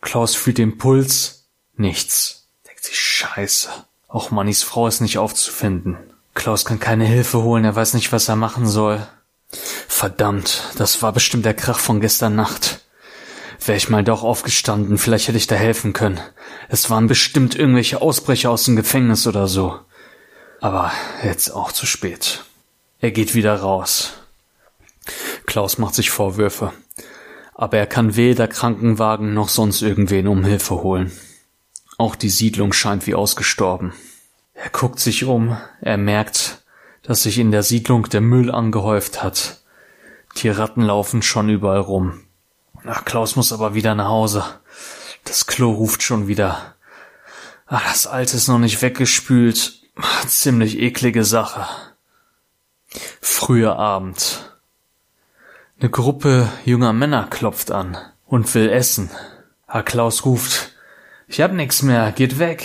Klaus 0.00 0.34
fühlt 0.34 0.58
den 0.58 0.78
Puls. 0.78 1.48
Nichts. 1.76 2.41
Sich 2.82 2.98
Scheiße. 2.98 3.68
Auch 4.08 4.32
Mannys 4.32 4.64
Frau 4.64 4.88
ist 4.88 5.00
nicht 5.00 5.16
aufzufinden. 5.16 5.96
Klaus 6.34 6.64
kann 6.64 6.80
keine 6.80 7.04
Hilfe 7.04 7.42
holen, 7.42 7.64
er 7.64 7.76
weiß 7.76 7.94
nicht, 7.94 8.10
was 8.10 8.28
er 8.28 8.34
machen 8.34 8.66
soll. 8.66 9.06
Verdammt, 9.86 10.64
das 10.78 11.00
war 11.00 11.12
bestimmt 11.12 11.44
der 11.44 11.54
Krach 11.54 11.78
von 11.78 12.00
gestern 12.00 12.34
Nacht. 12.34 12.80
Wäre 13.64 13.76
ich 13.76 13.88
mal 13.88 14.02
doch 14.02 14.24
aufgestanden, 14.24 14.98
vielleicht 14.98 15.28
hätte 15.28 15.38
ich 15.38 15.46
da 15.46 15.54
helfen 15.54 15.92
können. 15.92 16.20
Es 16.68 16.90
waren 16.90 17.06
bestimmt 17.06 17.54
irgendwelche 17.54 18.02
Ausbrecher 18.02 18.50
aus 18.50 18.64
dem 18.64 18.74
Gefängnis 18.74 19.28
oder 19.28 19.46
so. 19.46 19.78
Aber 20.60 20.90
jetzt 21.22 21.50
auch 21.50 21.70
zu 21.70 21.86
spät. 21.86 22.42
Er 22.98 23.12
geht 23.12 23.36
wieder 23.36 23.54
raus. 23.54 24.14
Klaus 25.46 25.78
macht 25.78 25.94
sich 25.94 26.10
Vorwürfe. 26.10 26.72
Aber 27.54 27.76
er 27.76 27.86
kann 27.86 28.16
weder 28.16 28.48
Krankenwagen 28.48 29.34
noch 29.34 29.50
sonst 29.50 29.82
irgendwen 29.82 30.26
um 30.26 30.44
Hilfe 30.44 30.82
holen. 30.82 31.12
Auch 32.02 32.16
die 32.16 32.30
Siedlung 32.30 32.72
scheint 32.72 33.06
wie 33.06 33.14
ausgestorben. 33.14 33.92
Er 34.54 34.70
guckt 34.70 34.98
sich 34.98 35.22
um, 35.22 35.56
er 35.80 35.96
merkt, 35.96 36.64
dass 37.04 37.22
sich 37.22 37.38
in 37.38 37.52
der 37.52 37.62
Siedlung 37.62 38.08
der 38.08 38.20
Müll 38.20 38.50
angehäuft 38.50 39.22
hat. 39.22 39.62
Die 40.38 40.48
Ratten 40.48 40.82
laufen 40.82 41.22
schon 41.22 41.48
überall 41.48 41.78
rum. 41.78 42.24
Ach, 42.84 43.04
Klaus 43.04 43.36
muss 43.36 43.52
aber 43.52 43.74
wieder 43.74 43.94
nach 43.94 44.08
Hause. 44.08 44.42
Das 45.22 45.46
Klo 45.46 45.70
ruft 45.70 46.02
schon 46.02 46.26
wieder. 46.26 46.74
Ach, 47.68 47.84
das 47.84 48.08
Alte 48.08 48.36
ist 48.36 48.48
noch 48.48 48.58
nicht 48.58 48.82
weggespült. 48.82 49.80
Ziemlich 50.26 50.80
eklige 50.80 51.22
Sache. 51.22 51.68
Früher 53.20 53.78
Abend. 53.78 54.58
Eine 55.78 55.90
Gruppe 55.90 56.48
junger 56.64 56.92
Männer 56.92 57.28
klopft 57.30 57.70
an 57.70 57.96
und 58.26 58.52
will 58.56 58.70
essen. 58.70 59.08
Herr 59.68 59.84
Klaus 59.84 60.24
ruft, 60.24 60.72
ich 61.32 61.40
hab 61.40 61.52
nix 61.52 61.82
mehr, 61.82 62.12
geht 62.12 62.38
weg. 62.38 62.64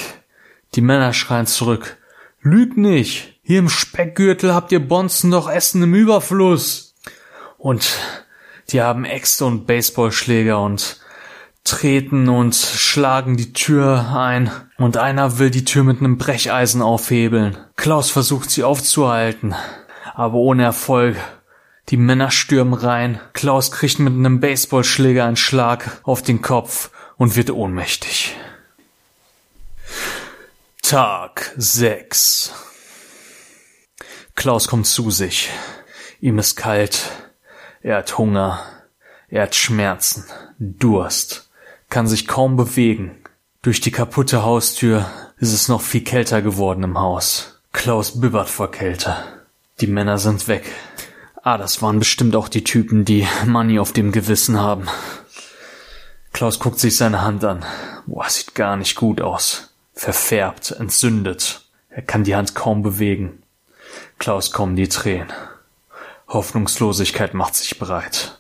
Die 0.76 0.82
Männer 0.82 1.14
schreien 1.14 1.48
zurück, 1.48 1.98
lüg 2.42 2.78
nicht, 2.78 3.40
hier 3.42 3.60
im 3.60 3.70
Speckgürtel 3.70 4.54
habt 4.54 4.74
ihr 4.74 4.86
Bonzen 4.86 5.32
doch 5.32 5.50
Essen 5.50 5.82
im 5.82 5.96
Überfluss. 5.96 6.96
Und 7.58 7.98
die 8.70 8.82
haben 8.82 9.06
Äxte 9.06 9.46
und 9.46 9.66
Baseballschläger 9.66 10.60
und 10.62 11.00
treten 11.64 12.30
und 12.30 12.56
schlagen 12.56 13.38
die 13.38 13.54
Tür 13.54 14.14
ein 14.16 14.52
und 14.78 14.98
einer 14.98 15.40
will 15.40 15.50
die 15.50 15.66
Tür 15.66 15.84
mit 15.84 16.00
einem 16.00 16.18
Brecheisen 16.18 16.82
aufhebeln. 16.82 17.58
Klaus 17.76 18.10
versucht 18.10 18.50
sie 18.50 18.64
aufzuhalten, 18.64 19.56
aber 20.14 20.36
ohne 20.36 20.64
Erfolg. 20.64 21.16
Die 21.90 21.98
Männer 21.98 22.32
stürmen 22.32 22.74
rein. 22.74 23.22
Klaus 23.32 23.72
kriegt 23.72 24.00
mit 24.00 24.14
einem 24.14 24.42
Baseballschläger 24.42 25.26
einen 25.26 25.38
Schlag 25.38 26.02
auf 26.04 26.22
den 26.22 26.42
Kopf 26.42 26.90
und 27.16 27.36
wird 27.36 27.50
ohnmächtig. 27.50 28.36
Tag 30.90 31.54
6 31.58 32.54
Klaus 34.36 34.70
kommt 34.70 34.88
zu 34.88 35.12
sich. 35.12 35.50
Ihm 36.22 36.40
ist 36.40 36.56
kalt. 36.56 37.12
Er 37.82 37.98
hat 37.98 38.18
Hunger, 38.18 38.62
er 39.28 39.44
hat 39.44 39.56
Schmerzen, 39.56 40.24
Durst, 40.60 41.52
kann 41.90 42.08
sich 42.08 42.26
kaum 42.26 42.56
bewegen. 42.56 43.22
Durch 43.62 43.82
die 43.82 43.92
kaputte 43.92 44.44
Haustür 44.44 45.06
ist 45.40 45.52
es 45.52 45.68
noch 45.68 45.82
viel 45.82 46.06
kälter 46.06 46.42
geworden 46.42 46.84
im 46.84 46.98
Haus. 46.98 47.60
Klaus 47.74 48.22
bibbert 48.22 48.48
vor 48.48 48.72
Kälte. 48.72 49.18
Die 49.82 49.88
Männer 49.88 50.18
sind 50.18 50.48
weg. 50.48 50.72
Ah, 51.44 51.58
das 51.58 51.82
waren 51.82 52.00
bestimmt 52.00 52.34
auch 52.34 52.48
die 52.48 52.64
Typen, 52.64 53.04
die 53.04 53.28
Money 53.46 53.78
auf 53.80 53.92
dem 53.92 54.14
Gewissen 54.14 54.58
haben. 54.58 54.88
Klaus 56.32 56.60
guckt 56.60 56.80
sich 56.80 56.96
seine 56.96 57.24
Hand 57.24 57.44
an. 57.44 57.66
Boah, 58.06 58.30
sieht 58.30 58.56
gar 58.56 58.78
nicht 58.78 58.96
gut 58.96 59.20
aus. 59.20 59.74
Verfärbt, 59.98 60.70
entzündet. 60.80 61.66
Er 61.90 62.04
kann 62.04 62.24
die 62.24 62.36
Hand 62.36 62.54
kaum 62.54 62.84
bewegen. 62.84 63.42
Klaus 64.20 64.52
kommen 64.52 64.76
die 64.76 64.88
Tränen. 64.88 65.34
Hoffnungslosigkeit 66.28 67.34
macht 67.34 67.56
sich 67.56 67.80
breit. 67.80 68.38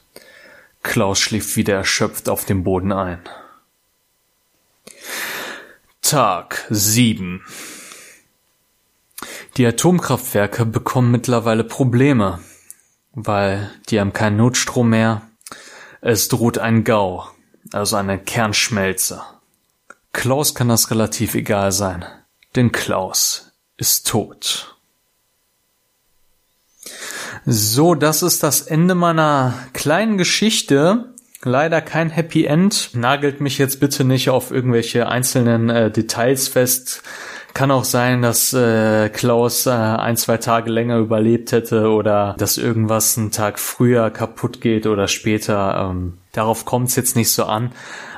Klaus 0.83 1.19
schläft 1.19 1.55
wieder 1.55 1.73
erschöpft 1.73 2.29
auf 2.29 2.45
dem 2.45 2.63
Boden 2.63 2.91
ein. 2.91 3.19
Tag 6.03 6.63
7 6.69 7.43
Die 9.57 9.65
Atomkraftwerke 9.65 10.63
bekommen 10.63 11.09
mittlerweile 11.09 11.63
Probleme, 11.63 12.39
weil 13.13 13.71
die 13.89 13.99
haben 13.99 14.13
keinen 14.13 14.37
Notstrom 14.37 14.91
mehr. 14.91 15.23
Es 16.01 16.27
droht 16.27 16.59
ein 16.59 16.83
GAU, 16.83 17.25
also 17.73 17.95
eine 17.95 18.19
Kernschmelze. 18.19 19.23
Klaus 20.17 20.55
kann 20.55 20.67
das 20.67 20.89
relativ 20.89 21.35
egal 21.35 21.71
sein, 21.71 22.03
denn 22.55 22.71
Klaus 22.71 23.51
ist 23.77 24.07
tot. 24.07 24.75
So, 27.45 27.93
das 27.93 28.23
ist 28.23 28.41
das 28.41 28.61
Ende 28.61 28.95
meiner 28.95 29.53
kleinen 29.73 30.17
Geschichte. 30.17 31.13
Leider 31.43 31.81
kein 31.81 32.09
Happy 32.09 32.45
End. 32.45 32.89
Nagelt 32.93 33.41
mich 33.41 33.59
jetzt 33.59 33.79
bitte 33.79 34.03
nicht 34.03 34.31
auf 34.31 34.49
irgendwelche 34.49 35.07
einzelnen 35.07 35.69
äh, 35.69 35.91
Details 35.91 36.47
fest. 36.47 37.03
Kann 37.53 37.69
auch 37.69 37.83
sein, 37.85 38.23
dass 38.23 38.53
äh, 38.53 39.09
Klaus 39.09 39.67
äh, 39.67 39.69
ein, 39.69 40.17
zwei 40.17 40.37
Tage 40.37 40.71
länger 40.71 40.97
überlebt 40.97 41.51
hätte 41.51 41.91
oder 41.91 42.35
dass 42.39 42.57
irgendwas 42.57 43.19
einen 43.19 43.29
Tag 43.29 43.59
früher 43.59 44.09
kaputt 44.09 44.61
geht 44.61 44.87
oder 44.87 45.07
später. 45.07 45.91
Ähm, 45.91 46.17
darauf 46.31 46.65
kommt 46.65 46.89
es 46.89 46.95
jetzt 46.95 47.15
nicht 47.15 47.31
so 47.31 47.45
an. 47.45 47.71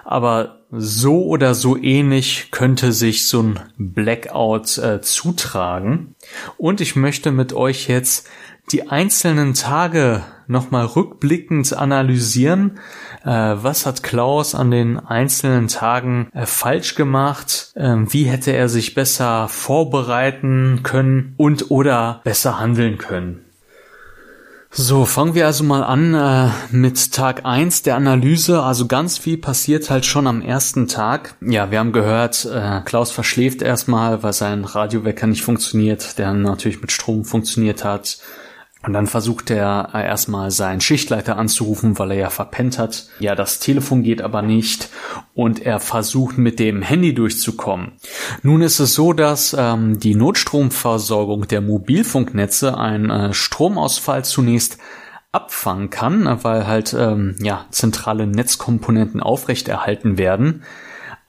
Aber 0.10 0.62
so 0.72 1.24
oder 1.28 1.53
so 1.53 1.78
ähnlich 1.78 2.49
könnte 2.49 2.93
sich 2.93 3.28
so 3.28 3.43
ein 3.43 3.60
Blackout 3.78 4.80
äh, 4.80 5.01
zutragen. 5.01 6.16
Und 6.57 6.82
ich 6.82 6.95
möchte 6.95 7.30
mit 7.32 7.53
euch 7.53 7.88
jetzt 7.88 8.28
die 8.72 8.89
einzelnen 8.89 9.53
Tage 9.53 10.24
nochmal 10.47 10.88
rückblickend 10.88 11.74
analysieren. 11.74 12.80
Äh, 13.24 13.30
was 13.30 13.86
hat 13.86 14.01
Klaus 14.01 14.55
an 14.55 14.72
den 14.72 14.97
einzelnen 14.97 15.68
Tagen 15.68 16.32
äh, 16.34 16.47
falsch 16.47 16.95
gemacht? 16.95 17.72
Äh, 17.76 17.97
wie 18.07 18.24
hätte 18.24 18.51
er 18.51 18.68
sich 18.68 18.95
besser 18.95 19.47
vorbereiten 19.47 20.80
können 20.82 21.36
und 21.38 21.70
oder 21.70 22.22
besser 22.24 22.60
handeln 22.60 22.97
können? 22.97 23.45
So, 24.72 25.05
fangen 25.05 25.34
wir 25.34 25.47
also 25.47 25.63
mal 25.63 25.84
an 25.84 26.13
äh, 26.13 26.51
mit 26.72 27.11
Tag 27.11 27.43
eins 27.43 27.82
der 27.82 27.95
Analyse. 27.95 28.61
Also 28.61 28.86
ganz 28.86 29.17
viel 29.17 29.38
passiert 29.38 29.89
halt 29.89 30.05
schon 30.05 30.28
am 30.28 30.41
ersten 30.41 30.88
Tag. 30.88 31.36
Ja, 31.41 31.72
wir 31.72 31.80
haben 31.80 31.91
gehört, 31.91 32.45
äh, 32.45 32.82
Klaus 32.86 33.09
verschläft 33.09 33.63
erstmal, 33.63 34.22
weil 34.22 34.34
sein 34.34 34.63
Radiowecker 34.65 35.26
nicht 35.26 35.43
funktioniert, 35.43 36.20
der 36.20 36.34
natürlich 36.34 36.82
mit 36.82 36.91
Strom 36.91 37.26
funktioniert 37.26 37.84
hat. 37.84 38.20
Und 38.82 38.94
dann 38.94 39.08
versucht 39.08 39.52
er 39.52 39.90
äh, 39.94 40.06
erstmal 40.06 40.52
seinen 40.52 40.80
Schichtleiter 40.80 41.38
anzurufen, 41.38 42.00
weil 42.00 42.12
er 42.12 42.18
ja 42.18 42.30
verpennt 42.30 42.80
hat. 42.80 43.08
Ja, 43.20 43.36
das 43.36 43.60
Telefon 43.60 44.04
geht 44.04 44.22
aber 44.22 44.42
nicht 44.42 44.90
und 45.34 45.62
er 45.62 45.82
versucht 45.82 46.38
mit 46.38 46.60
dem 46.60 46.82
Handy 46.82 47.14
durchzukommen. 47.14 47.94
Nun 48.42 48.62
ist 48.62 48.80
es 48.80 48.94
so, 48.94 49.12
dass 49.12 49.54
ähm, 49.58 50.00
die 50.00 50.16
Notstromversorgung 50.16 51.48
der 51.48 51.60
Mobilfunknetze 51.60 52.78
einen 52.78 53.10
äh, 53.10 53.34
Stromausfall 53.34 54.24
zunächst 54.24 54.78
abfangen 55.34 55.90
kann, 55.90 56.40
weil 56.44 56.66
halt 56.66 56.96
ähm, 56.98 57.36
ja 57.40 57.66
zentrale 57.72 58.28
Netzkomponenten 58.28 59.22
aufrechterhalten 59.22 60.18
werden. 60.18 60.64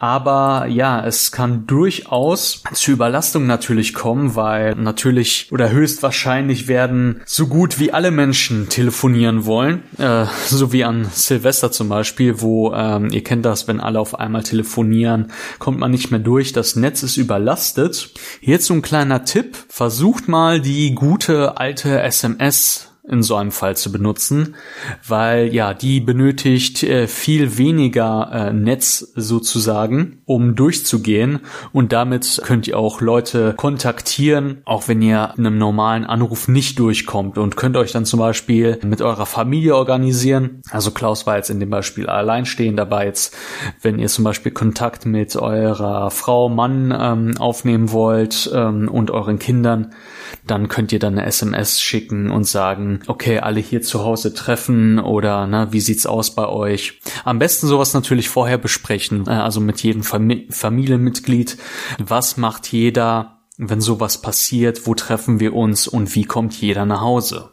Aber 0.00 0.66
ja, 0.66 1.04
es 1.04 1.30
kann 1.30 1.66
durchaus 1.66 2.62
zu 2.72 2.92
Überlastung 2.92 3.46
natürlich 3.46 3.92
kommen, 3.92 4.34
weil 4.34 4.74
natürlich 4.74 5.48
oder 5.52 5.70
höchstwahrscheinlich 5.70 6.68
werden 6.68 7.20
so 7.26 7.48
gut 7.48 7.78
wie 7.78 7.92
alle 7.92 8.10
Menschen 8.10 8.70
telefonieren 8.70 9.44
wollen, 9.44 9.82
äh, 9.98 10.24
so 10.46 10.72
wie 10.72 10.84
an 10.84 11.04
Silvester 11.12 11.70
zum 11.70 11.90
Beispiel, 11.90 12.40
wo 12.40 12.72
ähm, 12.72 13.10
ihr 13.10 13.22
kennt 13.22 13.44
das, 13.44 13.68
wenn 13.68 13.78
alle 13.78 14.00
auf 14.00 14.18
einmal 14.18 14.42
telefonieren, 14.42 15.32
kommt 15.58 15.78
man 15.78 15.90
nicht 15.90 16.10
mehr 16.10 16.20
durch, 16.20 16.54
das 16.54 16.76
Netz 16.76 17.02
ist 17.02 17.18
überlastet. 17.18 18.14
Jetzt 18.40 18.66
so 18.66 18.74
ein 18.74 18.82
kleiner 18.82 19.24
Tipp, 19.26 19.54
versucht 19.68 20.28
mal 20.28 20.62
die 20.62 20.94
gute 20.94 21.58
alte 21.58 22.00
SMS 22.00 22.89
in 23.08 23.22
so 23.22 23.36
einem 23.36 23.50
Fall 23.50 23.76
zu 23.76 23.90
benutzen, 23.90 24.54
weil 25.06 25.52
ja, 25.54 25.74
die 25.74 26.00
benötigt 26.00 26.82
äh, 26.82 27.06
viel 27.06 27.56
weniger 27.56 28.30
äh, 28.32 28.52
Netz 28.52 29.12
sozusagen, 29.16 30.22
um 30.26 30.54
durchzugehen 30.54 31.40
und 31.72 31.92
damit 31.92 32.40
könnt 32.44 32.68
ihr 32.68 32.78
auch 32.78 33.00
Leute 33.00 33.54
kontaktieren, 33.56 34.62
auch 34.64 34.86
wenn 34.88 35.02
ihr 35.02 35.34
in 35.36 35.46
einem 35.46 35.58
normalen 35.58 36.04
Anruf 36.04 36.46
nicht 36.46 36.78
durchkommt 36.78 37.38
und 37.38 37.56
könnt 37.56 37.76
euch 37.76 37.92
dann 37.92 38.04
zum 38.04 38.20
Beispiel 38.20 38.78
mit 38.84 39.00
eurer 39.02 39.26
Familie 39.26 39.76
organisieren. 39.76 40.62
Also 40.70 40.90
Klaus 40.90 41.26
war 41.26 41.36
jetzt 41.36 41.50
in 41.50 41.60
dem 41.60 41.70
Beispiel 41.70 42.06
alleinstehend 42.06 42.78
dabei 42.78 43.06
jetzt, 43.06 43.36
wenn 43.80 43.98
ihr 43.98 44.08
zum 44.08 44.24
Beispiel 44.24 44.52
Kontakt 44.52 45.06
mit 45.06 45.36
eurer 45.36 46.10
Frau, 46.10 46.48
Mann 46.48 46.94
ähm, 46.96 47.38
aufnehmen 47.38 47.92
wollt 47.92 48.50
ähm, 48.54 48.88
und 48.88 49.10
euren 49.10 49.38
Kindern, 49.38 49.94
dann 50.46 50.68
könnt 50.68 50.92
ihr 50.92 50.98
dann 50.98 51.18
eine 51.18 51.26
SMS 51.26 51.80
schicken 51.80 52.30
und 52.30 52.44
sagen, 52.44 53.00
okay, 53.06 53.38
alle 53.38 53.60
hier 53.60 53.82
zu 53.82 54.04
Hause 54.04 54.34
treffen 54.34 54.98
oder 54.98 55.46
na, 55.46 55.72
wie 55.72 55.80
sieht's 55.80 56.06
aus 56.06 56.34
bei 56.34 56.48
euch? 56.48 57.00
Am 57.24 57.38
besten 57.38 57.66
sowas 57.66 57.94
natürlich 57.94 58.28
vorher 58.28 58.58
besprechen, 58.58 59.26
äh, 59.26 59.30
also 59.30 59.60
mit 59.60 59.82
jedem 59.82 60.02
Fam 60.02 60.30
Familienmitglied. 60.50 61.56
Was 61.98 62.36
macht 62.36 62.70
jeder, 62.72 63.40
wenn 63.56 63.80
sowas 63.80 64.20
passiert? 64.20 64.86
Wo 64.86 64.94
treffen 64.94 65.40
wir 65.40 65.54
uns 65.54 65.88
und 65.88 66.14
wie 66.14 66.24
kommt 66.24 66.54
jeder 66.60 66.86
nach 66.86 67.00
Hause? 67.00 67.50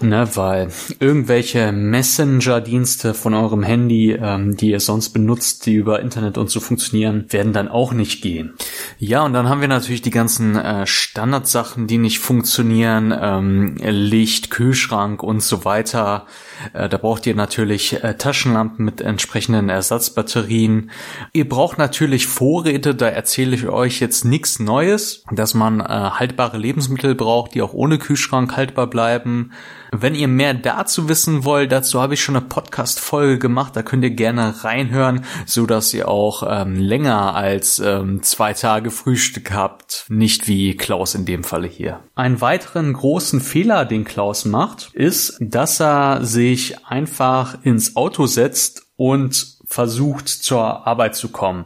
Ne, 0.00 0.28
weil 0.34 0.68
irgendwelche 1.00 1.72
Messenger-Dienste 1.72 3.14
von 3.14 3.34
eurem 3.34 3.64
Handy, 3.64 4.12
ähm, 4.12 4.56
die 4.56 4.70
ihr 4.70 4.78
sonst 4.78 5.10
benutzt, 5.10 5.66
die 5.66 5.74
über 5.74 6.00
Internet 6.00 6.38
und 6.38 6.50
so 6.50 6.60
funktionieren, 6.60 7.26
werden 7.30 7.52
dann 7.52 7.66
auch 7.66 7.92
nicht 7.92 8.22
gehen. 8.22 8.54
Ja, 8.98 9.24
und 9.24 9.32
dann 9.32 9.48
haben 9.48 9.60
wir 9.60 9.66
natürlich 9.66 10.02
die 10.02 10.10
ganzen 10.10 10.54
äh, 10.54 10.86
Standardsachen, 10.86 11.88
die 11.88 11.98
nicht 11.98 12.20
funktionieren, 12.20 13.12
ähm, 13.20 13.76
Licht, 13.80 14.50
Kühlschrank 14.50 15.22
und 15.24 15.42
so 15.42 15.64
weiter. 15.64 16.26
Äh, 16.74 16.88
da 16.88 16.96
braucht 16.96 17.26
ihr 17.26 17.34
natürlich 17.34 18.02
äh, 18.04 18.14
Taschenlampen 18.14 18.84
mit 18.84 19.00
entsprechenden 19.00 19.68
Ersatzbatterien. 19.68 20.90
Ihr 21.32 21.48
braucht 21.48 21.78
natürlich 21.78 22.28
Vorräte, 22.28 22.94
da 22.94 23.08
erzähle 23.08 23.56
ich 23.56 23.66
euch 23.66 23.98
jetzt 23.98 24.24
nichts 24.24 24.60
Neues, 24.60 25.24
dass 25.32 25.54
man 25.54 25.80
äh, 25.80 25.84
haltbare 25.84 26.58
Lebensmittel 26.58 27.16
braucht, 27.16 27.54
die 27.54 27.62
auch 27.62 27.72
ohne 27.72 27.98
Kühlschrank 27.98 28.56
haltbar 28.56 28.86
bleiben. 28.86 29.50
Wenn 29.90 30.14
ihr 30.14 30.28
mehr 30.28 30.52
dazu 30.54 31.08
wissen 31.08 31.44
wollt, 31.44 31.72
dazu 31.72 32.00
habe 32.00 32.14
ich 32.14 32.22
schon 32.22 32.36
eine 32.36 32.44
Podcast-Folge 32.44 33.38
gemacht, 33.38 33.74
da 33.74 33.82
könnt 33.82 34.04
ihr 34.04 34.10
gerne 34.10 34.62
reinhören, 34.62 35.24
so 35.46 35.64
dass 35.64 35.94
ihr 35.94 36.08
auch 36.08 36.42
ähm, 36.46 36.76
länger 36.76 37.34
als 37.34 37.78
ähm, 37.78 38.22
zwei 38.22 38.52
Tage 38.52 38.90
Frühstück 38.90 39.52
habt, 39.52 40.04
nicht 40.08 40.46
wie 40.46 40.76
Klaus 40.76 41.14
in 41.14 41.24
dem 41.24 41.42
Falle 41.42 41.68
hier. 41.68 42.00
Einen 42.14 42.40
weiteren 42.40 42.92
großen 42.92 43.40
Fehler, 43.40 43.86
den 43.86 44.04
Klaus 44.04 44.44
macht, 44.44 44.90
ist, 44.92 45.38
dass 45.40 45.80
er 45.80 46.24
sich 46.24 46.84
einfach 46.86 47.58
ins 47.62 47.96
Auto 47.96 48.26
setzt 48.26 48.86
und 48.96 49.56
versucht 49.64 50.28
zur 50.28 50.86
Arbeit 50.86 51.14
zu 51.14 51.28
kommen. 51.30 51.64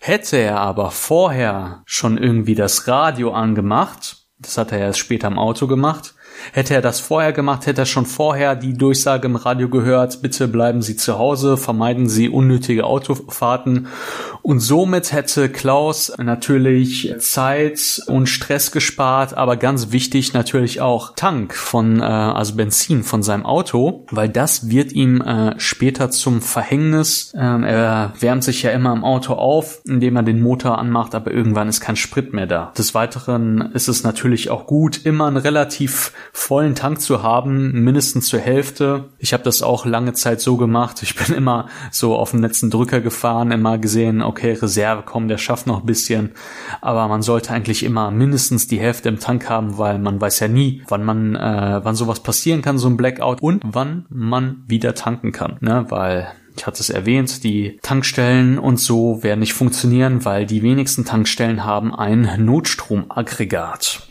Hätte 0.00 0.36
er 0.36 0.60
aber 0.60 0.90
vorher 0.90 1.82
schon 1.86 2.18
irgendwie 2.18 2.54
das 2.54 2.86
Radio 2.86 3.32
angemacht, 3.32 4.16
das 4.38 4.56
hat 4.56 4.72
er 4.72 4.78
erst 4.78 4.98
später 4.98 5.28
im 5.28 5.38
Auto 5.38 5.66
gemacht, 5.66 6.14
Hätte 6.52 6.74
er 6.74 6.82
das 6.82 7.00
vorher 7.00 7.32
gemacht, 7.32 7.66
hätte 7.66 7.82
er 7.82 7.86
schon 7.86 8.06
vorher 8.06 8.56
die 8.56 8.74
Durchsage 8.74 9.26
im 9.26 9.36
Radio 9.36 9.68
gehört, 9.68 10.22
bitte 10.22 10.48
bleiben 10.48 10.82
Sie 10.82 10.96
zu 10.96 11.18
Hause, 11.18 11.56
vermeiden 11.56 12.08
Sie 12.08 12.28
unnötige 12.28 12.84
Autofahrten. 12.84 13.88
Und 14.42 14.60
somit 14.60 15.12
hätte 15.12 15.48
Klaus 15.48 16.12
natürlich 16.18 17.14
Zeit 17.18 18.02
und 18.06 18.28
Stress 18.28 18.72
gespart, 18.72 19.36
aber 19.36 19.56
ganz 19.56 19.92
wichtig 19.92 20.32
natürlich 20.32 20.80
auch 20.80 21.14
Tank 21.14 21.54
von, 21.54 22.00
äh, 22.00 22.04
also 22.04 22.54
Benzin 22.54 23.02
von 23.02 23.22
seinem 23.22 23.46
Auto, 23.46 24.06
weil 24.10 24.28
das 24.28 24.70
wird 24.70 24.92
ihm 24.92 25.20
äh, 25.20 25.58
später 25.58 26.10
zum 26.10 26.40
Verhängnis. 26.40 27.32
Ähm, 27.36 27.64
er 27.64 28.12
wärmt 28.18 28.44
sich 28.44 28.62
ja 28.62 28.70
immer 28.70 28.92
im 28.92 29.04
Auto 29.04 29.34
auf, 29.34 29.80
indem 29.86 30.16
er 30.16 30.22
den 30.22 30.40
Motor 30.40 30.78
anmacht, 30.78 31.14
aber 31.14 31.30
irgendwann 31.30 31.68
ist 31.68 31.80
kein 31.80 31.96
Sprit 31.96 32.32
mehr 32.32 32.46
da. 32.46 32.72
Des 32.76 32.94
Weiteren 32.94 33.70
ist 33.72 33.88
es 33.88 34.02
natürlich 34.02 34.50
auch 34.50 34.66
gut, 34.66 35.04
immer 35.04 35.26
ein 35.26 35.36
relativ 35.36 36.12
vollen 36.32 36.74
Tank 36.74 37.00
zu 37.00 37.22
haben, 37.22 37.82
mindestens 37.84 38.26
zur 38.26 38.40
Hälfte. 38.40 39.10
Ich 39.18 39.32
habe 39.32 39.42
das 39.42 39.62
auch 39.62 39.84
lange 39.84 40.12
Zeit 40.12 40.40
so 40.40 40.56
gemacht. 40.56 41.02
Ich 41.02 41.14
bin 41.16 41.34
immer 41.34 41.68
so 41.90 42.16
auf 42.16 42.30
den 42.30 42.40
letzten 42.40 42.70
Drücker 42.70 43.00
gefahren, 43.00 43.52
immer 43.52 43.78
gesehen, 43.78 44.22
okay, 44.22 44.52
Reserve, 44.52 45.02
komm, 45.04 45.28
der 45.28 45.38
schafft 45.38 45.66
noch 45.66 45.80
ein 45.80 45.86
bisschen. 45.86 46.32
Aber 46.80 47.08
man 47.08 47.22
sollte 47.22 47.52
eigentlich 47.52 47.82
immer 47.82 48.10
mindestens 48.10 48.66
die 48.66 48.80
Hälfte 48.80 49.08
im 49.08 49.18
Tank 49.18 49.48
haben, 49.48 49.78
weil 49.78 49.98
man 49.98 50.20
weiß 50.20 50.40
ja 50.40 50.48
nie, 50.48 50.82
wann 50.88 51.04
man, 51.04 51.36
äh, 51.36 51.80
wann 51.82 51.94
sowas 51.94 52.20
passieren 52.20 52.62
kann, 52.62 52.78
so 52.78 52.88
ein 52.88 52.96
Blackout 52.96 53.40
und 53.40 53.62
wann 53.64 54.06
man 54.08 54.64
wieder 54.66 54.94
tanken 54.94 55.32
kann, 55.32 55.56
ne? 55.60 55.86
Weil 55.88 56.28
ich 56.56 56.66
hatte 56.66 56.80
es 56.80 56.90
erwähnt, 56.90 57.42
die 57.44 57.78
Tankstellen 57.82 58.58
und 58.58 58.78
so 58.78 59.22
werden 59.22 59.40
nicht 59.40 59.54
funktionieren, 59.54 60.24
weil 60.24 60.46
die 60.46 60.62
wenigsten 60.62 61.04
Tankstellen 61.04 61.64
haben 61.64 61.94
ein 61.94 62.44
Notstromaggregat. 62.44 64.09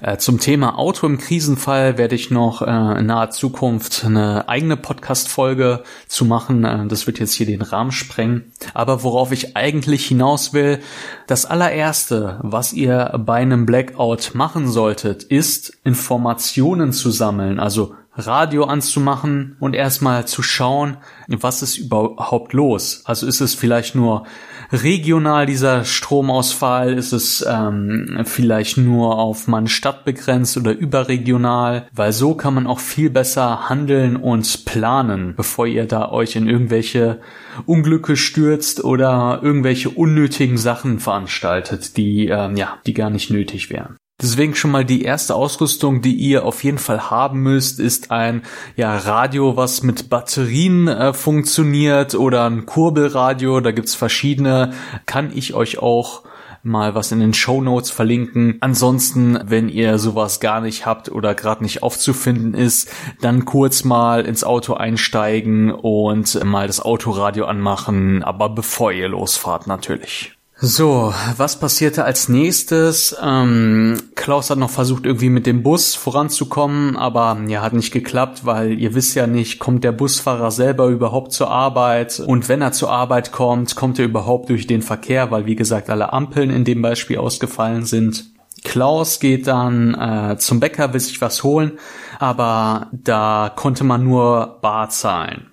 Äh, 0.00 0.18
zum 0.18 0.38
Thema 0.38 0.78
Auto 0.78 1.06
im 1.06 1.18
Krisenfall 1.18 1.98
werde 1.98 2.14
ich 2.14 2.30
noch 2.30 2.62
äh, 2.62 2.98
in 2.98 3.06
naher 3.06 3.30
Zukunft 3.30 4.04
eine 4.04 4.48
eigene 4.48 4.76
Podcast-Folge 4.76 5.82
zu 6.06 6.24
machen. 6.24 6.64
Äh, 6.64 6.86
das 6.86 7.06
wird 7.06 7.18
jetzt 7.18 7.34
hier 7.34 7.46
den 7.46 7.62
Rahmen 7.62 7.92
sprengen. 7.92 8.52
Aber 8.72 9.02
worauf 9.02 9.32
ich 9.32 9.56
eigentlich 9.56 10.06
hinaus 10.06 10.52
will, 10.52 10.80
das 11.26 11.46
allererste, 11.46 12.38
was 12.42 12.72
ihr 12.72 13.20
bei 13.24 13.36
einem 13.36 13.66
Blackout 13.66 14.32
machen 14.34 14.68
solltet, 14.68 15.24
ist 15.24 15.76
Informationen 15.84 16.92
zu 16.92 17.10
sammeln. 17.10 17.58
Also 17.58 17.94
Radio 18.16 18.64
anzumachen 18.64 19.56
und 19.58 19.74
erstmal 19.74 20.26
zu 20.26 20.42
schauen, 20.42 20.98
was 21.26 21.62
ist 21.62 21.78
überhaupt 21.78 22.52
los. 22.52 23.02
Also 23.04 23.26
ist 23.26 23.40
es 23.40 23.54
vielleicht 23.54 23.96
nur 23.96 24.24
regional 24.72 25.46
dieser 25.46 25.84
Stromausfall, 25.84 26.94
ist 26.94 27.12
es 27.12 27.44
ähm, 27.48 28.20
vielleicht 28.24 28.76
nur 28.76 29.18
auf 29.18 29.48
meine 29.48 29.68
Stadt 29.68 30.04
begrenzt 30.04 30.56
oder 30.56 30.72
überregional, 30.72 31.88
weil 31.92 32.12
so 32.12 32.34
kann 32.34 32.54
man 32.54 32.66
auch 32.66 32.80
viel 32.80 33.10
besser 33.10 33.68
handeln 33.68 34.16
und 34.16 34.64
planen, 34.64 35.34
bevor 35.36 35.66
ihr 35.66 35.86
da 35.86 36.10
euch 36.10 36.36
in 36.36 36.48
irgendwelche 36.48 37.20
Unglücke 37.66 38.16
stürzt 38.16 38.84
oder 38.84 39.40
irgendwelche 39.42 39.90
unnötigen 39.90 40.58
Sachen 40.58 40.98
veranstaltet, 40.98 41.96
die 41.96 42.28
ähm, 42.28 42.56
ja, 42.56 42.78
die 42.86 42.94
gar 42.94 43.10
nicht 43.10 43.30
nötig 43.30 43.70
wären. 43.70 43.96
Deswegen 44.22 44.54
schon 44.54 44.70
mal 44.70 44.84
die 44.84 45.02
erste 45.02 45.34
Ausrüstung, 45.34 46.00
die 46.00 46.14
ihr 46.14 46.44
auf 46.44 46.62
jeden 46.62 46.78
Fall 46.78 47.10
haben 47.10 47.40
müsst, 47.40 47.80
ist 47.80 48.12
ein 48.12 48.42
ja, 48.76 48.96
Radio, 48.96 49.56
was 49.56 49.82
mit 49.82 50.08
Batterien 50.08 50.86
äh, 50.86 51.12
funktioniert 51.12 52.14
oder 52.14 52.48
ein 52.48 52.64
Kurbelradio. 52.64 53.60
Da 53.60 53.72
gibt's 53.72 53.96
verschiedene. 53.96 54.72
Kann 55.06 55.32
ich 55.36 55.54
euch 55.54 55.78
auch 55.78 56.22
mal 56.62 56.94
was 56.94 57.12
in 57.12 57.20
den 57.20 57.34
Show 57.34 57.60
Notes 57.60 57.90
verlinken. 57.90 58.56
Ansonsten, 58.60 59.38
wenn 59.44 59.68
ihr 59.68 59.98
sowas 59.98 60.40
gar 60.40 60.60
nicht 60.60 60.86
habt 60.86 61.10
oder 61.10 61.34
gerade 61.34 61.62
nicht 61.62 61.82
aufzufinden 61.82 62.54
ist, 62.54 62.90
dann 63.20 63.44
kurz 63.44 63.84
mal 63.84 64.24
ins 64.24 64.44
Auto 64.44 64.74
einsteigen 64.74 65.70
und 65.70 66.42
mal 66.44 66.66
das 66.66 66.80
Autoradio 66.80 67.44
anmachen, 67.44 68.22
aber 68.22 68.48
bevor 68.48 68.92
ihr 68.92 69.08
losfahrt 69.08 69.66
natürlich. 69.66 70.38
So, 70.66 71.12
was 71.36 71.60
passierte 71.60 72.06
als 72.06 72.30
nächstes? 72.30 73.14
Ähm, 73.22 73.98
Klaus 74.14 74.48
hat 74.48 74.56
noch 74.56 74.70
versucht, 74.70 75.04
irgendwie 75.04 75.28
mit 75.28 75.44
dem 75.44 75.62
Bus 75.62 75.94
voranzukommen, 75.94 76.96
aber 76.96 77.38
ja, 77.48 77.60
hat 77.60 77.74
nicht 77.74 77.92
geklappt, 77.92 78.46
weil 78.46 78.80
ihr 78.80 78.94
wisst 78.94 79.14
ja 79.14 79.26
nicht, 79.26 79.58
kommt 79.58 79.84
der 79.84 79.92
Busfahrer 79.92 80.50
selber 80.50 80.86
überhaupt 80.86 81.32
zur 81.32 81.50
Arbeit? 81.50 82.18
Und 82.18 82.48
wenn 82.48 82.62
er 82.62 82.72
zur 82.72 82.90
Arbeit 82.90 83.30
kommt, 83.30 83.76
kommt 83.76 83.98
er 83.98 84.06
überhaupt 84.06 84.48
durch 84.48 84.66
den 84.66 84.80
Verkehr, 84.80 85.30
weil 85.30 85.44
wie 85.44 85.54
gesagt 85.54 85.90
alle 85.90 86.14
Ampeln 86.14 86.48
in 86.48 86.64
dem 86.64 86.80
Beispiel 86.80 87.18
ausgefallen 87.18 87.84
sind. 87.84 88.24
Klaus 88.62 89.20
geht 89.20 89.46
dann 89.46 89.92
äh, 89.92 90.38
zum 90.38 90.60
Bäcker, 90.60 90.94
will 90.94 91.00
sich 91.00 91.20
was 91.20 91.44
holen, 91.44 91.72
aber 92.18 92.88
da 92.90 93.52
konnte 93.54 93.84
man 93.84 94.02
nur 94.02 94.60
bar 94.62 94.88
zahlen. 94.88 95.48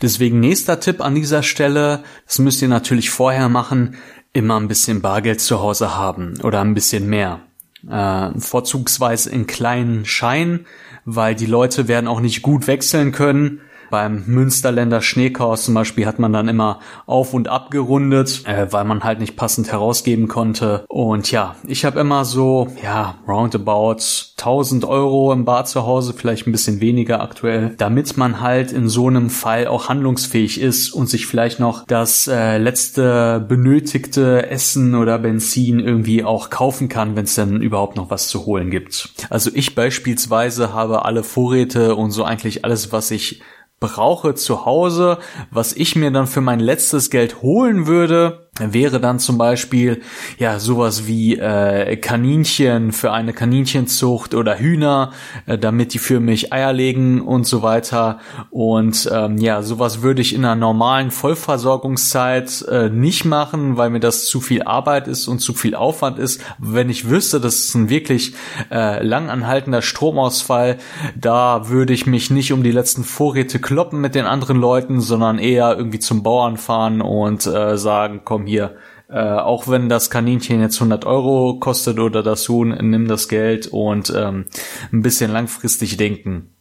Deswegen 0.00 0.38
nächster 0.38 0.78
Tipp 0.78 1.00
an 1.00 1.16
dieser 1.16 1.42
Stelle, 1.42 2.04
das 2.26 2.38
müsst 2.38 2.62
ihr 2.62 2.68
natürlich 2.68 3.10
vorher 3.10 3.48
machen, 3.48 3.96
immer 4.32 4.58
ein 4.58 4.68
bisschen 4.68 5.02
Bargeld 5.02 5.40
zu 5.40 5.60
Hause 5.60 5.96
haben 5.96 6.40
oder 6.42 6.60
ein 6.60 6.74
bisschen 6.74 7.08
mehr. 7.08 7.40
Äh, 7.88 8.38
vorzugsweise 8.38 9.30
in 9.30 9.46
kleinen 9.46 10.04
Scheinen, 10.04 10.66
weil 11.04 11.34
die 11.34 11.46
Leute 11.46 11.88
werden 11.88 12.06
auch 12.06 12.20
nicht 12.20 12.42
gut 12.42 12.66
wechseln 12.66 13.12
können 13.12 13.60
beim 13.92 14.24
Münsterländer 14.26 15.02
Schneechaos 15.02 15.66
zum 15.66 15.74
Beispiel 15.74 16.06
hat 16.06 16.18
man 16.18 16.32
dann 16.32 16.48
immer 16.48 16.80
auf 17.04 17.34
und 17.34 17.48
ab 17.48 17.70
gerundet, 17.70 18.42
äh, 18.46 18.72
weil 18.72 18.84
man 18.84 19.04
halt 19.04 19.20
nicht 19.20 19.36
passend 19.36 19.70
herausgeben 19.70 20.28
konnte. 20.28 20.86
Und 20.88 21.30
ja, 21.30 21.56
ich 21.66 21.84
habe 21.84 22.00
immer 22.00 22.24
so, 22.24 22.68
ja, 22.82 23.16
roundabout 23.28 23.98
1000 24.38 24.86
Euro 24.86 25.30
im 25.34 25.44
Bar 25.44 25.66
zu 25.66 25.86
Hause, 25.86 26.14
vielleicht 26.14 26.46
ein 26.46 26.52
bisschen 26.52 26.80
weniger 26.80 27.20
aktuell, 27.20 27.74
damit 27.76 28.16
man 28.16 28.40
halt 28.40 28.72
in 28.72 28.88
so 28.88 29.08
einem 29.08 29.28
Fall 29.28 29.66
auch 29.66 29.90
handlungsfähig 29.90 30.58
ist 30.58 30.90
und 30.94 31.10
sich 31.10 31.26
vielleicht 31.26 31.60
noch 31.60 31.84
das 31.84 32.26
äh, 32.28 32.56
letzte 32.56 33.44
benötigte 33.46 34.48
Essen 34.48 34.94
oder 34.94 35.18
Benzin 35.18 35.80
irgendwie 35.80 36.24
auch 36.24 36.48
kaufen 36.48 36.88
kann, 36.88 37.14
wenn 37.14 37.24
es 37.24 37.34
dann 37.34 37.60
überhaupt 37.60 37.96
noch 37.96 38.08
was 38.08 38.28
zu 38.28 38.46
holen 38.46 38.70
gibt. 38.70 39.10
Also 39.28 39.50
ich 39.52 39.74
beispielsweise 39.74 40.72
habe 40.72 41.04
alle 41.04 41.22
Vorräte 41.22 41.94
und 41.94 42.10
so 42.10 42.24
eigentlich 42.24 42.64
alles, 42.64 42.90
was 42.90 43.10
ich 43.10 43.42
brauche 43.82 44.34
zu 44.34 44.64
Hause, 44.64 45.18
was 45.50 45.72
ich 45.72 45.96
mir 45.96 46.12
dann 46.12 46.28
für 46.28 46.40
mein 46.40 46.60
letztes 46.60 47.10
Geld 47.10 47.42
holen 47.42 47.86
würde, 47.86 48.41
wäre 48.58 49.00
dann 49.00 49.18
zum 49.18 49.38
Beispiel 49.38 50.02
ja 50.38 50.58
sowas 50.58 51.06
wie 51.06 51.38
äh, 51.38 51.96
Kaninchen 51.96 52.92
für 52.92 53.10
eine 53.10 53.32
Kaninchenzucht 53.32 54.34
oder 54.34 54.58
Hühner, 54.58 55.12
äh, 55.46 55.56
damit 55.56 55.94
die 55.94 55.98
für 55.98 56.20
mich 56.20 56.52
Eier 56.52 56.74
legen 56.74 57.22
und 57.22 57.46
so 57.46 57.62
weiter. 57.62 58.18
Und 58.50 59.10
ähm, 59.10 59.38
ja, 59.38 59.62
sowas 59.62 60.02
würde 60.02 60.20
ich 60.20 60.34
in 60.34 60.44
einer 60.44 60.54
normalen 60.54 61.10
Vollversorgungszeit 61.10 62.60
äh, 62.68 62.90
nicht 62.90 63.24
machen, 63.24 63.78
weil 63.78 63.88
mir 63.88 64.00
das 64.00 64.26
zu 64.26 64.42
viel 64.42 64.64
Arbeit 64.64 65.08
ist 65.08 65.28
und 65.28 65.38
zu 65.38 65.54
viel 65.54 65.74
Aufwand 65.74 66.18
ist. 66.18 66.42
Wenn 66.58 66.90
ich 66.90 67.08
wüsste, 67.08 67.40
das 67.40 67.56
ist 67.56 67.74
ein 67.74 67.88
wirklich 67.88 68.34
äh, 68.70 69.02
langanhaltender 69.02 69.80
Stromausfall, 69.80 70.76
da 71.16 71.70
würde 71.70 71.94
ich 71.94 72.06
mich 72.06 72.30
nicht 72.30 72.52
um 72.52 72.62
die 72.62 72.70
letzten 72.70 73.02
Vorräte 73.02 73.60
kloppen 73.60 74.02
mit 74.02 74.14
den 74.14 74.26
anderen 74.26 74.58
Leuten, 74.58 75.00
sondern 75.00 75.38
eher 75.38 75.74
irgendwie 75.74 76.00
zum 76.00 76.22
Bauern 76.22 76.58
fahren 76.58 77.00
und 77.00 77.46
äh, 77.46 77.78
sagen, 77.78 78.20
komm 78.24 78.41
komm 78.42 78.46
hier, 78.46 78.76
äh, 79.08 79.20
auch 79.20 79.68
wenn 79.68 79.88
das 79.88 80.10
Kaninchen 80.10 80.60
jetzt 80.60 80.76
100 80.76 81.04
Euro 81.04 81.58
kostet 81.58 81.98
oder 81.98 82.22
das 82.22 82.48
Huhn, 82.48 82.68
nimm 82.68 83.08
das 83.08 83.28
Geld 83.28 83.68
und 83.68 84.12
ähm, 84.14 84.46
ein 84.92 85.02
bisschen 85.02 85.32
langfristig 85.32 85.96
denken. 85.96 86.54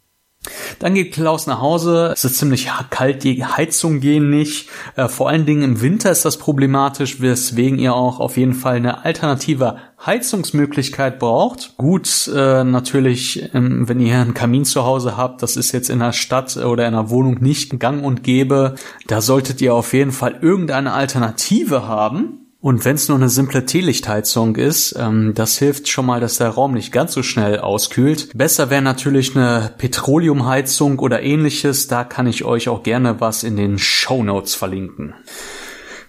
Dann 0.80 0.96
geht 0.96 1.14
Klaus 1.14 1.46
nach 1.46 1.62
Hause. 1.62 2.10
Es 2.12 2.26
ist 2.26 2.38
ziemlich 2.38 2.70
kalt, 2.90 3.24
die 3.24 3.46
Heizung 3.46 4.00
gehen 4.00 4.32
nicht. 4.32 4.70
Äh, 4.96 5.08
vor 5.08 5.30
allen 5.30 5.46
Dingen 5.46 5.62
im 5.62 5.82
Winter 5.82 6.10
ist 6.10 6.26
das 6.26 6.38
problematisch, 6.38 7.22
weswegen 7.22 7.78
ihr 7.78 7.94
auch 7.94 8.20
auf 8.20 8.38
jeden 8.38 8.56
Fall 8.56 8.78
eine 8.78 9.06
alternative 9.06 9.78
Heizungsmöglichkeit 10.04 11.20
braucht. 11.20 11.78
Gut, 11.78 12.28
äh, 12.36 12.64
natürlich, 12.64 13.54
ähm, 13.54 13.88
wenn 13.88 14.00
ihr 14.00 14.18
einen 14.18 14.34
Kamin 14.34 14.66
zu 14.66 14.84
Hause 14.84 15.16
habt, 15.16 15.44
das 15.44 15.58
ist 15.58 15.74
jetzt 15.74 15.92
in 15.92 16.00
der 16.00 16.14
Stadt 16.14 16.58
oder 16.58 16.88
in 16.88 16.94
der 16.94 17.12
Wohnung 17.12 17.38
nicht 17.40 17.80
gang 17.80 18.04
und 18.04 18.24
gäbe. 18.24 18.74
Da 19.06 19.22
solltet 19.22 19.62
ihr 19.62 19.76
auf 19.76 19.94
jeden 19.94 20.12
Fall 20.12 20.40
irgendeine 20.42 20.94
Alternative 20.94 21.88
haben. 21.88 22.51
Und 22.62 22.86
wenn 22.86 22.96
es 22.96 23.10
nur 23.10 23.18
eine 23.18 23.30
simple 23.30 23.66
Teelichtheizung 23.66 24.56
ist, 24.56 24.96
ähm, 24.98 25.34
das 25.34 25.58
hilft 25.58 25.88
schon 25.88 26.06
mal, 26.06 26.20
dass 26.20 26.38
der 26.38 26.50
Raum 26.50 26.74
nicht 26.74 26.92
ganz 26.92 27.14
so 27.14 27.24
schnell 27.24 27.60
auskühlt. 27.60 28.30
Besser 28.38 28.70
wäre 28.70 28.84
natürlich 28.84 29.36
eine 29.36 29.74
Petroleumheizung 29.80 31.00
oder 31.00 31.24
ähnliches. 31.24 31.88
Da 31.88 32.04
kann 32.04 32.28
ich 32.28 32.46
euch 32.46 32.70
auch 32.70 32.84
gerne 32.84 33.20
was 33.20 33.44
in 33.44 33.58
den 33.58 33.80
Show 33.80 34.24
Notes 34.24 34.54
verlinken. 34.54 35.16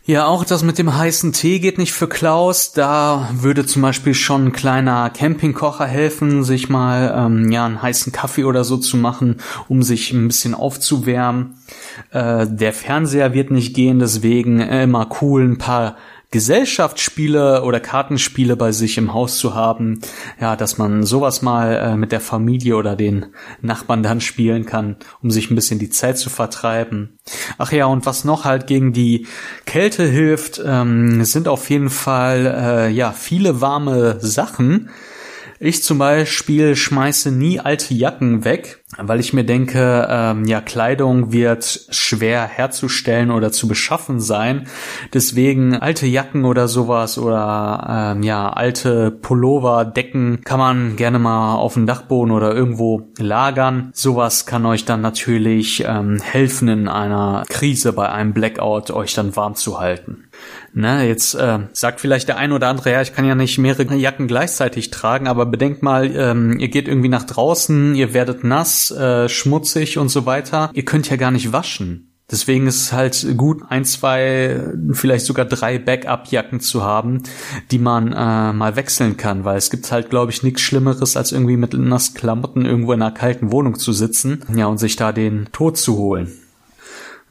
Ja, 0.05 0.27
auch 0.27 0.45
das 0.45 0.65
mit 0.65 0.79
dem 0.79 0.95
heißen 0.95 1.33
Tee 1.33 1.61
geht 1.61 1.79
nicht 1.79 1.93
für 1.93 2.09
Klaus. 2.09 2.73
Da 2.73 3.31
würde 3.33 3.65
zum 3.65 3.83
Beispiel 3.83 4.15
schon 4.15 4.47
ein 4.47 4.53
kleiner 4.53 5.09
Campingkocher 5.11 5.87
helfen, 5.87 6.43
sich 6.43 6.69
mal 6.69 7.15
ähm, 7.17 7.53
ja 7.53 7.65
einen 7.65 7.81
heißen 7.81 8.13
Kaffee 8.13 8.45
oder 8.45 8.65
so 8.65 8.77
zu 8.77 8.97
machen, 8.97 9.37
um 9.69 9.83
sich 9.83 10.13
ein 10.13 10.27
bisschen 10.27 10.55
aufzuwärmen. 10.55 11.55
Äh, 12.11 12.47
der 12.51 12.73
Fernseher 12.73 13.33
wird 13.33 13.53
nicht 13.53 13.75
gehen, 13.75 14.01
deswegen 14.01 14.61
immer 14.61 15.09
cool 15.23 15.45
ein 15.45 15.59
paar 15.59 15.97
Gesellschaftsspiele 16.33 17.63
oder 17.63 17.79
Kartenspiele 17.79 18.57
bei 18.57 18.73
sich 18.73 18.99
im 18.99 19.13
Haus 19.15 19.39
zu 19.39 19.55
haben, 19.55 20.01
ja, 20.41 20.57
dass 20.57 20.79
man 20.79 21.05
sowas 21.05 21.43
mal 21.43 21.75
äh, 21.77 21.97
mit 21.97 22.11
der 22.11 22.21
Familie 22.21 22.77
oder 22.77 22.97
den 22.97 23.27
Nachbarn 23.61 24.03
dann 24.03 24.21
spielen 24.21 24.67
kann, 24.67 24.97
um 25.23 25.31
sich 25.31 25.51
ein 25.51 25.55
bisschen 25.55 25.79
die 25.79 25.91
Zeit 25.91 26.19
zu 26.19 26.31
vertreiben. 26.31 27.19
Ach 27.59 27.71
ja, 27.71 27.87
und 27.87 28.07
was 28.07 28.25
noch 28.25 28.45
halt 28.45 28.67
gegen 28.67 28.93
die 28.93 29.27
Kälte 29.67 30.05
hilft, 30.05 30.61
ähm, 30.65 31.25
sind 31.25 31.49
auf 31.49 31.71
jeden 31.71 31.91
Fall 31.91 32.47
äh, 32.47 32.89
ja 32.91 33.13
viele 33.13 33.61
warme 33.61 34.19
Sachen 34.21 34.91
Ich 35.65 35.85
zum 35.85 35.99
Beispiel 35.99 36.75
schmeiße 36.75 37.31
nie 37.31 37.61
alte 37.61 37.95
Jacken 37.95 38.45
weg, 38.45 38.83
weil 38.99 39.21
ich 39.21 39.33
mir 39.33 39.45
denke, 39.45 40.09
ähm, 40.11 40.45
ja, 40.45 40.61
Kleidung 40.61 41.31
wird 41.31 41.87
schwer 41.89 42.49
herzustellen 42.49 43.31
oder 43.31 43.53
zu 43.53 43.69
beschaffen 43.69 44.19
sein. 44.19 44.67
Deswegen 45.15 45.77
alte 45.77 46.09
Jacken 46.09 46.47
oder 46.47 46.67
sowas 46.67 47.17
oder 47.17 48.15
ähm, 48.17 48.25
ja, 48.25 48.51
alte 48.51 49.13
Pullover, 49.13 49.85
Decken 49.85 50.41
kann 50.43 50.59
man 50.59 50.97
gerne 50.97 51.21
mal 51.21 51.55
auf 51.55 51.75
dem 51.75 51.87
Dachboden 51.87 52.33
oder 52.33 52.53
irgendwo 52.53 53.13
lagern. 53.19 53.93
Sowas 53.95 54.47
kann 54.47 54.67
euch 54.67 54.85
dann 54.85 55.01
natürlich 55.01 55.85
ähm, 55.87 56.21
helfen 56.21 56.67
in 56.67 56.89
einer 56.89 57.45
Krise 57.49 57.93
bei 57.93 58.09
einem 58.09 58.33
Blackout, 58.33 58.91
euch 58.91 59.15
dann 59.15 59.37
warm 59.37 59.55
zu 59.55 59.79
halten. 59.79 60.25
Na, 60.75 61.05
jetzt 61.05 61.35
äh, 61.35 61.59
sagt 61.73 62.01
vielleicht 62.01 62.29
der 62.29 62.39
ein 62.39 62.53
oder 62.53 62.69
andere, 62.69 62.93
ja, 62.93 63.03
ich 63.03 63.13
kann 63.13 63.27
ja 63.27 63.35
nicht 63.35 63.59
mehrere 63.59 63.95
Jacken 63.95 64.27
gleichzeitig 64.27 64.91
tragen, 64.91 65.29
aber 65.29 65.45
bedenkt 65.45 65.83
mal, 65.83 66.15
ähm, 66.17 66.59
ihr 66.59 66.69
geht 66.69 66.89
irgendwie 66.89 67.11
nach 67.11 67.25
draußen, 67.25 67.95
ihr 67.95 68.15
werdet 68.15 68.43
nass, 68.43 68.91
äh, 68.91 69.29
schmutzig 69.29 69.99
und 69.99 70.09
so 70.09 70.25
weiter. 70.25 70.71
Ihr 70.73 70.85
könnt 70.85 71.11
ja 71.11 71.17
gar 71.17 71.31
nicht 71.31 71.53
waschen. 71.53 72.09
Deswegen 72.31 72.67
ist 72.67 72.81
es 72.81 72.93
halt 72.95 73.37
gut, 73.37 73.63
ein, 73.69 73.85
zwei, 73.85 74.73
vielleicht 74.93 75.27
sogar 75.27 75.45
drei 75.45 75.79
Backup-Jacken 75.79 76.61
zu 76.61 76.83
haben, 76.83 77.23
die 77.71 77.79
man 77.79 78.09
äh, 78.13 78.55
mal 78.55 78.75
wechseln 78.75 79.19
kann, 79.19 79.45
weil 79.45 79.59
es 79.59 79.69
gibt 79.69 79.93
halt, 79.93 80.09
glaube 80.09 80.33
ich, 80.33 80.43
nichts 80.43 80.63
Schlimmeres, 80.63 81.15
als 81.19 81.33
irgendwie 81.33 81.59
mit 81.59 81.75
nassen 81.75 82.15
Klamotten 82.15 82.65
irgendwo 82.65 82.95
in 82.95 83.03
einer 83.03 83.13
kalten 83.13 83.53
Wohnung 83.53 83.79
zu 83.79 83.93
sitzen, 83.93 84.43
ja, 84.57 84.67
und 84.67 84.79
sich 84.79 84.97
da 84.97 85.13
den 85.13 85.49
Tod 85.53 85.77
zu 85.77 85.99
holen. 85.99 86.33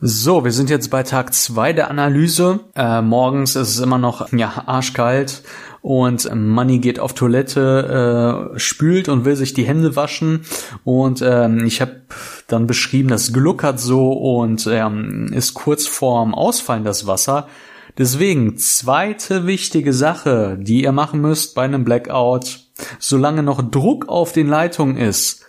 So, 0.03 0.43
wir 0.43 0.51
sind 0.51 0.71
jetzt 0.71 0.89
bei 0.89 1.03
Tag 1.03 1.31
zwei 1.31 1.73
der 1.73 1.91
Analyse. 1.91 2.61
Äh, 2.75 3.03
morgens 3.03 3.55
ist 3.55 3.69
es 3.69 3.79
immer 3.79 3.99
noch 3.99 4.33
ja 4.33 4.63
arschkalt 4.65 5.43
und 5.83 6.27
Money 6.33 6.79
geht 6.79 6.99
auf 6.99 7.13
Toilette, 7.13 8.49
äh, 8.55 8.59
spült 8.59 9.09
und 9.09 9.25
will 9.25 9.35
sich 9.35 9.53
die 9.53 9.63
Hände 9.63 9.95
waschen 9.95 10.41
und 10.85 11.21
ähm, 11.23 11.65
ich 11.65 11.81
habe 11.81 12.01
dann 12.47 12.65
beschrieben, 12.65 13.09
das 13.09 13.31
gluckert 13.31 13.79
so 13.79 14.11
und 14.11 14.65
ähm, 14.65 15.31
ist 15.33 15.53
kurz 15.53 15.85
vorm 15.85 16.33
Ausfallen 16.33 16.83
das 16.83 17.05
Wasser. 17.05 17.47
Deswegen 17.95 18.57
zweite 18.57 19.45
wichtige 19.45 19.93
Sache, 19.93 20.57
die 20.59 20.81
ihr 20.81 20.93
machen 20.93 21.21
müsst 21.21 21.53
bei 21.53 21.61
einem 21.61 21.83
Blackout, 21.83 22.61
solange 22.97 23.43
noch 23.43 23.61
Druck 23.61 24.09
auf 24.09 24.31
den 24.31 24.47
Leitungen 24.47 24.97
ist, 24.97 25.40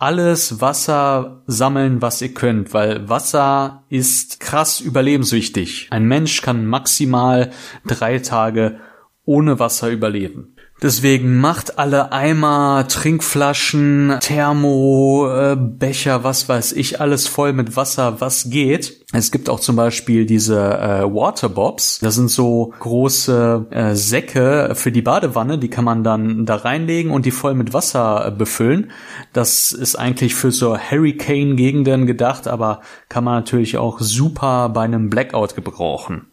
alles 0.00 0.62
Wasser 0.62 1.42
sammeln, 1.46 2.00
was 2.00 2.22
ihr 2.22 2.32
könnt, 2.32 2.72
weil 2.72 3.08
Wasser 3.10 3.84
ist 3.90 4.40
krass 4.40 4.80
überlebenswichtig. 4.80 5.88
Ein 5.90 6.06
Mensch 6.06 6.40
kann 6.40 6.66
maximal 6.66 7.50
drei 7.86 8.18
Tage 8.18 8.80
ohne 9.26 9.58
Wasser 9.58 9.90
überleben. 9.90 10.56
Deswegen 10.82 11.38
macht 11.38 11.78
alle 11.78 12.10
Eimer, 12.10 12.86
Trinkflaschen, 12.88 14.16
Thermo, 14.20 15.28
äh, 15.30 15.56
Becher, 15.56 16.24
was 16.24 16.48
weiß 16.48 16.72
ich, 16.72 17.00
alles 17.00 17.28
voll 17.28 17.52
mit 17.52 17.76
Wasser, 17.76 18.20
was 18.20 18.48
geht. 18.48 19.04
Es 19.12 19.30
gibt 19.30 19.50
auch 19.50 19.60
zum 19.60 19.76
Beispiel 19.76 20.24
diese 20.24 20.58
äh, 20.58 21.02
Waterbobs. 21.02 21.98
Das 21.98 22.14
sind 22.14 22.30
so 22.30 22.72
große 22.78 23.66
äh, 23.70 23.94
Säcke 23.94 24.72
für 24.74 24.90
die 24.90 25.02
Badewanne, 25.02 25.58
die 25.58 25.68
kann 25.68 25.84
man 25.84 26.02
dann 26.02 26.46
da 26.46 26.56
reinlegen 26.56 27.10
und 27.10 27.26
die 27.26 27.30
voll 27.30 27.54
mit 27.54 27.74
Wasser 27.74 28.28
äh, 28.28 28.30
befüllen. 28.30 28.90
Das 29.34 29.72
ist 29.72 29.96
eigentlich 29.96 30.34
für 30.34 30.50
so 30.50 30.78
Hurricane-Gegenden 30.78 32.06
gedacht, 32.06 32.48
aber 32.48 32.80
kann 33.08 33.24
man 33.24 33.34
natürlich 33.34 33.76
auch 33.76 34.00
super 34.00 34.70
bei 34.70 34.82
einem 34.82 35.10
Blackout 35.10 35.54
gebrauchen. 35.56 36.26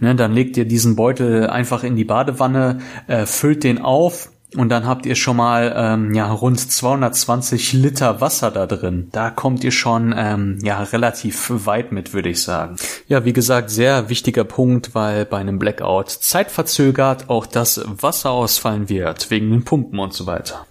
Ne, 0.00 0.14
dann 0.14 0.32
legt 0.32 0.56
ihr 0.56 0.64
diesen 0.64 0.96
Beutel 0.96 1.48
einfach 1.48 1.84
in 1.84 1.96
die 1.96 2.04
Badewanne, 2.04 2.78
äh, 3.06 3.26
füllt 3.26 3.64
den 3.64 3.78
auf 3.80 4.30
und 4.56 4.68
dann 4.68 4.86
habt 4.86 5.06
ihr 5.06 5.14
schon 5.14 5.36
mal 5.36 5.72
ähm, 5.76 6.12
ja 6.14 6.30
rund 6.30 6.60
220 6.60 7.72
Liter 7.72 8.20
Wasser 8.20 8.50
da 8.50 8.66
drin. 8.66 9.08
Da 9.12 9.30
kommt 9.30 9.64
ihr 9.64 9.70
schon 9.70 10.14
ähm, 10.16 10.58
ja 10.62 10.82
relativ 10.82 11.50
weit 11.64 11.92
mit, 11.92 12.12
würde 12.12 12.28
ich 12.28 12.42
sagen. 12.42 12.76
Ja, 13.08 13.24
wie 13.24 13.32
gesagt, 13.32 13.70
sehr 13.70 14.08
wichtiger 14.08 14.44
Punkt, 14.44 14.94
weil 14.94 15.24
bei 15.24 15.38
einem 15.38 15.58
Blackout 15.58 16.10
zeitverzögert 16.10 17.30
auch 17.30 17.46
das 17.46 17.82
Wasser 17.86 18.30
ausfallen 18.30 18.88
wird 18.88 19.30
wegen 19.30 19.50
den 19.50 19.64
Pumpen 19.64 19.98
und 19.98 20.12
so 20.12 20.26
weiter. 20.26 20.66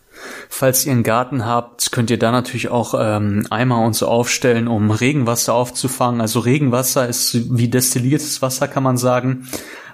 Falls 0.49 0.85
ihr 0.85 0.91
einen 0.91 1.03
Garten 1.03 1.45
habt, 1.45 1.91
könnt 1.91 2.09
ihr 2.09 2.19
da 2.19 2.31
natürlich 2.31 2.69
auch 2.69 2.93
ähm, 2.97 3.45
Eimer 3.49 3.83
und 3.83 3.93
so 3.93 4.07
aufstellen, 4.07 4.67
um 4.67 4.91
Regenwasser 4.91 5.53
aufzufangen. 5.53 6.21
Also 6.21 6.39
Regenwasser 6.39 7.07
ist 7.07 7.55
wie 7.57 7.67
destilliertes 7.67 8.41
Wasser, 8.41 8.67
kann 8.67 8.83
man 8.83 8.97
sagen 8.97 9.47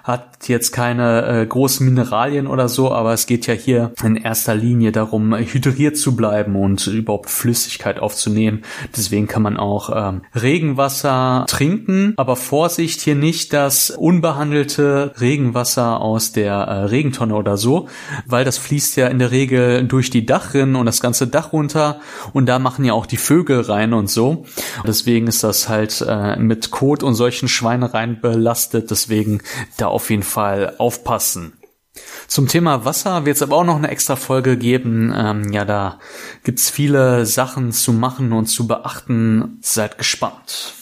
hat 0.08 0.48
jetzt 0.48 0.72
keine 0.72 1.26
äh, 1.26 1.46
großen 1.46 1.84
Mineralien 1.84 2.46
oder 2.46 2.70
so, 2.70 2.90
aber 2.90 3.12
es 3.12 3.26
geht 3.26 3.46
ja 3.46 3.52
hier 3.52 3.92
in 4.02 4.16
erster 4.16 4.54
Linie 4.54 4.90
darum, 4.90 5.36
hydriert 5.36 5.98
zu 5.98 6.16
bleiben 6.16 6.56
und 6.56 6.86
überhaupt 6.86 7.28
Flüssigkeit 7.28 8.00
aufzunehmen. 8.00 8.62
Deswegen 8.96 9.28
kann 9.28 9.42
man 9.42 9.58
auch 9.58 9.90
ähm, 9.94 10.22
Regenwasser 10.34 11.44
trinken, 11.46 12.14
aber 12.16 12.36
Vorsicht 12.36 13.02
hier 13.02 13.16
nicht 13.16 13.52
das 13.52 13.90
unbehandelte 13.90 15.12
Regenwasser 15.20 16.00
aus 16.00 16.32
der 16.32 16.54
äh, 16.54 16.84
Regentonne 16.84 17.34
oder 17.34 17.58
so, 17.58 17.88
weil 18.24 18.46
das 18.46 18.56
fließt 18.56 18.96
ja 18.96 19.08
in 19.08 19.18
der 19.18 19.30
Regel 19.30 19.86
durch 19.86 20.08
die 20.08 20.24
Dachrinnen 20.24 20.76
und 20.76 20.86
das 20.86 21.02
ganze 21.02 21.26
Dach 21.26 21.52
runter 21.52 22.00
und 22.32 22.46
da 22.46 22.58
machen 22.58 22.86
ja 22.86 22.94
auch 22.94 23.06
die 23.06 23.18
Vögel 23.18 23.60
rein 23.60 23.92
und 23.92 24.08
so. 24.08 24.46
Deswegen 24.86 25.26
ist 25.26 25.44
das 25.44 25.68
halt 25.68 26.02
äh, 26.08 26.36
mit 26.36 26.70
Kot 26.70 27.02
und 27.02 27.14
solchen 27.14 27.48
Schweinereien 27.48 28.22
belastet, 28.22 28.90
deswegen 28.90 29.42
da 29.76 29.97
auf 29.98 30.10
jeden 30.10 30.22
Fall 30.22 30.76
aufpassen. 30.78 31.54
Zum 32.28 32.46
Thema 32.46 32.84
Wasser 32.84 33.26
wird 33.26 33.34
es 33.34 33.42
aber 33.42 33.56
auch 33.56 33.64
noch 33.64 33.74
eine 33.74 33.88
extra 33.88 34.14
Folge 34.14 34.56
geben. 34.56 35.12
Ähm, 35.12 35.52
ja, 35.52 35.64
da 35.64 35.98
gibt's 36.44 36.70
viele 36.70 37.26
Sachen 37.26 37.72
zu 37.72 37.92
machen 37.92 38.32
und 38.32 38.46
zu 38.46 38.68
beachten. 38.68 39.58
Seid 39.60 39.98
gespannt. 39.98 40.77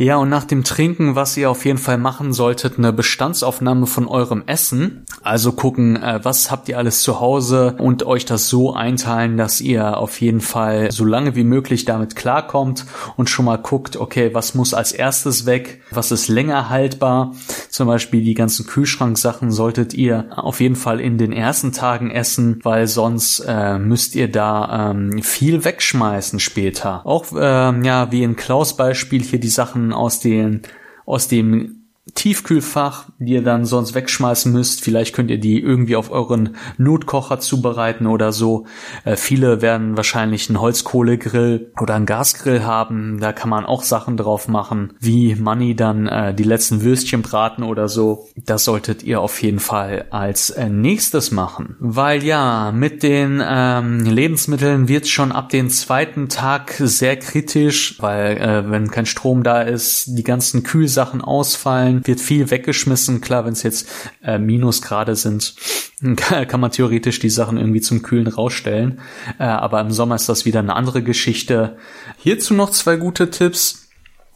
Ja, 0.00 0.16
und 0.16 0.30
nach 0.30 0.44
dem 0.44 0.64
Trinken, 0.64 1.14
was 1.14 1.36
ihr 1.36 1.50
auf 1.50 1.66
jeden 1.66 1.76
Fall 1.76 1.98
machen 1.98 2.32
solltet, 2.32 2.78
eine 2.78 2.90
Bestandsaufnahme 2.90 3.86
von 3.86 4.08
eurem 4.08 4.42
Essen. 4.46 5.04
Also 5.22 5.52
gucken, 5.52 6.02
äh, 6.02 6.20
was 6.22 6.50
habt 6.50 6.70
ihr 6.70 6.78
alles 6.78 7.02
zu 7.02 7.20
Hause 7.20 7.74
und 7.76 8.06
euch 8.06 8.24
das 8.24 8.48
so 8.48 8.72
einteilen, 8.72 9.36
dass 9.36 9.60
ihr 9.60 9.98
auf 9.98 10.18
jeden 10.22 10.40
Fall 10.40 10.90
so 10.90 11.04
lange 11.04 11.36
wie 11.36 11.44
möglich 11.44 11.84
damit 11.84 12.16
klarkommt 12.16 12.86
und 13.18 13.28
schon 13.28 13.44
mal 13.44 13.58
guckt, 13.58 13.98
okay, 13.98 14.30
was 14.32 14.54
muss 14.54 14.72
als 14.72 14.92
erstes 14.92 15.44
weg, 15.44 15.82
was 15.90 16.12
ist 16.12 16.28
länger 16.28 16.70
haltbar. 16.70 17.34
Zum 17.68 17.86
Beispiel 17.86 18.24
die 18.24 18.32
ganzen 18.32 18.66
Kühlschranksachen 18.66 19.50
solltet 19.50 19.92
ihr 19.92 20.30
auf 20.34 20.60
jeden 20.60 20.76
Fall 20.76 20.98
in 20.98 21.18
den 21.18 21.30
ersten 21.30 21.72
Tagen 21.72 22.10
essen, 22.10 22.60
weil 22.62 22.86
sonst 22.86 23.40
äh, 23.46 23.78
müsst 23.78 24.14
ihr 24.14 24.32
da 24.32 24.92
ähm, 24.92 25.22
viel 25.22 25.62
wegschmeißen 25.62 26.40
später. 26.40 27.04
Auch 27.04 27.26
ähm, 27.38 27.84
ja, 27.84 28.10
wie 28.10 28.22
in 28.22 28.36
Klaus 28.36 28.78
Beispiel 28.78 29.22
hier 29.22 29.38
die 29.38 29.48
Sachen 29.48 29.89
aus 29.92 30.20
den 30.20 30.62
aus 31.06 31.28
dem 31.28 31.79
Tiefkühlfach, 32.20 33.06
die 33.18 33.32
ihr 33.32 33.42
dann 33.42 33.64
sonst 33.64 33.94
wegschmeißen 33.94 34.52
müsst. 34.52 34.84
Vielleicht 34.84 35.14
könnt 35.14 35.30
ihr 35.30 35.40
die 35.40 35.58
irgendwie 35.58 35.96
auf 35.96 36.10
euren 36.10 36.54
Notkocher 36.76 37.40
zubereiten 37.40 38.06
oder 38.06 38.30
so. 38.30 38.66
Äh, 39.06 39.16
viele 39.16 39.62
werden 39.62 39.96
wahrscheinlich 39.96 40.50
einen 40.50 40.60
Holzkohlegrill 40.60 41.72
oder 41.80 41.94
einen 41.94 42.04
Gasgrill 42.04 42.62
haben. 42.62 43.20
Da 43.20 43.32
kann 43.32 43.48
man 43.48 43.64
auch 43.64 43.82
Sachen 43.82 44.18
drauf 44.18 44.48
machen, 44.48 44.92
wie 45.00 45.34
Money 45.34 45.74
dann 45.74 46.08
äh, 46.08 46.34
die 46.34 46.42
letzten 46.42 46.82
Würstchen 46.82 47.22
braten 47.22 47.62
oder 47.62 47.88
so. 47.88 48.28
Das 48.36 48.66
solltet 48.66 49.02
ihr 49.02 49.22
auf 49.22 49.40
jeden 49.40 49.58
Fall 49.58 50.04
als 50.10 50.50
äh, 50.50 50.68
nächstes 50.68 51.30
machen. 51.30 51.76
Weil 51.78 52.22
ja, 52.22 52.70
mit 52.70 53.02
den 53.02 53.42
ähm, 53.42 54.00
Lebensmitteln 54.04 54.88
wird 54.88 55.08
schon 55.08 55.32
ab 55.32 55.48
dem 55.48 55.70
zweiten 55.70 56.28
Tag 56.28 56.74
sehr 56.78 57.16
kritisch, 57.16 57.96
weil 57.98 58.36
äh, 58.36 58.70
wenn 58.70 58.90
kein 58.90 59.06
Strom 59.06 59.42
da 59.42 59.62
ist, 59.62 60.18
die 60.18 60.22
ganzen 60.22 60.64
Kühlsachen 60.64 61.22
ausfallen 61.22 62.02
wird 62.10 62.20
viel 62.20 62.50
weggeschmissen. 62.50 63.20
Klar, 63.20 63.44
wenn 63.44 63.52
es 63.52 63.62
jetzt 63.62 63.88
äh, 64.24 64.36
Minusgrade 64.36 65.14
sind, 65.14 65.54
kann 66.48 66.60
man 66.60 66.72
theoretisch 66.72 67.20
die 67.20 67.30
Sachen 67.30 67.56
irgendwie 67.56 67.80
zum 67.80 68.02
Kühlen 68.02 68.26
rausstellen. 68.26 69.00
Äh, 69.38 69.44
aber 69.44 69.80
im 69.80 69.92
Sommer 69.92 70.16
ist 70.16 70.28
das 70.28 70.44
wieder 70.44 70.58
eine 70.58 70.74
andere 70.74 71.04
Geschichte. 71.04 71.76
Hierzu 72.18 72.52
noch 72.54 72.70
zwei 72.70 72.96
gute 72.96 73.30
Tipps 73.30 73.86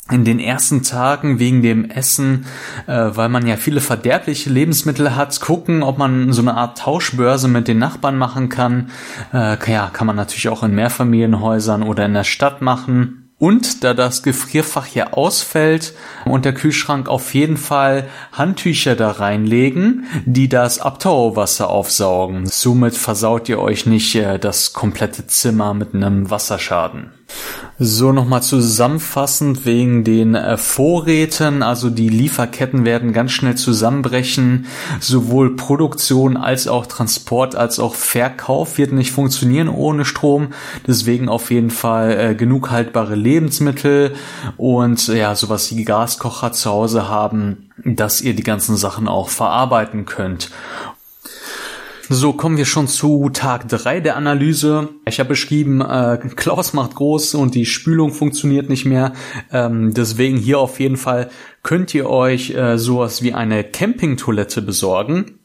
in 0.09 0.25
den 0.25 0.39
ersten 0.39 0.85
Tagen 0.85 1.41
wegen 1.41 1.63
dem 1.63 1.91
Essen, 1.91 2.47
äh, 2.87 2.93
weil 2.93 3.29
man 3.29 3.45
ja 3.47 3.57
viele 3.57 3.81
verderbliche 3.81 4.51
Lebensmittel 4.51 5.17
hat, 5.17 5.41
gucken, 5.41 5.83
ob 5.83 5.99
man 5.99 6.33
so 6.33 6.43
eine 6.43 6.55
Art 6.55 6.79
Tauschbörse 6.79 7.49
mit 7.49 7.67
den 7.67 7.79
Nachbarn 7.79 8.19
machen 8.19 8.51
kann. 8.51 8.91
Äh, 9.33 9.57
ja, 9.69 9.91
kann 9.93 10.07
man 10.07 10.15
natürlich 10.15 10.49
auch 10.49 10.63
in 10.63 10.77
Mehrfamilienhäusern 10.77 11.83
oder 11.83 12.07
in 12.07 12.15
der 12.15 12.25
Stadt 12.25 12.63
machen. 12.63 13.24
Und 13.45 13.85
da 13.85 13.93
das 13.93 14.23
Gefrierfach 14.23 14.87
hier 14.87 15.19
ausfällt 15.19 15.93
und 16.25 16.47
der 16.47 16.55
Kühlschrank 16.55 17.11
auf 17.11 17.35
jeden 17.35 17.59
Fall 17.59 18.09
Handtücher 18.33 18.97
da 18.97 19.11
reinlegen, 19.11 20.07
die 20.25 20.49
das 20.49 20.79
Abtauwasser 20.79 21.69
aufsaugen. 21.69 22.47
Somit 22.47 22.97
versaut 22.97 23.51
ihr 23.51 23.59
euch 23.59 23.85
nicht 23.85 24.15
äh, 24.15 24.39
das 24.39 24.73
komplette 24.73 25.27
Zimmer 25.27 25.75
mit 25.75 25.95
einem 25.95 26.31
Wasserschaden. 26.31 27.13
So 27.79 28.13
nochmal 28.13 28.43
zusammenfassend 28.43 29.67
wegen 29.67 30.05
den 30.05 30.37
äh, 30.37 30.57
Vorräten, 30.57 31.63
also 31.63 31.91
die 31.91 32.09
Lieferketten 32.09 32.85
werden 32.85 33.13
ganz 33.13 33.33
schnell 33.33 33.57
zusammenbrechen. 33.57 34.67
Sowohl 35.01 35.57
Produktion 35.57 36.37
als 36.37 36.69
auch 36.69 36.87
Transport 36.87 37.57
als 37.57 37.81
auch 37.81 37.95
Verkauf 37.95 38.79
wird 38.79 38.93
nicht 38.93 39.11
funktionieren 39.11 39.69
ohne 39.69 40.05
Strom. 40.05 40.49
Deswegen 40.87 41.29
auf 41.29 41.51
jeden 41.51 41.71
Fall 41.71 42.13
äh, 42.13 42.35
genug 42.37 42.71
haltbare 42.71 43.17
Lebensmittel 43.17 44.15
und 44.57 45.09
ja 45.09 45.35
sowas 45.35 45.75
wie 45.75 45.85
Gaskocher 45.85 46.53
zu 46.53 46.71
Hause 46.71 47.09
haben, 47.09 47.71
dass 47.85 48.21
ihr 48.21 48.35
die 48.35 48.45
ganzen 48.45 48.77
Sachen 48.77 49.09
auch 49.09 49.31
verarbeiten 49.31 50.05
könnt. 50.05 50.51
So 52.17 52.33
kommen 52.33 52.57
wir 52.57 52.65
schon 52.65 52.87
zu 52.87 53.29
Tag 53.31 53.69
drei 53.69 53.99
der 53.99 54.15
Analyse. 54.15 54.91
Ich 55.05 55.19
habe 55.19 55.31
beschrieben, 55.31 55.81
äh, 55.81 56.17
Klaus 56.37 56.73
macht 56.73 56.95
groß 56.95 57.35
und 57.35 57.57
die 57.57 57.67
Spülung 57.67 58.13
funktioniert 58.13 58.69
nicht 58.69 58.85
mehr. 58.85 59.15
Ähm, 59.51 59.93
deswegen 59.93 60.37
hier 60.37 60.61
auf 60.61 60.79
jeden 60.79 60.97
Fall 60.97 61.29
könnt 61.65 61.93
ihr 61.93 62.09
euch 62.09 62.51
äh, 62.51 62.79
sowas 62.79 63.23
wie 63.23 63.33
eine 63.33 63.65
Campingtoilette 63.65 64.63
besorgen. 64.63 65.41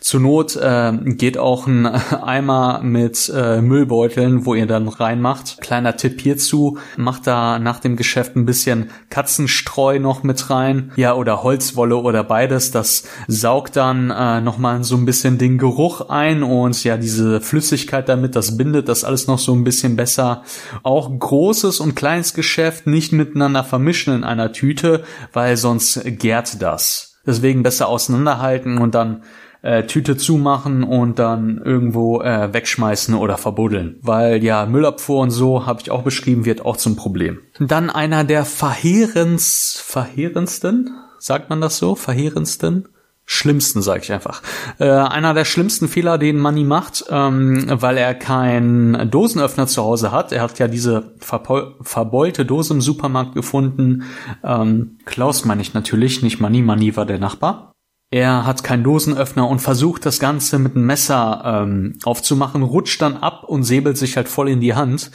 Zur 0.00 0.20
Not 0.20 0.56
äh, 0.56 0.92
geht 1.04 1.38
auch 1.38 1.66
ein 1.66 1.86
Eimer 1.86 2.80
mit 2.82 3.32
äh, 3.34 3.60
Müllbeuteln, 3.60 4.46
wo 4.46 4.54
ihr 4.54 4.66
dann 4.66 4.88
reinmacht. 4.88 5.60
Kleiner 5.60 5.96
Tipp 5.96 6.20
hierzu, 6.20 6.78
macht 6.96 7.26
da 7.26 7.58
nach 7.58 7.80
dem 7.80 7.96
Geschäft 7.96 8.36
ein 8.36 8.46
bisschen 8.46 8.90
Katzenstreu 9.10 9.98
noch 9.98 10.22
mit 10.22 10.50
rein. 10.50 10.92
Ja, 10.96 11.14
oder 11.14 11.42
Holzwolle 11.42 11.96
oder 11.96 12.24
beides. 12.24 12.70
Das 12.70 13.04
saugt 13.28 13.76
dann 13.76 14.10
äh, 14.10 14.40
nochmal 14.40 14.84
so 14.84 14.96
ein 14.96 15.04
bisschen 15.04 15.38
den 15.38 15.58
Geruch 15.58 16.08
ein 16.08 16.42
und 16.42 16.82
ja, 16.84 16.96
diese 16.96 17.40
Flüssigkeit 17.40 18.08
damit, 18.08 18.36
das 18.36 18.56
bindet 18.56 18.88
das 18.88 19.04
alles 19.04 19.26
noch 19.26 19.38
so 19.38 19.54
ein 19.54 19.64
bisschen 19.64 19.96
besser. 19.96 20.42
Auch 20.82 21.10
großes 21.18 21.80
und 21.80 21.94
kleines 21.94 22.34
Geschäft 22.34 22.86
nicht 22.86 23.12
miteinander 23.12 23.64
vermischen 23.64 24.14
in 24.14 24.24
einer 24.24 24.52
Tüte, 24.52 25.04
weil 25.32 25.56
sonst 25.56 26.00
gärt 26.04 26.60
das. 26.62 27.12
Deswegen 27.24 27.62
besser 27.62 27.88
auseinanderhalten 27.88 28.78
und 28.78 28.94
dann 28.94 29.22
äh, 29.62 29.84
Tüte 29.84 30.16
zumachen 30.16 30.82
und 30.82 31.18
dann 31.18 31.60
irgendwo 31.64 32.20
äh, 32.20 32.52
wegschmeißen 32.52 33.14
oder 33.14 33.38
verbuddeln. 33.38 33.98
Weil 34.02 34.42
ja, 34.44 34.66
Müllabfuhr 34.66 35.20
und 35.20 35.30
so, 35.30 35.66
habe 35.66 35.80
ich 35.80 35.90
auch 35.90 36.02
beschrieben, 36.02 36.44
wird 36.44 36.64
auch 36.64 36.76
zum 36.76 36.96
Problem. 36.96 37.38
Dann 37.58 37.88
einer 37.88 38.24
der 38.24 38.44
verheerens, 38.44 39.82
verheerendsten, 39.84 40.90
sagt 41.18 41.48
man 41.48 41.60
das 41.60 41.78
so? 41.78 41.94
Verheerendsten? 41.94 42.88
Schlimmsten, 43.24 43.82
sage 43.82 44.00
ich 44.02 44.12
einfach. 44.12 44.42
Äh, 44.78 44.90
einer 44.90 45.32
der 45.32 45.44
schlimmsten 45.44 45.86
Fehler, 45.86 46.18
den 46.18 46.38
Manny 46.38 46.64
macht, 46.64 47.04
ähm, 47.08 47.64
weil 47.68 47.96
er 47.96 48.14
keinen 48.14 49.10
Dosenöffner 49.10 49.68
zu 49.68 49.82
Hause 49.82 50.10
hat. 50.10 50.32
Er 50.32 50.42
hat 50.42 50.58
ja 50.58 50.66
diese 50.66 51.14
verbeulte 51.20 52.44
Dose 52.44 52.74
im 52.74 52.80
Supermarkt 52.80 53.34
gefunden. 53.34 54.02
Ähm, 54.42 54.98
Klaus 55.04 55.44
meine 55.44 55.62
ich 55.62 55.72
natürlich, 55.72 56.22
nicht 56.22 56.40
Manny. 56.40 56.62
Manny 56.62 56.96
war 56.96 57.06
der 57.06 57.20
Nachbar. 57.20 57.71
Er 58.12 58.44
hat 58.44 58.62
keinen 58.62 58.84
Dosenöffner 58.84 59.48
und 59.48 59.60
versucht 59.60 60.04
das 60.04 60.20
Ganze 60.20 60.58
mit 60.58 60.76
einem 60.76 60.84
Messer 60.84 61.62
ähm, 61.64 61.94
aufzumachen, 62.04 62.62
rutscht 62.62 63.00
dann 63.00 63.16
ab 63.16 63.44
und 63.44 63.62
säbelt 63.62 63.96
sich 63.96 64.18
halt 64.18 64.28
voll 64.28 64.50
in 64.50 64.60
die 64.60 64.74
Hand. 64.74 65.10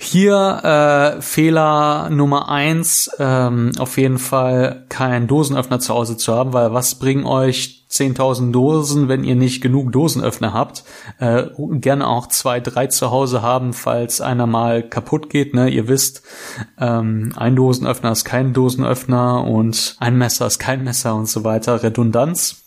Hier 0.00 1.16
äh, 1.18 1.20
Fehler 1.20 2.08
Nummer 2.08 2.48
eins, 2.48 3.10
ähm, 3.18 3.72
auf 3.78 3.98
jeden 3.98 4.18
Fall 4.18 4.84
keinen 4.88 5.26
Dosenöffner 5.26 5.80
zu 5.80 5.92
Hause 5.92 6.16
zu 6.16 6.32
haben, 6.34 6.52
weil 6.52 6.72
was 6.72 6.94
bringen 6.94 7.26
euch 7.26 7.84
10.000 7.90 8.52
Dosen, 8.52 9.08
wenn 9.08 9.24
ihr 9.24 9.34
nicht 9.34 9.60
genug 9.60 9.90
Dosenöffner 9.90 10.52
habt? 10.52 10.84
Äh, 11.18 11.46
gerne 11.72 12.06
auch 12.06 12.28
zwei, 12.28 12.60
drei 12.60 12.86
zu 12.86 13.10
Hause 13.10 13.42
haben, 13.42 13.72
falls 13.72 14.20
einer 14.20 14.46
mal 14.46 14.88
kaputt 14.88 15.30
geht. 15.30 15.52
Ne? 15.52 15.68
Ihr 15.68 15.88
wisst, 15.88 16.22
ähm, 16.78 17.32
ein 17.36 17.56
Dosenöffner 17.56 18.12
ist 18.12 18.24
kein 18.24 18.52
Dosenöffner 18.52 19.44
und 19.44 19.96
ein 19.98 20.16
Messer 20.16 20.46
ist 20.46 20.60
kein 20.60 20.84
Messer 20.84 21.16
und 21.16 21.28
so 21.28 21.42
weiter. 21.42 21.82
Redundanz. 21.82 22.62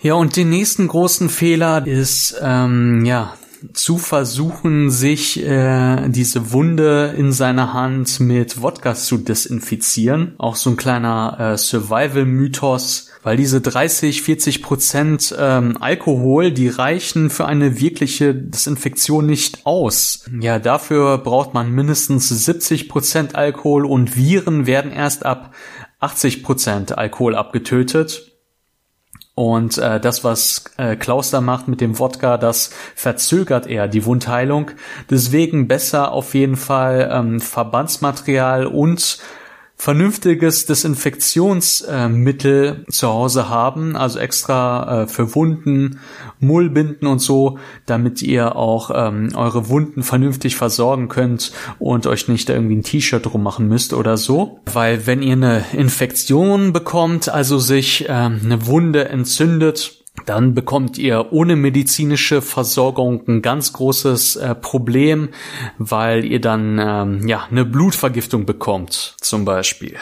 Ja, 0.00 0.14
und 0.14 0.36
den 0.36 0.50
nächsten 0.50 0.88
großen 0.88 1.28
Fehler 1.28 1.86
ist, 1.86 2.36
ähm, 2.42 3.04
ja, 3.04 3.34
zu 3.72 3.98
versuchen, 3.98 4.90
sich 4.90 5.42
äh, 5.44 6.08
diese 6.08 6.52
Wunde 6.52 7.14
in 7.16 7.32
seiner 7.32 7.72
Hand 7.72 8.20
mit 8.20 8.62
Wodka 8.62 8.94
zu 8.94 9.18
desinfizieren. 9.18 10.34
Auch 10.38 10.56
so 10.56 10.70
ein 10.70 10.76
kleiner 10.76 11.36
äh, 11.38 11.58
Survival-Mythos, 11.58 13.10
weil 13.22 13.36
diese 13.36 13.60
30, 13.60 14.22
40 14.22 14.62
Prozent 14.62 15.34
ähm, 15.38 15.76
Alkohol, 15.80 16.52
die 16.52 16.68
reichen 16.68 17.30
für 17.30 17.46
eine 17.46 17.80
wirkliche 17.80 18.34
Desinfektion 18.34 19.26
nicht 19.26 19.66
aus. 19.66 20.24
Ja, 20.40 20.58
dafür 20.58 21.18
braucht 21.18 21.54
man 21.54 21.72
mindestens 21.72 22.28
70 22.28 22.88
Prozent 22.88 23.34
Alkohol 23.34 23.84
und 23.86 24.16
Viren 24.16 24.66
werden 24.66 24.92
erst 24.92 25.26
ab 25.26 25.54
80 26.00 26.42
Prozent 26.42 26.96
Alkohol 26.96 27.34
abgetötet. 27.34 28.37
Und 29.38 29.78
äh, 29.78 30.00
das, 30.00 30.24
was 30.24 30.64
äh, 30.78 30.96
Klaus 30.96 31.30
da 31.30 31.40
macht 31.40 31.68
mit 31.68 31.80
dem 31.80 32.00
Wodka, 32.00 32.38
das 32.38 32.70
verzögert 32.96 33.68
eher 33.68 33.86
die 33.86 34.04
Wundheilung. 34.04 34.72
Deswegen 35.08 35.68
besser 35.68 36.10
auf 36.10 36.34
jeden 36.34 36.56
Fall 36.56 37.08
ähm, 37.12 37.40
Verbandsmaterial 37.40 38.66
und 38.66 39.20
vernünftiges 39.80 40.66
Desinfektionsmittel 40.66 42.84
äh, 42.86 42.90
zu 42.90 43.08
Hause 43.08 43.48
haben, 43.48 43.94
also 43.94 44.18
extra 44.18 45.02
äh, 45.02 45.06
für 45.06 45.36
Wunden, 45.36 46.00
Mullbinden 46.40 47.06
und 47.06 47.20
so, 47.20 47.60
damit 47.86 48.20
ihr 48.20 48.56
auch 48.56 48.90
ähm, 48.92 49.30
eure 49.36 49.68
Wunden 49.68 50.02
vernünftig 50.02 50.56
versorgen 50.56 51.08
könnt 51.08 51.52
und 51.78 52.08
euch 52.08 52.26
nicht 52.26 52.50
irgendwie 52.50 52.74
ein 52.76 52.82
T-Shirt 52.82 53.24
drum 53.24 53.44
machen 53.44 53.68
müsst 53.68 53.94
oder 53.94 54.16
so. 54.16 54.58
Weil 54.72 55.06
wenn 55.06 55.22
ihr 55.22 55.34
eine 55.34 55.64
Infektion 55.72 56.72
bekommt, 56.72 57.28
also 57.28 57.58
sich 57.58 58.08
äh, 58.08 58.12
eine 58.12 58.66
Wunde 58.66 59.08
entzündet, 59.08 59.97
dann 60.28 60.54
bekommt 60.54 60.98
ihr 60.98 61.32
ohne 61.32 61.56
medizinische 61.56 62.42
Versorgung 62.42 63.22
ein 63.26 63.42
ganz 63.42 63.72
großes 63.72 64.36
äh, 64.36 64.54
Problem, 64.54 65.30
weil 65.78 66.24
ihr 66.24 66.40
dann 66.40 66.78
ähm, 66.78 67.26
ja 67.26 67.46
eine 67.50 67.64
Blutvergiftung 67.64 68.44
bekommt, 68.44 69.16
zum 69.20 69.44
Beispiel. 69.44 69.96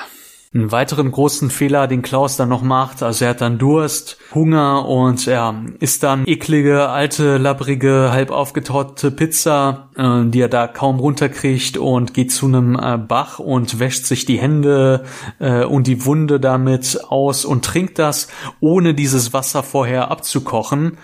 Einen 0.55 0.73
weiteren 0.73 1.11
großen 1.13 1.51
Fehler, 1.51 1.87
den 1.87 2.03
Klaus 2.03 2.37
dann 2.37 2.49
noch 2.49 2.63
macht, 2.63 3.03
also 3.03 3.25
er 3.25 3.33
hat 3.33 3.41
dann 3.41 3.59
Durst, 3.59 4.17
Hunger 4.35 4.89
und 4.89 5.27
er 5.29 5.55
isst 5.81 6.03
dann 6.03 6.27
eklige, 6.27 6.89
alte, 6.89 7.37
labbrige, 7.37 8.11
halb 8.11 8.31
aufgetaute 8.31 9.11
Pizza, 9.11 9.86
äh, 9.97 10.25
die 10.27 10.41
er 10.41 10.49
da 10.49 10.67
kaum 10.67 10.99
runterkriegt 11.01 11.79
und 11.79 12.15
geht 12.15 12.33
zu 12.33 12.47
einem 12.47 12.79
äh, 12.79 12.99
Bach 12.99 13.39
und 13.39 13.79
wäscht 13.79 14.07
sich 14.07 14.25
die 14.25 14.39
Hände 14.39 15.05
äh, 15.39 15.65
und 15.65 15.87
die 15.87 16.05
Wunde 16.05 16.39
damit 16.39 17.01
aus 17.09 17.45
und 17.45 17.65
trinkt 17.65 17.99
das, 17.99 18.29
ohne 18.61 18.95
dieses 18.95 19.33
Wasser 19.33 19.63
vorher 19.63 20.11
abzukochen. 20.11 20.99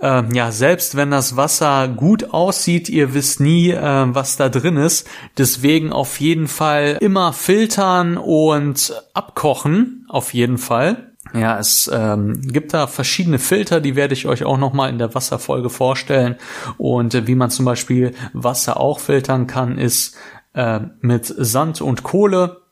Äh, 0.00 0.22
ja, 0.34 0.50
selbst 0.50 0.96
wenn 0.96 1.10
das 1.10 1.36
Wasser 1.36 1.88
gut 1.88 2.32
aussieht, 2.32 2.88
ihr 2.88 3.14
wisst 3.14 3.40
nie, 3.40 3.72
was 3.72 4.36
da 4.36 4.48
drin 4.48 4.76
ist. 4.76 5.06
Deswegen 5.38 5.92
auf 5.92 6.20
jeden 6.20 6.48
Fall 6.48 6.98
immer 7.00 7.32
filtern 7.32 8.16
und 8.16 8.92
abkochen, 9.14 10.06
auf 10.08 10.34
jeden 10.34 10.58
Fall. 10.58 11.11
Ja, 11.34 11.58
es 11.58 11.90
ähm, 11.92 12.40
gibt 12.42 12.74
da 12.74 12.86
verschiedene 12.86 13.38
Filter, 13.38 13.80
die 13.80 13.96
werde 13.96 14.14
ich 14.14 14.26
euch 14.26 14.44
auch 14.44 14.58
nochmal 14.58 14.90
in 14.90 14.98
der 14.98 15.14
Wasserfolge 15.14 15.70
vorstellen. 15.70 16.36
Und 16.78 17.14
äh, 17.14 17.26
wie 17.26 17.34
man 17.34 17.50
zum 17.50 17.64
Beispiel 17.64 18.14
Wasser 18.32 18.78
auch 18.78 19.00
filtern 19.00 19.46
kann, 19.46 19.78
ist 19.78 20.16
äh, 20.54 20.80
mit 21.00 21.26
Sand 21.26 21.80
und 21.80 22.02
Kohle. 22.02 22.62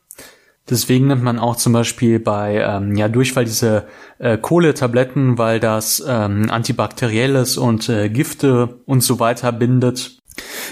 Deswegen 0.69 1.07
nimmt 1.07 1.23
man 1.23 1.39
auch 1.39 1.55
zum 1.55 1.73
Beispiel 1.73 2.19
bei 2.19 2.57
ähm, 2.57 2.95
ja 2.95 3.09
Durchfall 3.09 3.45
diese 3.45 3.87
äh, 4.19 4.37
Kohletabletten, 4.37 5.37
weil 5.37 5.59
das 5.59 6.03
ähm, 6.07 6.49
antibakterielles 6.49 7.57
und 7.57 7.89
äh, 7.89 8.09
Gifte 8.09 8.79
und 8.85 9.01
so 9.01 9.19
weiter 9.19 9.51
bindet. 9.51 10.20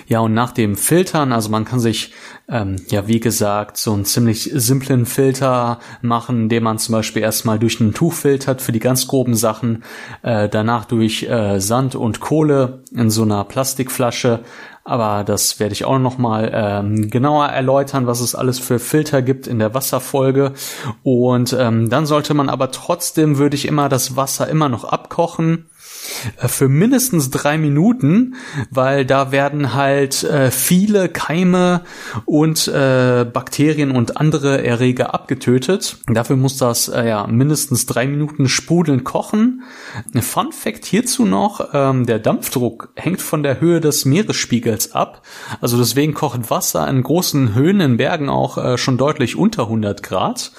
Ja, 0.08 0.20
und 0.20 0.34
nach 0.34 0.52
dem 0.52 0.76
Filtern, 0.76 1.32
also 1.32 1.50
man 1.50 1.66
kann 1.66 1.80
sich, 1.80 2.14
ähm, 2.48 2.78
ja, 2.90 3.08
wie 3.08 3.20
gesagt, 3.20 3.78
so 3.78 3.94
einen 3.94 4.06
ziemlich 4.06 4.52
simplen 4.54 5.06
Filter 5.06 5.80
machen, 6.02 6.50
den 6.50 6.64
man 6.64 6.80
zum 6.80 6.94
Beispiel 6.94 7.22
erstmal 7.22 7.60
durch 7.60 7.80
ein 7.80 7.94
Tuch 7.94 8.14
filtert 8.14 8.62
für 8.62 8.72
die 8.72 8.80
ganz 8.80 9.08
groben 9.08 9.36
Sachen, 9.36 9.84
äh, 10.22 10.50
danach 10.50 10.86
durch 10.86 11.24
äh, 11.24 11.60
Sand 11.60 11.96
und 11.96 12.20
Kohle 12.20 12.84
in 12.94 13.10
so 13.10 13.24
einer 13.24 13.44
Plastikflasche. 13.44 14.42
Aber 14.84 15.24
das 15.24 15.60
werde 15.60 15.74
ich 15.74 15.86
auch 15.86 16.00
nochmal 16.00 16.52
ähm, 16.52 17.12
genauer 17.12 17.46
erläutern, 17.48 18.08
was 18.08 18.22
es 18.22 18.34
alles 18.34 18.58
für 18.58 18.80
Filter 18.80 19.22
gibt 19.22 19.46
in 19.46 19.60
der 19.60 19.76
Wasserfolge. 19.76 20.54
Und 21.04 21.56
ähm, 21.58 21.90
dann 21.90 22.08
sollte 22.08 22.34
man 22.34 22.50
aber 22.50 22.72
trotzdem, 22.72 23.38
würde 23.38 23.56
ich 23.56 23.68
immer 23.68 23.88
das 23.88 24.16
Wasser 24.16 24.48
immer 24.48 24.68
noch 24.68 24.86
abkochen 24.86 25.68
für 26.38 26.70
mindestens 26.70 27.30
drei 27.30 27.58
Minuten, 27.58 28.36
weil 28.70 29.06
da 29.06 29.32
werden 29.32 29.74
halt 29.74 30.24
äh, 30.24 30.52
viele 30.52 31.10
Keime 31.10 31.82
und 32.26 32.68
äh, 32.68 33.26
Bakterien 33.32 33.92
und 33.92 34.18
andere 34.18 34.64
Erreger 34.64 35.14
abgetötet. 35.14 35.98
Dafür 36.08 36.36
muss 36.36 36.58
das 36.58 36.88
äh, 36.88 37.08
ja 37.08 37.28
mindestens 37.28 37.86
drei 37.86 38.08
Minuten 38.08 38.48
sprudeln 38.48 39.04
kochen. 39.04 39.64
Fun 40.22 40.52
Fact 40.52 40.86
hierzu 40.86 41.26
noch, 41.26 41.70
ähm, 41.74 42.06
der 42.06 42.20
Dampfdruck 42.20 42.90
hängt 42.96 43.22
von 43.22 43.44
der 43.44 43.62
Höhe 43.62 43.80
des 43.80 44.06
Meeresspiegels 44.06 44.94
ab. 44.94 45.24
Also 45.62 45.78
deswegen 45.78 46.14
kocht 46.14 46.50
Wasser 46.50 46.88
in 46.88 47.04
großen 47.04 47.56
Höhen 47.56 47.80
in 47.80 47.98
Bergen 47.98 48.30
auch 48.30 48.58
äh, 48.58 48.78
schon 48.78 48.98
deutlich 48.98 49.36
unter 49.36 49.64
100 49.64 50.04
Grad. 50.04 50.52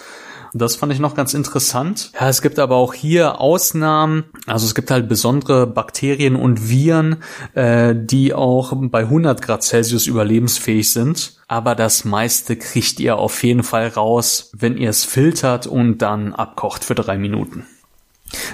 Das 0.52 0.76
fand 0.76 0.92
ich 0.92 0.98
noch 0.98 1.14
ganz 1.14 1.34
interessant. 1.34 2.10
Ja, 2.18 2.28
es 2.28 2.42
gibt 2.42 2.58
aber 2.58 2.76
auch 2.76 2.94
hier 2.94 3.40
Ausnahmen. 3.40 4.24
Also 4.46 4.66
es 4.66 4.74
gibt 4.74 4.90
halt 4.90 5.08
besondere 5.08 5.66
Bakterien 5.66 6.34
und 6.34 6.68
Viren, 6.68 7.22
äh, 7.54 7.94
die 7.96 8.34
auch 8.34 8.72
bei 8.76 9.00
100 9.02 9.42
Grad 9.42 9.62
Celsius 9.62 10.06
überlebensfähig 10.06 10.92
sind. 10.92 11.40
Aber 11.46 11.74
das 11.74 12.04
meiste 12.04 12.56
kriegt 12.56 13.00
ihr 13.00 13.16
auf 13.16 13.42
jeden 13.42 13.62
Fall 13.62 13.88
raus, 13.88 14.50
wenn 14.56 14.76
ihr 14.76 14.90
es 14.90 15.04
filtert 15.04 15.66
und 15.66 15.98
dann 15.98 16.32
abkocht 16.32 16.84
für 16.84 16.94
drei 16.94 17.16
Minuten. 17.18 17.66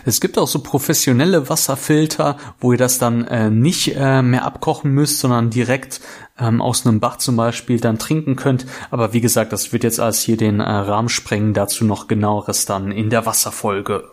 Es 0.04 0.20
gibt 0.20 0.38
auch 0.38 0.48
so 0.48 0.60
professionelle 0.60 1.48
Wasserfilter, 1.48 2.36
wo 2.60 2.72
ihr 2.72 2.78
das 2.78 2.98
dann 2.98 3.26
äh, 3.26 3.50
nicht 3.50 3.94
äh, 3.96 4.22
mehr 4.22 4.44
abkochen 4.44 4.90
müsst, 4.90 5.18
sondern 5.18 5.50
direkt 5.50 6.00
ähm, 6.38 6.60
aus 6.60 6.86
einem 6.86 7.00
Bach 7.00 7.16
zum 7.16 7.36
Beispiel 7.36 7.80
dann 7.80 7.98
trinken 7.98 8.36
könnt. 8.36 8.66
Aber 8.90 9.12
wie 9.12 9.20
gesagt, 9.20 9.52
das 9.52 9.72
wird 9.72 9.84
jetzt 9.84 10.00
alles 10.00 10.20
hier 10.20 10.36
den 10.36 10.60
äh, 10.60 10.64
Rahmen 10.64 11.08
sprengen. 11.08 11.54
Dazu 11.54 11.84
noch 11.84 12.08
genaueres 12.08 12.66
dann 12.66 12.92
in 12.92 13.10
der 13.10 13.26
Wasserfolge. 13.26 14.04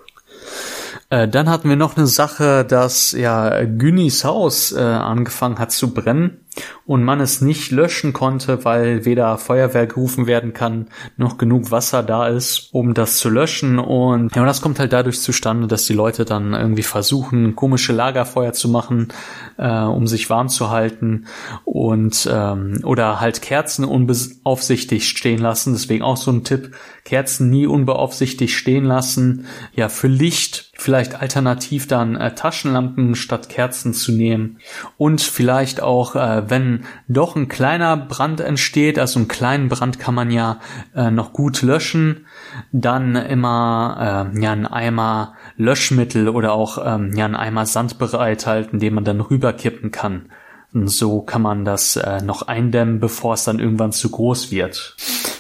Äh, 1.10 1.28
dann 1.28 1.50
hatten 1.50 1.70
wir 1.70 1.76
noch 1.76 1.98
eine 1.98 2.08
Sache, 2.08 2.66
dass 2.66 3.12
ja 3.12 3.64
Günnis 3.66 4.24
Haus 4.24 4.72
äh, 4.72 4.82
angefangen 4.82 5.60
hat 5.60 5.72
zu 5.72 5.94
brennen 5.94 6.40
und 6.86 7.04
man 7.04 7.22
es 7.22 7.40
nicht 7.40 7.72
löschen 7.72 8.12
konnte, 8.12 8.66
weil 8.66 9.06
weder 9.06 9.38
Feuerwehr 9.38 9.88
gerufen 9.88 10.28
werden 10.28 10.54
kann, 10.54 10.88
noch 11.16 11.38
genug 11.38 11.72
Wasser 11.72 12.04
da 12.04 12.28
ist, 12.28 12.70
um 12.74 12.94
das 12.94 13.18
zu 13.18 13.30
löschen. 13.30 13.80
Und 13.80 14.36
ja, 14.36 14.46
das 14.46 14.62
kommt 14.62 14.80
halt 14.80 14.92
dadurch 14.92 15.22
zustande, 15.22 15.68
dass 15.68 15.86
die 15.86 15.94
Leute 15.94 16.26
dann 16.26 16.54
irgendwie 16.54 16.84
versuchen, 16.84 17.56
komische 17.56 17.94
Lagerfeuer 17.94 18.52
zu 18.52 18.68
machen, 18.68 19.14
äh, 19.58 19.84
um 19.84 20.08
sich 20.08 20.30
warm 20.30 20.50
zu 20.50 20.72
halten 20.72 21.26
und 21.64 22.30
ähm, 22.32 22.82
oder 22.84 23.22
halt 23.22 23.42
Kerzen 23.42 23.86
unbeaufsichtigt 23.86 25.18
stehen 25.18 25.40
lassen. 25.40 25.74
Deswegen 25.74 26.04
auch 26.04 26.18
so 26.18 26.32
ein 26.32 26.44
Tipp: 26.44 26.76
Kerzen 27.06 27.50
nie 27.50 27.66
unbeaufsichtigt 27.66 28.54
stehen 28.54 28.84
lassen. 28.84 29.46
Ja, 29.74 29.88
für 29.88 30.08
Licht 30.08 30.72
vielleicht 30.76 31.22
alternativ 31.22 31.88
dann 31.88 32.18
äh, 32.18 32.36
Taschenlampen 32.36 33.16
statt 33.16 33.48
Kerzen 33.48 33.94
zu 33.94 34.12
nehmen 34.12 34.58
und 34.98 35.22
vielleicht 35.22 35.82
auch 35.82 36.16
äh, 36.16 36.50
wenn 36.50 36.73
doch 37.08 37.36
ein 37.36 37.48
kleiner 37.48 37.98
Brand 37.98 38.40
entsteht, 38.40 39.00
also 39.00 39.20
einen 39.20 39.28
kleinen 39.28 39.70
Brand 39.70 40.00
kann 40.00 40.16
man 40.16 40.32
ja 40.32 40.60
äh, 40.96 41.12
noch 41.12 41.34
gut 41.34 41.62
löschen, 41.62 42.26
dann 42.72 43.16
immer 43.16 44.32
äh, 44.36 44.40
ja 44.42 44.52
einen 44.52 44.68
Eimer 44.68 45.34
Löschmittel 45.58 46.30
oder 46.30 46.54
auch 46.54 46.78
ähm, 46.84 47.14
ja 47.16 47.26
einen 47.26 47.36
Eimer 47.36 47.66
Sand 47.66 47.98
bereithalten, 47.98 48.80
den 48.80 48.94
man 48.94 49.04
dann 49.04 49.22
rüberkippen 49.22 49.92
kann. 49.92 50.30
So 50.74 51.22
kann 51.22 51.44
man 51.44 51.66
das 51.66 51.96
äh, 51.98 52.24
noch 52.24 52.48
eindämmen, 52.48 53.00
bevor 53.00 53.36
es 53.36 53.44
dann 53.44 53.60
irgendwann 53.60 53.92
zu 53.92 54.10
groß 54.10 54.50
wird. 54.50 54.96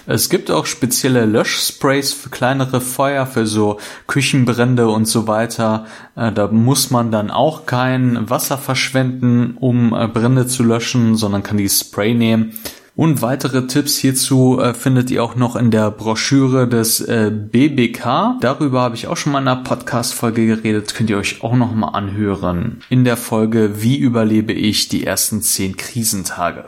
Es 0.05 0.29
gibt 0.29 0.51
auch 0.51 0.65
spezielle 0.65 1.25
Löschsprays 1.25 2.13
für 2.13 2.29
kleinere 2.29 2.81
Feuer, 2.81 3.25
für 3.25 3.47
so 3.47 3.79
Küchenbrände 4.05 4.89
und 4.89 5.05
so 5.05 5.27
weiter. 5.27 5.85
Äh, 6.15 6.31
da 6.31 6.47
muss 6.47 6.91
man 6.91 7.11
dann 7.11 7.31
auch 7.31 7.65
kein 7.65 8.29
Wasser 8.29 8.59
verschwenden, 8.59 9.57
um 9.59 9.93
äh, 9.93 10.07
Brände 10.07 10.45
zu 10.45 10.61
löschen, 10.61 11.15
sondern 11.15 11.41
kann 11.41 11.57
die 11.57 11.69
Spray 11.69 12.13
nehmen. 12.13 12.53
Und 12.95 13.23
weitere 13.23 13.65
Tipps 13.65 13.97
hierzu 13.97 14.59
äh, 14.61 14.75
findet 14.75 15.09
ihr 15.09 15.23
auch 15.23 15.35
noch 15.35 15.55
in 15.55 15.71
der 15.71 15.89
Broschüre 15.89 16.67
des 16.67 17.01
äh, 17.01 17.31
BBK. 17.31 18.37
Darüber 18.39 18.81
habe 18.81 18.95
ich 18.95 19.07
auch 19.07 19.17
schon 19.17 19.31
mal 19.31 19.41
in 19.41 19.47
einer 19.47 19.63
Podcast-Folge 19.63 20.45
geredet. 20.45 20.93
Könnt 20.93 21.09
ihr 21.09 21.17
euch 21.17 21.43
auch 21.43 21.55
noch 21.55 21.73
mal 21.73 21.89
anhören. 21.89 22.83
In 22.89 23.03
der 23.03 23.17
Folge 23.17 23.81
Wie 23.81 23.97
überlebe 23.97 24.53
ich 24.53 24.89
die 24.89 25.07
ersten 25.07 25.41
zehn 25.41 25.75
Krisentage? 25.75 26.65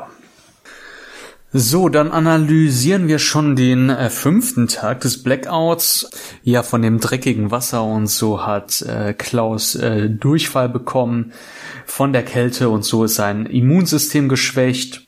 So, 1.53 1.89
dann 1.89 2.11
analysieren 2.11 3.07
wir 3.07 3.19
schon 3.19 3.55
den 3.55 3.91
äh, 3.91 4.09
fünften 4.09 4.67
Tag 4.67 5.01
des 5.01 5.21
Blackouts. 5.21 6.09
Ja, 6.43 6.63
von 6.63 6.81
dem 6.81 6.99
dreckigen 6.99 7.51
Wasser 7.51 7.83
und 7.83 8.07
so 8.07 8.43
hat 8.45 8.81
äh, 8.81 9.13
Klaus 9.13 9.75
äh, 9.75 10.09
Durchfall 10.09 10.69
bekommen 10.69 11.33
von 11.85 12.13
der 12.13 12.23
Kälte 12.23 12.69
und 12.69 12.83
so 12.83 13.03
ist 13.03 13.15
sein 13.15 13.45
Immunsystem 13.45 14.27
geschwächt. 14.27 15.04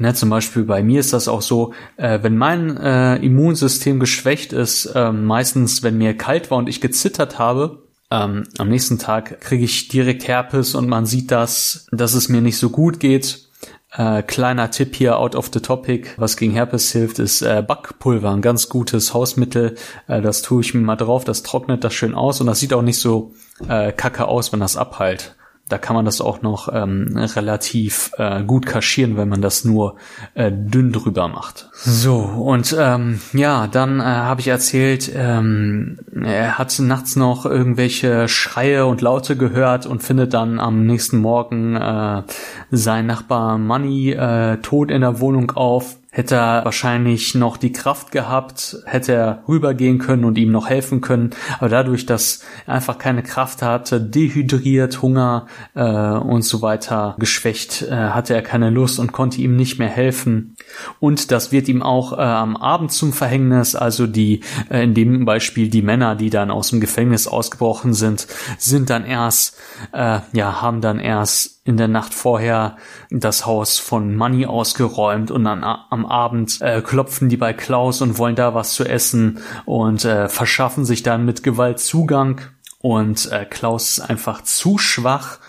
Ne, 0.00 0.14
zum 0.14 0.30
Beispiel 0.30 0.62
bei 0.62 0.80
mir 0.80 1.00
ist 1.00 1.12
das 1.12 1.26
auch 1.26 1.42
so, 1.42 1.74
äh, 1.96 2.20
wenn 2.22 2.36
mein 2.36 2.76
äh, 2.76 3.16
Immunsystem 3.16 3.98
geschwächt 3.98 4.52
ist, 4.52 4.86
äh, 4.86 5.10
meistens 5.10 5.82
wenn 5.82 5.98
mir 5.98 6.16
kalt 6.16 6.52
war 6.52 6.58
und 6.58 6.68
ich 6.68 6.80
gezittert 6.80 7.40
habe, 7.40 7.82
ähm, 8.12 8.44
am 8.58 8.68
nächsten 8.68 9.00
Tag 9.00 9.40
kriege 9.40 9.64
ich 9.64 9.88
direkt 9.88 10.28
Herpes 10.28 10.76
und 10.76 10.88
man 10.88 11.04
sieht 11.04 11.32
das, 11.32 11.88
dass 11.90 12.14
es 12.14 12.28
mir 12.28 12.40
nicht 12.40 12.58
so 12.58 12.70
gut 12.70 13.00
geht. 13.00 13.48
Äh, 13.90 14.22
kleiner 14.22 14.70
Tipp 14.70 14.94
hier 14.94 15.18
out 15.18 15.34
of 15.34 15.50
the 15.52 15.60
topic, 15.60 16.10
was 16.16 16.36
gegen 16.36 16.52
Herpes 16.52 16.92
hilft, 16.92 17.18
ist 17.18 17.42
äh, 17.42 17.64
Backpulver, 17.66 18.30
ein 18.30 18.42
ganz 18.42 18.68
gutes 18.68 19.14
Hausmittel. 19.14 19.74
Äh, 20.06 20.22
das 20.22 20.42
tue 20.42 20.60
ich 20.60 20.74
mir 20.74 20.80
mal 20.80 20.94
drauf, 20.94 21.24
das 21.24 21.42
trocknet 21.42 21.82
das 21.82 21.92
schön 21.92 22.14
aus 22.14 22.40
und 22.40 22.46
das 22.46 22.60
sieht 22.60 22.72
auch 22.72 22.82
nicht 22.82 22.98
so 22.98 23.32
äh, 23.68 23.90
kacke 23.90 24.28
aus, 24.28 24.52
wenn 24.52 24.60
das 24.60 24.76
abheilt 24.76 25.34
da 25.68 25.78
kann 25.78 25.94
man 25.94 26.04
das 26.04 26.20
auch 26.20 26.40
noch 26.40 26.68
ähm, 26.72 27.14
relativ 27.16 28.10
äh, 28.16 28.42
gut 28.42 28.64
kaschieren, 28.64 29.16
wenn 29.16 29.28
man 29.28 29.42
das 29.42 29.64
nur 29.64 29.96
äh, 30.34 30.50
dünn 30.50 30.92
drüber 30.92 31.28
macht. 31.28 31.68
So, 31.74 32.16
und 32.16 32.74
ähm, 32.78 33.20
ja, 33.34 33.66
dann 33.66 34.00
äh, 34.00 34.04
habe 34.04 34.40
ich 34.40 34.48
erzählt, 34.48 35.10
ähm, 35.14 35.98
er 36.22 36.58
hat 36.58 36.78
nachts 36.78 37.16
noch 37.16 37.44
irgendwelche 37.44 38.28
Schreie 38.28 38.86
und 38.86 39.02
Laute 39.02 39.36
gehört 39.36 39.84
und 39.84 40.02
findet 40.02 40.32
dann 40.32 40.58
am 40.58 40.86
nächsten 40.86 41.18
Morgen 41.18 41.76
äh, 41.76 42.22
sein 42.70 43.06
Nachbar 43.06 43.58
Money 43.58 44.12
äh, 44.12 44.56
tot 44.58 44.90
in 44.90 45.02
der 45.02 45.20
Wohnung 45.20 45.50
auf 45.52 45.97
Hätte 46.10 46.36
er 46.36 46.64
wahrscheinlich 46.64 47.34
noch 47.34 47.58
die 47.58 47.70
Kraft 47.70 48.12
gehabt, 48.12 48.78
hätte 48.86 49.12
er 49.12 49.42
rübergehen 49.46 49.98
können 49.98 50.24
und 50.24 50.38
ihm 50.38 50.50
noch 50.50 50.66
helfen 50.66 51.02
können. 51.02 51.30
Aber 51.58 51.68
dadurch, 51.68 52.06
dass 52.06 52.42
er 52.66 52.74
einfach 52.74 52.96
keine 52.96 53.22
Kraft 53.22 53.60
hatte, 53.60 54.00
dehydriert, 54.00 55.02
Hunger 55.02 55.46
äh, 55.74 55.82
und 55.82 56.42
so 56.42 56.62
weiter 56.62 57.14
geschwächt, 57.18 57.82
äh, 57.82 57.90
hatte 57.90 58.34
er 58.34 58.40
keine 58.40 58.70
Lust 58.70 58.98
und 58.98 59.12
konnte 59.12 59.42
ihm 59.42 59.54
nicht 59.54 59.78
mehr 59.78 59.90
helfen. 59.90 60.56
Und 60.98 61.30
das 61.30 61.52
wird 61.52 61.68
ihm 61.68 61.82
auch 61.82 62.14
äh, 62.14 62.22
am 62.22 62.56
Abend 62.56 62.90
zum 62.90 63.12
Verhängnis. 63.12 63.74
Also 63.74 64.06
die, 64.06 64.40
äh, 64.70 64.84
in 64.84 64.94
dem 64.94 65.26
Beispiel 65.26 65.68
die 65.68 65.82
Männer, 65.82 66.16
die 66.16 66.30
dann 66.30 66.50
aus 66.50 66.70
dem 66.70 66.80
Gefängnis 66.80 67.28
ausgebrochen 67.28 67.92
sind, 67.92 68.26
sind 68.56 68.88
dann 68.88 69.04
erst, 69.04 69.58
äh, 69.92 70.20
ja, 70.32 70.62
haben 70.62 70.80
dann 70.80 71.00
erst 71.00 71.57
in 71.68 71.76
der 71.76 71.86
Nacht 71.86 72.14
vorher 72.14 72.78
das 73.10 73.44
Haus 73.44 73.78
von 73.78 74.16
Money 74.16 74.46
ausgeräumt 74.46 75.30
und 75.30 75.44
dann 75.44 75.62
am 75.62 76.06
Abend 76.06 76.62
äh, 76.62 76.80
klopfen 76.80 77.28
die 77.28 77.36
bei 77.36 77.52
Klaus 77.52 78.00
und 78.00 78.16
wollen 78.16 78.36
da 78.36 78.54
was 78.54 78.72
zu 78.72 78.84
essen 78.84 79.40
und 79.66 80.02
äh, 80.06 80.30
verschaffen 80.30 80.86
sich 80.86 81.02
dann 81.02 81.26
mit 81.26 81.42
Gewalt 81.42 81.78
Zugang 81.78 82.40
und 82.80 83.30
äh, 83.30 83.44
Klaus 83.44 83.98
ist 83.98 84.00
einfach 84.00 84.40
zu 84.40 84.78
schwach, 84.78 85.40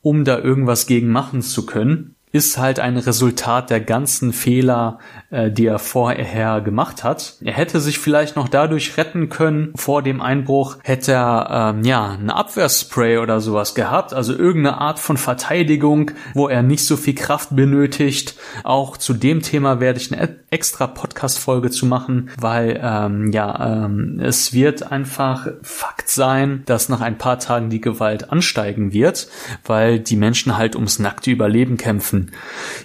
um 0.00 0.24
da 0.24 0.38
irgendwas 0.38 0.86
gegen 0.86 1.08
machen 1.08 1.42
zu 1.42 1.66
können 1.66 2.14
ist 2.32 2.58
halt 2.58 2.80
ein 2.80 2.96
Resultat 2.96 3.70
der 3.70 3.80
ganzen 3.80 4.32
Fehler, 4.32 4.98
äh, 5.30 5.50
die 5.50 5.66
er 5.66 5.78
vorher 5.78 6.60
gemacht 6.60 7.04
hat. 7.04 7.36
Er 7.42 7.52
hätte 7.52 7.80
sich 7.80 7.98
vielleicht 7.98 8.36
noch 8.36 8.48
dadurch 8.48 8.96
retten 8.96 9.28
können 9.28 9.72
vor 9.76 10.02
dem 10.02 10.20
Einbruch, 10.20 10.76
hätte 10.82 11.12
er 11.12 11.74
ähm, 11.74 11.84
ja 11.84 12.10
ein 12.10 12.30
Abwehrspray 12.30 13.18
oder 13.18 13.40
sowas 13.40 13.74
gehabt, 13.74 14.12
also 14.12 14.32
irgendeine 14.34 14.78
Art 14.78 14.98
von 14.98 15.16
Verteidigung, 15.16 16.10
wo 16.34 16.48
er 16.48 16.62
nicht 16.62 16.84
so 16.84 16.96
viel 16.96 17.14
Kraft 17.14 17.54
benötigt. 17.54 18.34
Auch 18.64 18.96
zu 18.96 19.14
dem 19.14 19.42
Thema 19.42 19.80
werde 19.80 20.00
ich 20.00 20.12
eine 20.12 20.36
extra 20.50 20.86
Podcast-Folge 20.86 21.70
zu 21.70 21.86
machen, 21.86 22.30
weil 22.38 22.80
ähm, 22.82 23.32
ja 23.32 23.84
ähm, 23.84 24.20
es 24.22 24.52
wird 24.52 24.90
einfach 24.90 25.46
Fakt 25.62 26.10
sein, 26.10 26.62
dass 26.66 26.88
nach 26.88 27.00
ein 27.00 27.18
paar 27.18 27.38
Tagen 27.38 27.70
die 27.70 27.80
Gewalt 27.80 28.30
ansteigen 28.30 28.92
wird, 28.92 29.28
weil 29.64 29.98
die 29.98 30.16
Menschen 30.16 30.56
halt 30.56 30.74
ums 30.74 30.98
nackte 30.98 31.30
Überleben 31.30 31.76
kämpfen 31.76 32.17
helfen. 32.18 32.30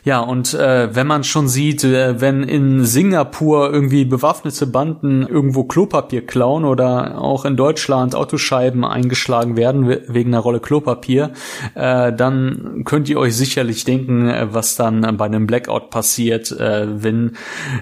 Ja, 0.04 0.20
und 0.20 0.54
äh, 0.54 0.94
wenn 0.96 1.08
man 1.08 1.24
schon 1.24 1.48
sieht, 1.48 1.84
äh, 1.84 2.20
wenn 2.20 2.44
in 2.44 2.86
Singapur 2.86 3.72
irgendwie 3.72 4.06
bewaffnete 4.06 4.68
Banden 4.68 5.26
irgendwo 5.26 5.64
Klopapier 5.64 6.26
klauen 6.26 6.66
oder 6.66 7.22
auch 7.22 7.46
in 7.46 7.56
Deutschland 7.56 8.16
Autoscheiben 8.16 8.84
eingeschlagen 8.84 9.56
werden 9.56 9.88
wegen 9.88 10.34
einer 10.34 10.40
Rolle 10.40 10.60
Klopapier, 10.60 11.32
äh, 11.76 12.12
dann 12.14 12.82
könnt 12.86 13.10
ihr 13.10 13.18
euch 13.18 13.36
sicherlich 13.36 13.86
denken, 13.86 14.30
äh, 14.30 14.48
was 14.52 14.76
dann 14.76 15.18
bei 15.18 15.26
einem 15.26 15.48
Blackout 15.48 15.90
passiert, 15.90 16.52
äh, 16.52 17.04
wenn 17.04 17.32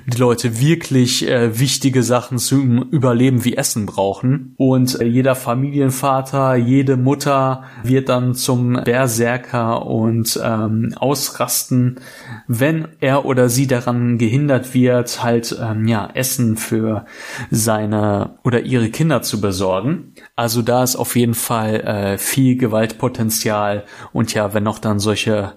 die 0.06 0.18
Leute 0.18 0.60
wirklich 0.60 1.28
äh, 1.28 1.60
wichtige 1.60 2.04
Sachen 2.04 2.38
zum 2.38 2.84
Überleben 2.92 3.44
wie 3.46 3.58
Essen 3.58 3.86
brauchen. 3.86 4.54
Und 4.58 5.00
äh, 5.00 5.06
jeder 5.06 5.36
Familienvater, 5.36 6.56
jede 6.56 6.98
Mutter 6.98 7.64
wird 7.84 8.10
dann 8.10 8.36
zum 8.36 8.74
Berserker 8.84 9.86
und 9.86 10.40
ähm, 10.44 10.94
ausrasten 10.98 11.41
ausrasten, 11.42 12.00
wenn 12.48 12.88
er 13.00 13.26
oder 13.26 13.50
sie 13.50 13.68
daran 13.68 14.18
gehindert 14.18 14.74
wird, 14.74 15.24
halt 15.24 15.58
ähm, 15.62 15.88
ja 15.88 16.10
Essen 16.14 16.58
für 16.58 17.06
seine 17.50 18.38
oder 18.44 18.62
ihre 18.62 18.90
Kinder 18.90 19.22
zu 19.22 19.42
besorgen. 19.42 20.14
Also 20.36 20.62
da 20.62 20.84
ist 20.84 20.96
auf 20.96 21.16
jeden 21.16 21.34
Fall 21.34 21.76
äh, 21.82 22.18
viel 22.18 22.58
Gewaltpotenzial 22.58 23.86
und 24.14 24.34
ja, 24.34 24.54
wenn 24.54 24.64
noch 24.64 24.80
dann 24.80 25.00
solche 25.00 25.54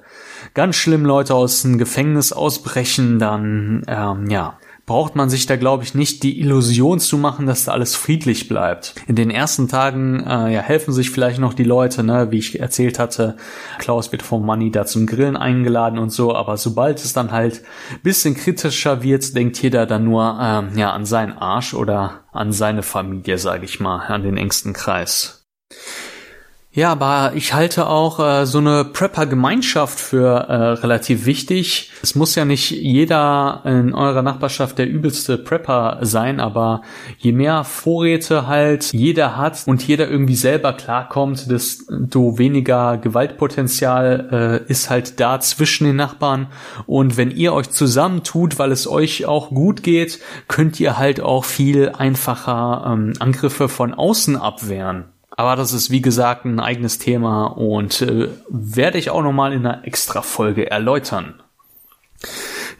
ganz 0.55 0.76
schlimm 0.76 1.05
Leute 1.05 1.35
aus 1.35 1.62
dem 1.62 1.78
Gefängnis 1.78 2.32
ausbrechen, 2.32 3.18
dann 3.18 3.82
ähm, 3.87 4.30
ja, 4.30 4.59
braucht 4.87 5.16
man 5.16 5.30
sich 5.30 5.47
da, 5.47 5.57
glaube 5.57 5.82
ich, 5.82 5.95
nicht 5.95 6.22
die 6.22 6.41
Illusion 6.41 7.01
zu 7.01 7.16
machen, 7.16 7.47
dass 7.47 7.64
da 7.64 7.72
alles 7.72 7.95
friedlich 7.95 8.49
bleibt. 8.49 8.95
In 9.07 9.16
den 9.16 9.30
ersten 9.30 9.66
Tagen 9.68 10.20
äh, 10.20 10.53
ja, 10.53 10.61
helfen 10.61 10.93
sich 10.93 11.11
vielleicht 11.11 11.39
noch 11.39 11.55
die 11.55 11.64
Leute, 11.64 12.03
ne? 12.05 12.30
wie 12.30 12.39
ich 12.39 12.61
erzählt 12.61 12.99
hatte. 12.99 13.37
Klaus 13.78 14.12
wird 14.12 14.22
vom 14.22 14.45
Money 14.45 14.70
da 14.70 14.85
zum 14.85 15.07
Grillen 15.07 15.37
eingeladen 15.37 15.99
und 15.99 16.11
so, 16.11 16.35
aber 16.35 16.59
sobald 16.59 16.99
es 16.99 17.14
dann 17.14 17.32
halt 17.32 17.62
bisschen 18.03 18.35
kritischer 18.35 19.03
wird, 19.03 19.35
denkt 19.35 19.62
jeder 19.62 19.87
dann 19.87 20.05
nur 20.05 20.39
ähm, 20.41 20.76
ja, 20.76 20.93
an 20.93 21.07
seinen 21.07 21.32
Arsch 21.32 21.72
oder 21.72 22.24
an 22.32 22.53
seine 22.53 22.82
Familie, 22.82 23.39
sage 23.39 23.64
ich 23.64 23.80
mal, 23.80 24.07
an 24.07 24.22
den 24.22 24.37
engsten 24.37 24.74
Kreis. 24.74 25.47
Ja, 26.77 26.91
aber 26.91 27.35
ich 27.37 27.55
halte 27.55 27.87
auch 27.87 28.18
äh, 28.18 28.47
so 28.47 28.59
eine 28.59 28.85
Prepper-Gemeinschaft 28.85 30.01
für 30.01 30.27
äh, 30.49 30.55
relativ 30.81 31.25
wichtig. 31.25 31.93
Es 32.03 32.16
muss 32.16 32.35
ja 32.35 32.45
nicht 32.45 32.72
jeder 32.72 33.62
in 33.64 33.95
eurer 33.95 34.22
Nachbarschaft 34.22 34.79
der 34.79 34.89
übelste 34.89 35.39
Prepper 35.39 35.99
sein, 36.03 36.41
aber 36.41 36.83
je 37.18 37.31
mehr 37.31 37.62
Vorräte 37.62 38.49
halt 38.49 38.93
jeder 38.93 39.37
hat 39.37 39.62
und 39.66 39.87
jeder 39.87 40.11
irgendwie 40.11 40.35
selber 40.35 40.72
klarkommt, 40.72 41.49
desto 41.49 42.39
weniger 42.39 42.99
Gewaltpotenzial 42.99 44.64
äh, 44.66 44.68
ist 44.68 44.91
halt 44.91 45.20
da 45.20 45.39
zwischen 45.39 45.87
den 45.87 45.95
Nachbarn. 45.95 46.49
Und 46.87 47.16
wenn 47.16 47.31
ihr 47.31 47.53
euch 47.53 47.70
zusammentut, 47.70 48.59
weil 48.59 48.72
es 48.72 48.89
euch 48.89 49.27
auch 49.27 49.51
gut 49.51 49.85
geht, 49.85 50.18
könnt 50.49 50.81
ihr 50.81 50.99
halt 50.99 51.20
auch 51.20 51.45
viel 51.45 51.91
einfacher 51.91 52.85
ähm, 52.93 53.12
Angriffe 53.20 53.68
von 53.68 53.95
außen 53.95 54.37
abwehren. 54.37 55.14
Aber 55.37 55.57
das 55.57 55.72
ist 55.72 55.91
wie 55.91 56.03
gesagt 56.03 56.45
ein 56.45 56.61
eigenes 56.61 56.99
Thema 56.99 57.47
und 57.47 58.03
äh, 58.03 58.28
werde 58.49 58.99
ich 58.99 59.11
auch 59.11 59.22
nochmal 59.22 59.53
in 59.53 59.66
einer 59.66 59.85
extra 59.85 60.22
Folge 60.22 60.70
erläutern. 60.70 61.43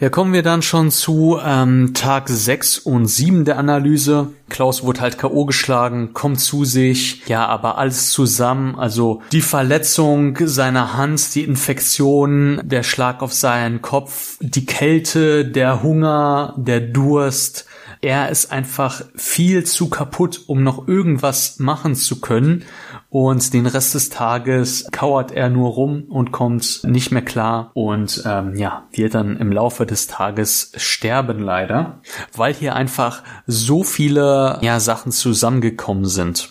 Ja, 0.01 0.09
kommen 0.09 0.33
wir 0.33 0.43
dann 0.43 0.63
schon 0.63 0.91
zu 0.91 1.39
ähm, 1.45 1.95
Tag 1.95 2.29
6 2.29 2.79
und 2.79 3.07
7 3.07 3.45
der 3.45 3.59
Analyse. 3.59 4.29
Klaus 4.49 4.83
wurde 4.83 5.01
halt 5.01 5.19
K.O. 5.19 5.45
geschlagen, 5.45 6.13
kommt 6.13 6.41
zu 6.41 6.65
sich, 6.65 7.27
ja, 7.29 7.47
aber 7.47 7.79
alles 7.79 8.11
zusammen, 8.11 8.77
also 8.77 9.23
die 9.31 9.41
Verletzung 9.41 10.37
seiner 10.41 10.97
Hand, 10.97 11.35
die 11.35 11.45
Infektion, 11.45 12.61
der 12.65 12.83
Schlag 12.83 13.23
auf 13.23 13.33
seinen 13.33 13.83
Kopf, 13.83 14.37
die 14.41 14.67
Kälte, 14.67 15.45
der 15.45 15.83
Hunger, 15.83 16.55
der 16.57 16.81
Durst, 16.81 17.67
er 18.05 18.29
ist 18.29 18.53
einfach 18.53 19.03
viel 19.17 19.65
zu 19.65 19.89
kaputt, 19.89 20.43
um 20.47 20.63
noch 20.63 20.87
irgendwas 20.87 21.59
machen 21.59 21.95
zu 21.95 22.21
können. 22.21 22.65
Und 23.09 23.55
den 23.55 23.67
Rest 23.67 23.95
des 23.95 24.11
Tages 24.11 24.89
kauert 24.93 25.33
er 25.33 25.49
nur 25.49 25.71
rum 25.71 26.05
und 26.09 26.33
kommt 26.33 26.83
nicht 26.85 27.13
mehr 27.13 27.23
klar 27.23 27.71
und 27.75 28.23
ähm, 28.27 28.57
ja, 28.57 28.89
wird 28.93 29.15
dann 29.15 29.37
im 29.37 29.53
Laufe 29.53 29.87
des 29.87 30.09
Tages 30.09 30.73
sterben 30.77 31.39
leider, 31.39 32.01
weil 32.37 32.53
hier 32.53 32.75
einfach 32.75 33.23
so 33.47 33.85
viele 33.85 34.59
ja, 34.63 34.81
Sachen 34.81 35.13
zusammengekommen 35.13 36.07
sind. 36.07 36.51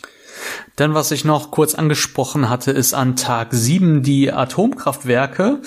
Dann, 0.75 0.93
was 0.93 1.11
ich 1.11 1.25
noch 1.25 1.51
kurz 1.51 1.75
angesprochen 1.75 2.49
hatte, 2.49 2.71
ist 2.71 2.93
an 2.93 3.15
Tag 3.15 3.49
7 3.51 4.03
die 4.03 4.31
Atomkraftwerke. 4.31 5.61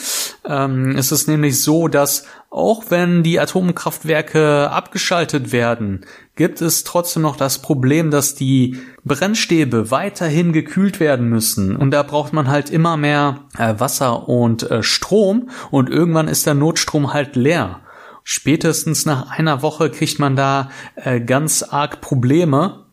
Ähm, 0.44 0.96
es 0.96 1.12
ist 1.12 1.28
nämlich 1.28 1.62
so, 1.62 1.88
dass 1.88 2.24
auch 2.50 2.84
wenn 2.88 3.22
die 3.22 3.38
Atomkraftwerke 3.38 4.70
abgeschaltet 4.70 5.52
werden, 5.52 6.06
gibt 6.36 6.62
es 6.62 6.84
trotzdem 6.84 7.22
noch 7.22 7.36
das 7.36 7.60
Problem, 7.60 8.10
dass 8.10 8.34
die 8.34 8.78
Brennstäbe 9.04 9.90
weiterhin 9.90 10.52
gekühlt 10.52 10.98
werden 10.98 11.28
müssen. 11.28 11.76
Und 11.76 11.90
da 11.90 12.02
braucht 12.02 12.32
man 12.32 12.48
halt 12.48 12.70
immer 12.70 12.96
mehr 12.96 13.40
äh, 13.58 13.74
Wasser 13.78 14.28
und 14.28 14.70
äh, 14.70 14.82
Strom 14.82 15.50
und 15.70 15.90
irgendwann 15.90 16.28
ist 16.28 16.46
der 16.46 16.54
Notstrom 16.54 17.12
halt 17.12 17.36
leer. 17.36 17.80
Spätestens 18.24 19.06
nach 19.06 19.30
einer 19.30 19.62
Woche 19.62 19.90
kriegt 19.90 20.18
man 20.18 20.34
da 20.34 20.70
äh, 20.96 21.20
ganz 21.20 21.62
arg 21.62 22.00
Probleme 22.00 22.85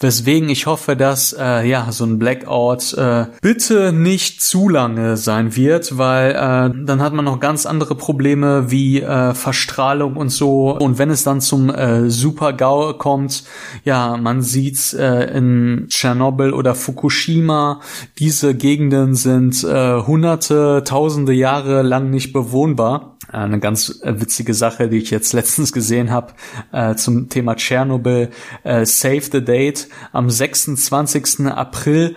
Weswegen 0.00 0.48
ich 0.48 0.66
hoffe, 0.66 0.96
dass 0.96 1.34
äh, 1.38 1.68
ja 1.68 1.90
so 1.90 2.04
ein 2.04 2.18
Blackout 2.18 2.94
äh, 2.94 3.26
bitte 3.40 3.92
nicht 3.92 4.40
zu 4.40 4.68
lange 4.68 5.16
sein 5.16 5.56
wird, 5.56 5.98
weil 5.98 6.30
äh, 6.30 6.84
dann 6.84 7.02
hat 7.02 7.12
man 7.12 7.24
noch 7.24 7.40
ganz 7.40 7.66
andere 7.66 7.94
Probleme 7.94 8.70
wie 8.70 9.02
äh, 9.02 9.34
Verstrahlung 9.34 10.16
und 10.16 10.30
so. 10.30 10.76
Und 10.78 10.98
wenn 10.98 11.10
es 11.10 11.24
dann 11.24 11.40
zum 11.40 11.68
äh, 11.70 12.08
Super-GAU 12.08 12.94
kommt, 12.94 13.44
ja, 13.84 14.16
man 14.16 14.40
sieht's 14.40 14.94
äh, 14.94 15.24
in 15.36 15.86
Tschernobyl 15.88 16.52
oder 16.52 16.74
Fukushima, 16.74 17.80
diese 18.18 18.54
Gegenden 18.54 19.14
sind 19.14 19.64
äh, 19.64 20.00
hunderte, 20.00 20.82
tausende 20.84 21.32
Jahre 21.32 21.82
lang 21.82 22.10
nicht 22.10 22.32
bewohnbar. 22.32 23.17
Eine 23.30 23.60
ganz 23.60 24.00
witzige 24.02 24.54
Sache, 24.54 24.88
die 24.88 24.96
ich 24.98 25.10
jetzt 25.10 25.32
letztens 25.34 25.72
gesehen 25.72 26.10
habe 26.10 26.34
äh, 26.72 26.94
zum 26.94 27.28
Thema 27.28 27.56
Tschernobyl. 27.56 28.30
Äh, 28.64 28.86
Save 28.86 29.22
the 29.32 29.44
Date 29.44 29.88
am 30.12 30.30
26. 30.30 31.46
April 31.46 32.16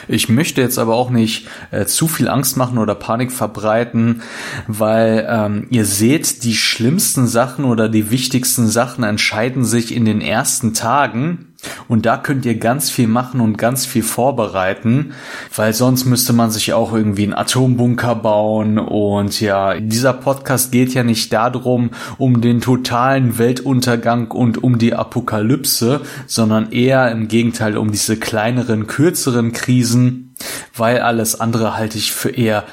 Ich 0.07 0.27
möchte 0.27 0.61
jetzt 0.61 0.79
aber 0.79 0.95
auch 0.95 1.09
nicht 1.09 1.47
äh, 1.71 1.85
zu 1.85 2.07
viel 2.07 2.27
Angst 2.27 2.57
machen 2.57 2.77
oder 2.77 2.95
Panik 2.95 3.31
verbreiten, 3.31 4.21
weil 4.67 5.27
ähm, 5.29 5.67
ihr 5.69 5.85
seht, 5.85 6.43
die 6.43 6.55
schlimmsten 6.55 7.27
Sachen 7.27 7.63
oder 7.63 7.87
die 7.87 8.11
wichtigsten 8.11 8.67
Sachen 8.67 9.03
entscheiden 9.03 9.63
sich 9.63 9.95
in 9.95 10.05
den 10.05 10.21
ersten 10.21 10.73
Tagen 10.73 11.48
und 11.87 12.05
da 12.05 12.17
könnt 12.17 12.45
ihr 12.45 12.55
ganz 12.55 12.89
viel 12.89 13.07
machen 13.07 13.41
und 13.41 13.57
ganz 13.57 13.85
viel 13.85 14.03
vorbereiten, 14.03 15.13
weil 15.55 15.73
sonst 15.73 16.05
müsste 16.05 16.33
man 16.33 16.51
sich 16.51 16.73
auch 16.73 16.93
irgendwie 16.93 17.23
einen 17.23 17.33
Atombunker 17.33 18.15
bauen. 18.15 18.77
Und 18.77 19.41
ja, 19.41 19.79
dieser 19.79 20.13
Podcast 20.13 20.71
geht 20.71 20.93
ja 20.93 21.03
nicht 21.03 21.33
darum, 21.33 21.91
um 22.17 22.41
den 22.41 22.61
totalen 22.61 23.37
Weltuntergang 23.37 24.31
und 24.31 24.63
um 24.63 24.77
die 24.77 24.93
Apokalypse, 24.93 26.01
sondern 26.27 26.71
eher 26.71 27.11
im 27.11 27.27
Gegenteil 27.27 27.77
um 27.77 27.91
diese 27.91 28.17
kleineren, 28.17 28.87
kürzeren 28.87 29.51
Krisen, 29.51 30.35
weil 30.75 30.99
alles 30.99 31.39
andere 31.39 31.75
halte 31.75 31.97
ich 31.97 32.13
für 32.13 32.29
eher 32.29 32.63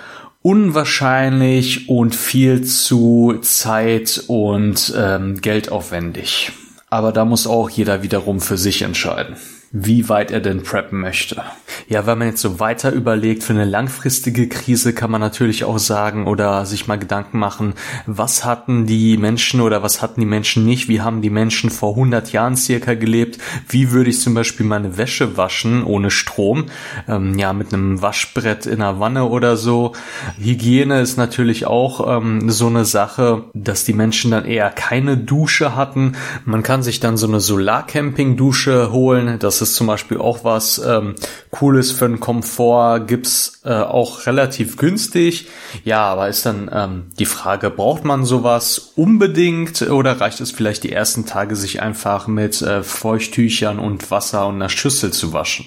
unwahrscheinlich 0.43 1.89
und 1.89 2.15
viel 2.15 2.63
zu 2.63 3.39
zeit- 3.43 4.25
und 4.29 4.95
ähm, 4.97 5.41
geldaufwendig. 5.41 6.53
Aber 6.89 7.13
da 7.13 7.25
muss 7.25 7.47
auch 7.47 7.69
jeder 7.69 8.03
wiederum 8.03 8.41
für 8.41 8.57
sich 8.57 8.83
entscheiden. 8.83 9.37
Wie 9.73 10.09
weit 10.09 10.31
er 10.31 10.41
denn 10.41 10.63
preppen 10.63 11.01
möchte. 11.01 11.43
Ja, 11.89 12.07
wenn 12.07 12.19
man 12.19 12.29
jetzt 12.29 12.41
so 12.41 12.61
weiter 12.61 12.93
überlegt, 12.93 13.43
für 13.43 13.53
eine 13.53 13.65
langfristige 13.65 14.49
Krise 14.49 14.93
kann 14.93 15.11
man 15.11 15.21
natürlich 15.21 15.65
auch 15.65 15.79
sagen 15.79 16.27
oder 16.27 16.67
sich 16.67 16.87
mal 16.87 16.99
Gedanken 16.99 17.39
machen, 17.39 17.75
was 18.07 18.45
hatten 18.45 18.87
die 18.87 19.17
Menschen 19.17 19.61
oder 19.61 19.83
was 19.83 20.03
hatten 20.03 20.21
die 20.21 20.27
Menschen 20.27 20.65
nicht, 20.65 20.89
wie 20.89 21.01
haben 21.01 21.21
die 21.21 21.31
Menschen 21.31 21.71
vor 21.71 21.91
100 21.91 22.33
Jahren 22.33 22.57
circa 22.57 22.95
gelebt, 22.95 23.39
wie 23.69 23.91
würde 23.91 24.11
ich 24.11 24.21
zum 24.21 24.35
Beispiel 24.35 24.67
meine 24.67 24.97
Wäsche 24.97 25.37
waschen 25.37 25.85
ohne 25.85 26.11
Strom, 26.11 26.67
ähm, 27.09 27.39
ja, 27.39 27.53
mit 27.53 27.73
einem 27.73 28.01
Waschbrett 28.01 28.67
in 28.67 28.81
einer 28.83 29.01
Wanne 29.01 29.25
oder 29.25 29.57
so. 29.57 29.93
Hygiene 30.39 31.01
ist 31.01 31.17
natürlich 31.17 31.67
auch 31.67 32.19
ähm, 32.19 32.51
so 32.51 32.69
eine 32.69 32.85
Sache, 32.85 33.45
dass 33.55 33.85
die 33.85 33.93
Menschen 33.93 34.31
dann 34.31 34.45
eher 34.45 34.71
keine 34.71 35.17
Dusche 35.17 35.75
hatten. 35.75 36.13
Man 36.45 36.63
kann 36.63 36.83
sich 36.83 37.01
dann 37.01 37.17
so 37.17 37.27
eine 37.27 37.41
Solarcamping-Dusche 37.41 38.93
holen, 38.93 39.39
das 39.39 39.56
ist 39.61 39.75
zum 39.75 39.87
Beispiel 39.87 40.19
auch 40.19 40.45
was 40.45 40.79
ähm, 40.79 41.15
Cooles 41.51 41.93
für 41.93 42.09
den 42.09 42.21
Komfort, 42.21 43.07
gibt's 43.07 43.61
äh, 43.65 43.73
auch 43.73 44.27
relativ 44.27 44.77
günstig. 44.77 45.49
Ja, 45.85 46.03
aber 46.03 46.29
ist 46.29 46.47
dann 46.47 46.71
ähm, 46.73 47.11
die 47.19 47.27
Frage, 47.27 47.71
braucht 47.71 48.05
man 48.05 48.25
sowas 48.25 48.93
unbedingt 48.97 49.83
oder 49.83 50.21
reicht 50.21 50.41
es 50.41 50.51
vielleicht 50.51 50.85
die 50.85 50.93
ersten 50.93 51.27
Tage, 51.27 51.57
sich 51.57 51.83
einfach 51.83 52.27
mit 52.27 52.63
äh, 52.63 52.83
Feuchttüchern 52.83 53.79
und 53.79 54.11
Wasser 54.11 54.47
und 54.47 54.57
einer 54.57 54.69
Schüssel 54.69 55.13
zu 55.13 55.33
waschen? 55.33 55.67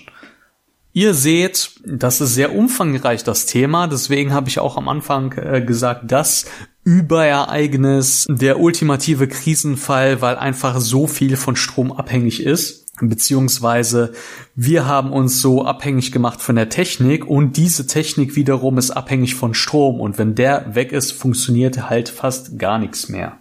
Ihr 0.91 1.13
seht, 1.13 1.71
das 1.85 2.19
ist 2.19 2.33
sehr 2.33 2.55
umfangreich, 2.55 3.23
das 3.23 3.45
Thema. 3.45 3.87
Deswegen 3.87 4.33
habe 4.33 4.49
ich 4.49 4.59
auch 4.59 4.75
am 4.75 4.87
Anfang 4.87 5.33
äh, 5.33 5.61
gesagt, 5.61 6.11
das 6.11 6.45
Überereignis, 6.89 8.25
der 8.31 8.59
ultimative 8.59 9.27
Krisenfall, 9.27 10.23
weil 10.23 10.37
einfach 10.37 10.79
so 10.79 11.05
viel 11.05 11.37
von 11.37 11.55
Strom 11.55 11.91
abhängig 11.91 12.43
ist 12.43 12.87
beziehungsweise 13.01 14.11
wir 14.55 14.85
haben 14.85 15.13
uns 15.13 15.39
so 15.39 15.63
abhängig 15.63 16.11
gemacht 16.11 16.41
von 16.41 16.57
der 16.57 16.67
Technik 16.67 17.25
und 17.25 17.55
diese 17.55 17.87
Technik 17.87 18.35
wiederum 18.35 18.77
ist 18.77 18.91
abhängig 18.91 19.35
von 19.35 19.53
Strom 19.53 20.01
und 20.01 20.17
wenn 20.17 20.35
der 20.35 20.75
weg 20.75 20.91
ist, 20.91 21.13
funktioniert 21.13 21.89
halt 21.89 22.09
fast 22.09 22.59
gar 22.59 22.77
nichts 22.77 23.07
mehr. 23.07 23.37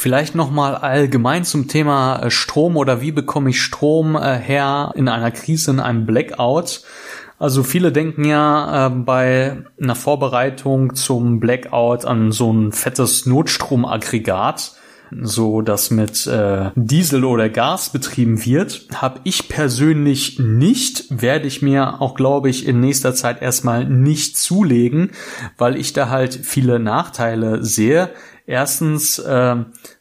Vielleicht 0.00 0.34
nochmal 0.34 0.76
allgemein 0.76 1.44
zum 1.44 1.68
Thema 1.68 2.22
äh, 2.22 2.30
Strom 2.30 2.76
oder 2.76 3.00
wie 3.00 3.12
bekomme 3.12 3.50
ich 3.50 3.60
Strom 3.60 4.16
äh, 4.16 4.38
her 4.38 4.92
in 4.94 5.08
einer 5.08 5.30
Krise, 5.30 5.72
in 5.72 5.80
einem 5.80 6.06
Blackout. 6.06 6.82
Also 7.40 7.62
viele 7.62 7.90
denken 7.90 8.24
ja 8.24 8.86
äh, 8.86 8.90
bei 8.90 9.64
einer 9.80 9.94
Vorbereitung 9.94 10.94
zum 10.94 11.40
Blackout 11.40 12.04
an 12.04 12.32
so 12.32 12.52
ein 12.52 12.70
fettes 12.70 13.24
Notstromaggregat 13.24 14.76
so 15.22 15.60
das 15.60 15.90
mit 15.90 16.26
äh, 16.26 16.70
Diesel 16.76 17.24
oder 17.24 17.48
Gas 17.48 17.90
betrieben 17.90 18.44
wird, 18.44 18.86
habe 18.94 19.20
ich 19.24 19.48
persönlich 19.48 20.38
nicht, 20.38 21.06
werde 21.10 21.46
ich 21.48 21.62
mir 21.62 22.00
auch 22.00 22.14
glaube 22.14 22.48
ich 22.48 22.66
in 22.66 22.80
nächster 22.80 23.14
Zeit 23.14 23.42
erstmal 23.42 23.84
nicht 23.86 24.36
zulegen, 24.36 25.10
weil 25.58 25.76
ich 25.76 25.92
da 25.92 26.08
halt 26.08 26.34
viele 26.34 26.78
Nachteile 26.78 27.64
sehe. 27.64 28.10
Erstens 28.50 29.20
äh, 29.20 29.56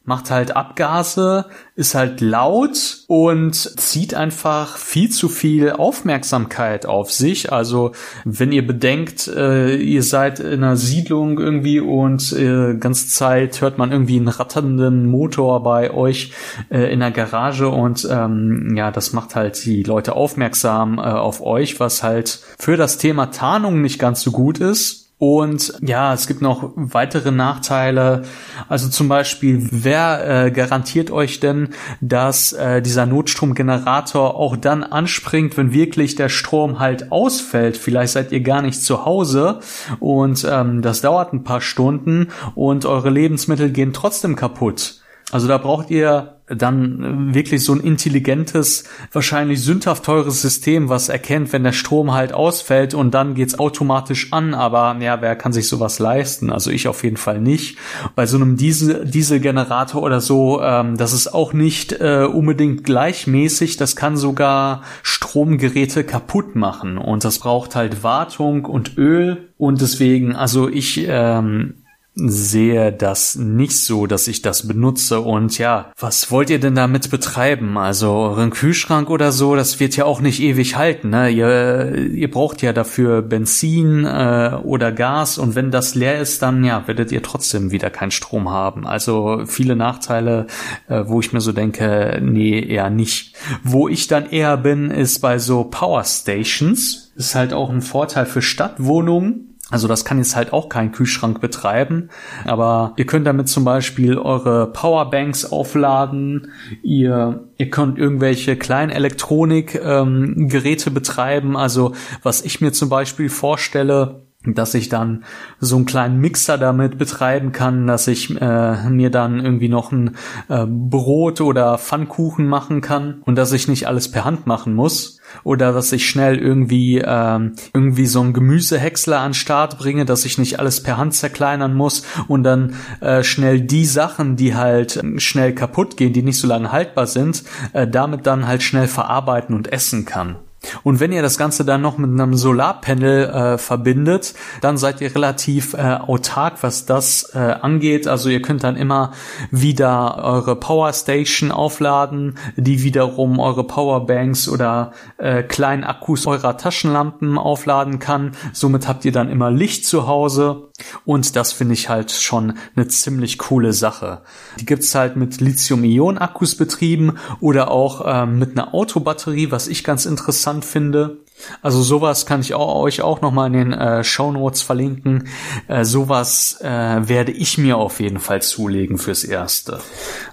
macht 0.05 0.31
halt 0.31 0.55
Abgase, 0.55 1.45
ist 1.75 1.93
halt 1.93 2.19
laut 2.19 3.03
und 3.05 3.53
zieht 3.53 4.15
einfach 4.15 4.75
viel 4.77 5.11
zu 5.11 5.29
viel 5.29 5.71
Aufmerksamkeit 5.71 6.87
auf 6.87 7.11
sich. 7.11 7.53
Also 7.53 7.91
wenn 8.25 8.51
ihr 8.51 8.65
bedenkt, 8.65 9.27
äh, 9.27 9.75
ihr 9.75 10.01
seid 10.01 10.39
in 10.39 10.63
einer 10.63 10.77
Siedlung 10.77 11.37
irgendwie 11.37 11.79
und 11.79 12.33
äh, 12.33 12.73
ganze 12.73 13.09
Zeit 13.09 13.61
hört 13.61 13.77
man 13.77 13.91
irgendwie 13.91 14.17
einen 14.17 14.29
ratternden 14.29 15.05
Motor 15.05 15.61
bei 15.61 15.91
euch 15.91 16.31
äh, 16.71 16.91
in 16.91 17.01
der 17.01 17.11
Garage 17.11 17.69
und 17.69 18.07
ähm, 18.09 18.73
ja, 18.75 18.89
das 18.89 19.13
macht 19.13 19.35
halt 19.35 19.63
die 19.63 19.83
Leute 19.83 20.15
aufmerksam 20.15 20.97
äh, 20.97 21.01
auf 21.01 21.43
euch, 21.43 21.79
was 21.79 22.01
halt 22.01 22.39
für 22.57 22.77
das 22.77 22.97
Thema 22.97 23.27
Tarnung 23.27 23.81
nicht 23.81 23.99
ganz 23.99 24.21
so 24.21 24.31
gut 24.31 24.57
ist. 24.57 24.98
Und 25.19 25.73
ja, 25.81 26.13
es 26.13 26.27
gibt 26.27 26.41
noch 26.41 26.71
weitere 26.75 27.31
Nachteile. 27.31 28.23
Also 28.69 28.87
zum 28.87 29.09
Beispiel, 29.09 29.67
wer 29.69 30.45
äh, 30.45 30.51
garantiert 30.51 31.11
euch 31.11 31.41
denn, 31.41 31.69
dass 31.99 32.53
äh, 32.53 32.81
dieser 32.81 33.05
Notstromgenerator 33.05 34.35
auch 34.35 34.55
dann 34.55 34.81
anspringt, 34.81 35.57
wenn 35.57 35.73
wirklich 35.73 36.15
der 36.15 36.29
Strom 36.29 36.79
halt 36.79 37.11
ausfällt? 37.11 37.75
Vielleicht 37.75 38.13
seid 38.13 38.31
ihr 38.31 38.39
gar 38.39 38.61
nicht 38.61 38.81
zu 38.81 39.03
Hause 39.03 39.59
und 39.99 40.47
ähm, 40.49 40.81
das 40.81 41.01
dauert 41.01 41.33
ein 41.33 41.43
paar 41.43 41.59
Stunden 41.59 42.29
und 42.55 42.85
eure 42.85 43.09
Lebensmittel 43.09 43.71
gehen 43.71 43.91
trotzdem 43.91 44.37
kaputt. 44.37 45.01
Also 45.31 45.49
da 45.49 45.57
braucht 45.57 45.91
ihr 45.91 46.38
dann 46.49 47.33
wirklich 47.33 47.63
so 47.63 47.73
ein 47.73 47.81
intelligentes, 47.81 48.85
wahrscheinlich 49.11 49.61
sündhaft 49.61 50.05
teures 50.05 50.41
System, 50.41 50.89
was 50.89 51.09
erkennt, 51.09 51.53
wenn 51.53 51.63
der 51.63 51.71
Strom 51.71 52.13
halt 52.13 52.33
ausfällt 52.33 52.93
und 52.93 53.13
dann 53.13 53.35
geht's 53.35 53.59
automatisch 53.59 54.33
an. 54.33 54.53
Aber 54.53 54.97
ja, 54.99 55.21
wer 55.21 55.35
kann 55.35 55.53
sich 55.53 55.67
sowas 55.67 55.99
leisten? 55.99 56.51
Also 56.51 56.71
ich 56.71 56.87
auf 56.87 57.03
jeden 57.03 57.17
Fall 57.17 57.39
nicht. 57.39 57.77
Bei 58.15 58.25
so 58.25 58.37
einem 58.37 58.57
Diesel 58.57 59.05
Dieselgenerator 59.05 60.01
oder 60.01 60.21
so, 60.21 60.61
ähm, 60.61 60.97
das 60.97 61.13
ist 61.13 61.33
auch 61.33 61.53
nicht 61.53 61.93
äh, 61.93 62.25
unbedingt 62.25 62.83
gleichmäßig. 62.83 63.77
Das 63.77 63.95
kann 63.95 64.17
sogar 64.17 64.83
Stromgeräte 65.03 66.03
kaputt 66.03 66.55
machen 66.55 66.97
und 66.97 67.23
das 67.23 67.39
braucht 67.39 67.75
halt 67.75 68.03
Wartung 68.03 68.65
und 68.65 68.97
Öl. 68.97 69.49
Und 69.57 69.81
deswegen, 69.81 70.35
also 70.35 70.69
ich 70.69 71.05
ähm, 71.07 71.75
sehe 72.15 72.91
das 72.91 73.35
nicht 73.35 73.77
so, 73.83 74.07
dass 74.07 74.27
ich 74.27 74.41
das 74.41 74.67
benutze. 74.67 75.21
Und 75.21 75.57
ja, 75.57 75.91
was 75.97 76.31
wollt 76.31 76.49
ihr 76.49 76.59
denn 76.59 76.75
damit 76.75 77.09
betreiben? 77.09 77.77
Also 77.77 78.11
euren 78.11 78.49
Kühlschrank 78.49 79.09
oder 79.09 79.31
so, 79.31 79.55
das 79.55 79.79
wird 79.79 79.95
ja 79.95 80.05
auch 80.05 80.21
nicht 80.21 80.41
ewig 80.41 80.75
halten. 80.75 81.09
Ne? 81.09 81.29
Ihr, 81.29 81.95
ihr 81.95 82.29
braucht 82.29 82.61
ja 82.61 82.73
dafür 82.73 83.21
Benzin 83.21 84.05
äh, 84.05 84.57
oder 84.63 84.91
Gas 84.91 85.37
und 85.37 85.55
wenn 85.55 85.71
das 85.71 85.95
leer 85.95 86.19
ist, 86.19 86.41
dann 86.41 86.63
ja, 86.63 86.87
werdet 86.87 87.11
ihr 87.11 87.23
trotzdem 87.23 87.71
wieder 87.71 87.89
keinen 87.89 88.11
Strom 88.11 88.49
haben. 88.49 88.85
Also 88.85 89.43
viele 89.45 89.75
Nachteile, 89.75 90.47
äh, 90.87 91.03
wo 91.05 91.19
ich 91.19 91.31
mir 91.31 91.41
so 91.41 91.51
denke, 91.51 92.19
nee, 92.21 92.59
eher 92.59 92.89
nicht. 92.89 93.35
Wo 93.63 93.87
ich 93.87 94.07
dann 94.07 94.29
eher 94.29 94.57
bin, 94.57 94.91
ist 94.91 95.19
bei 95.19 95.39
so 95.39 95.63
Power 95.63 96.03
Stations. 96.03 97.11
Ist 97.15 97.35
halt 97.35 97.53
auch 97.53 97.69
ein 97.69 97.81
Vorteil 97.81 98.25
für 98.25 98.41
Stadtwohnungen 98.41 99.48
also 99.71 99.87
das 99.87 100.03
kann 100.03 100.17
jetzt 100.17 100.35
halt 100.35 100.51
auch 100.51 100.67
kein 100.67 100.91
Kühlschrank 100.91 101.41
betreiben, 101.41 102.09
aber 102.45 102.93
ihr 102.97 103.05
könnt 103.05 103.27
damit 103.27 103.49
zum 103.49 103.65
Beispiel 103.65 104.17
eure 104.17 104.71
Powerbanks 104.71 105.45
aufladen, 105.45 106.51
ihr, 106.81 107.47
ihr 107.57 107.69
könnt 107.69 107.99
irgendwelche 107.99 108.55
kleinen 108.55 108.91
Elektronikgeräte 108.91 110.89
ähm, 110.89 110.93
betreiben. 110.93 111.55
Also 111.55 111.93
was 112.23 112.41
ich 112.41 112.61
mir 112.61 112.71
zum 112.73 112.89
Beispiel 112.89 113.29
vorstelle, 113.29 114.23
dass 114.45 114.73
ich 114.73 114.87
dann 114.89 115.25
so 115.59 115.75
einen 115.75 115.85
kleinen 115.85 116.19
Mixer 116.19 116.57
damit 116.57 116.97
betreiben 116.97 117.51
kann, 117.51 117.87
dass 117.87 118.07
ich 118.07 118.39
äh, 118.39 118.89
mir 118.89 119.09
dann 119.11 119.43
irgendwie 119.43 119.67
noch 119.67 119.91
ein 119.91 120.15
äh, 120.47 120.65
Brot 120.65 121.41
oder 121.41 121.77
Pfannkuchen 121.77 122.47
machen 122.47 122.79
kann 122.81 123.21
und 123.25 123.35
dass 123.35 123.51
ich 123.51 123.67
nicht 123.67 123.87
alles 123.87 124.09
per 124.09 124.23
Hand 124.23 124.47
machen 124.47 124.73
muss 124.73 125.18
oder 125.43 125.73
dass 125.73 125.91
ich 125.91 126.09
schnell 126.09 126.37
irgendwie 126.37 127.01
ähm, 127.05 127.53
irgendwie 127.73 128.05
so 128.05 128.21
ein 128.21 128.33
Gemüsehäcksler 128.33 129.19
an 129.19 129.33
Start 129.33 129.77
bringe, 129.77 130.05
dass 130.05 130.25
ich 130.25 130.37
nicht 130.37 130.59
alles 130.59 130.83
per 130.83 130.97
Hand 130.97 131.13
zerkleinern 131.13 131.73
muss 131.73 132.03
und 132.27 132.43
dann 132.43 132.75
äh, 133.01 133.23
schnell 133.23 133.61
die 133.61 133.85
Sachen, 133.85 134.35
die 134.35 134.55
halt 134.55 135.01
schnell 135.17 135.53
kaputt 135.53 135.97
gehen, 135.97 136.13
die 136.13 136.23
nicht 136.23 136.39
so 136.39 136.47
lange 136.47 136.71
haltbar 136.71 137.07
sind, 137.07 137.43
äh, 137.73 137.87
damit 137.87 138.25
dann 138.27 138.47
halt 138.47 138.63
schnell 138.63 138.87
verarbeiten 138.87 139.55
und 139.55 139.71
essen 139.71 140.05
kann. 140.05 140.37
Und 140.83 140.99
wenn 140.99 141.11
ihr 141.11 141.21
das 141.21 141.37
Ganze 141.37 141.65
dann 141.65 141.81
noch 141.81 141.97
mit 141.97 142.09
einem 142.09 142.35
Solarpanel 142.35 143.29
äh, 143.29 143.57
verbindet, 143.57 144.33
dann 144.61 144.77
seid 144.77 145.01
ihr 145.01 145.13
relativ 145.13 145.73
äh, 145.73 145.95
autark, 145.95 146.61
was 146.61 146.85
das 146.85 147.31
äh, 147.33 147.37
angeht. 147.37 148.07
Also 148.07 148.29
ihr 148.29 148.41
könnt 148.41 148.63
dann 148.63 148.75
immer 148.75 149.11
wieder 149.51 150.23
eure 150.23 150.55
Powerstation 150.55 151.51
aufladen, 151.51 152.37
die 152.55 152.83
wiederum 152.83 153.39
eure 153.39 153.63
Powerbanks 153.63 154.49
oder 154.49 154.91
äh, 155.17 155.43
kleinen 155.43 155.83
Akkus 155.83 156.27
eurer 156.27 156.57
Taschenlampen 156.57 157.37
aufladen 157.37 157.99
kann. 157.99 158.31
Somit 158.53 158.87
habt 158.87 159.05
ihr 159.05 159.11
dann 159.11 159.29
immer 159.29 159.51
Licht 159.51 159.85
zu 159.85 160.07
Hause 160.07 160.68
und 161.05 161.35
das 161.35 161.51
finde 161.51 161.73
ich 161.73 161.89
halt 161.89 162.11
schon 162.11 162.53
eine 162.75 162.87
ziemlich 162.87 163.37
coole 163.37 163.73
Sache. 163.73 164.21
Die 164.59 164.65
gibt's 164.65 164.95
halt 164.95 165.15
mit 165.15 165.41
Lithium-Ionen-Akkus 165.41 166.55
betrieben 166.55 167.17
oder 167.39 167.71
auch 167.71 168.03
ähm, 168.05 168.39
mit 168.39 168.51
einer 168.51 168.73
Autobatterie, 168.73 169.51
was 169.51 169.67
ich 169.67 169.83
ganz 169.83 170.05
interessant 170.05 170.65
finde. 170.65 171.19
Also 171.61 171.81
sowas 171.81 172.25
kann 172.25 172.41
ich 172.41 172.53
auch, 172.53 172.75
euch 172.81 173.01
auch 173.01 173.21
nochmal 173.21 173.47
in 173.47 173.53
den 173.53 173.73
äh, 173.73 174.03
Show 174.03 174.31
Notes 174.31 174.61
verlinken. 174.61 175.27
Äh, 175.67 175.85
sowas 175.85 176.59
äh, 176.61 176.67
werde 176.67 177.31
ich 177.31 177.57
mir 177.57 177.77
auf 177.77 177.99
jeden 177.99 178.19
Fall 178.19 178.41
zulegen 178.41 178.97
fürs 178.97 179.23
Erste. 179.23 179.79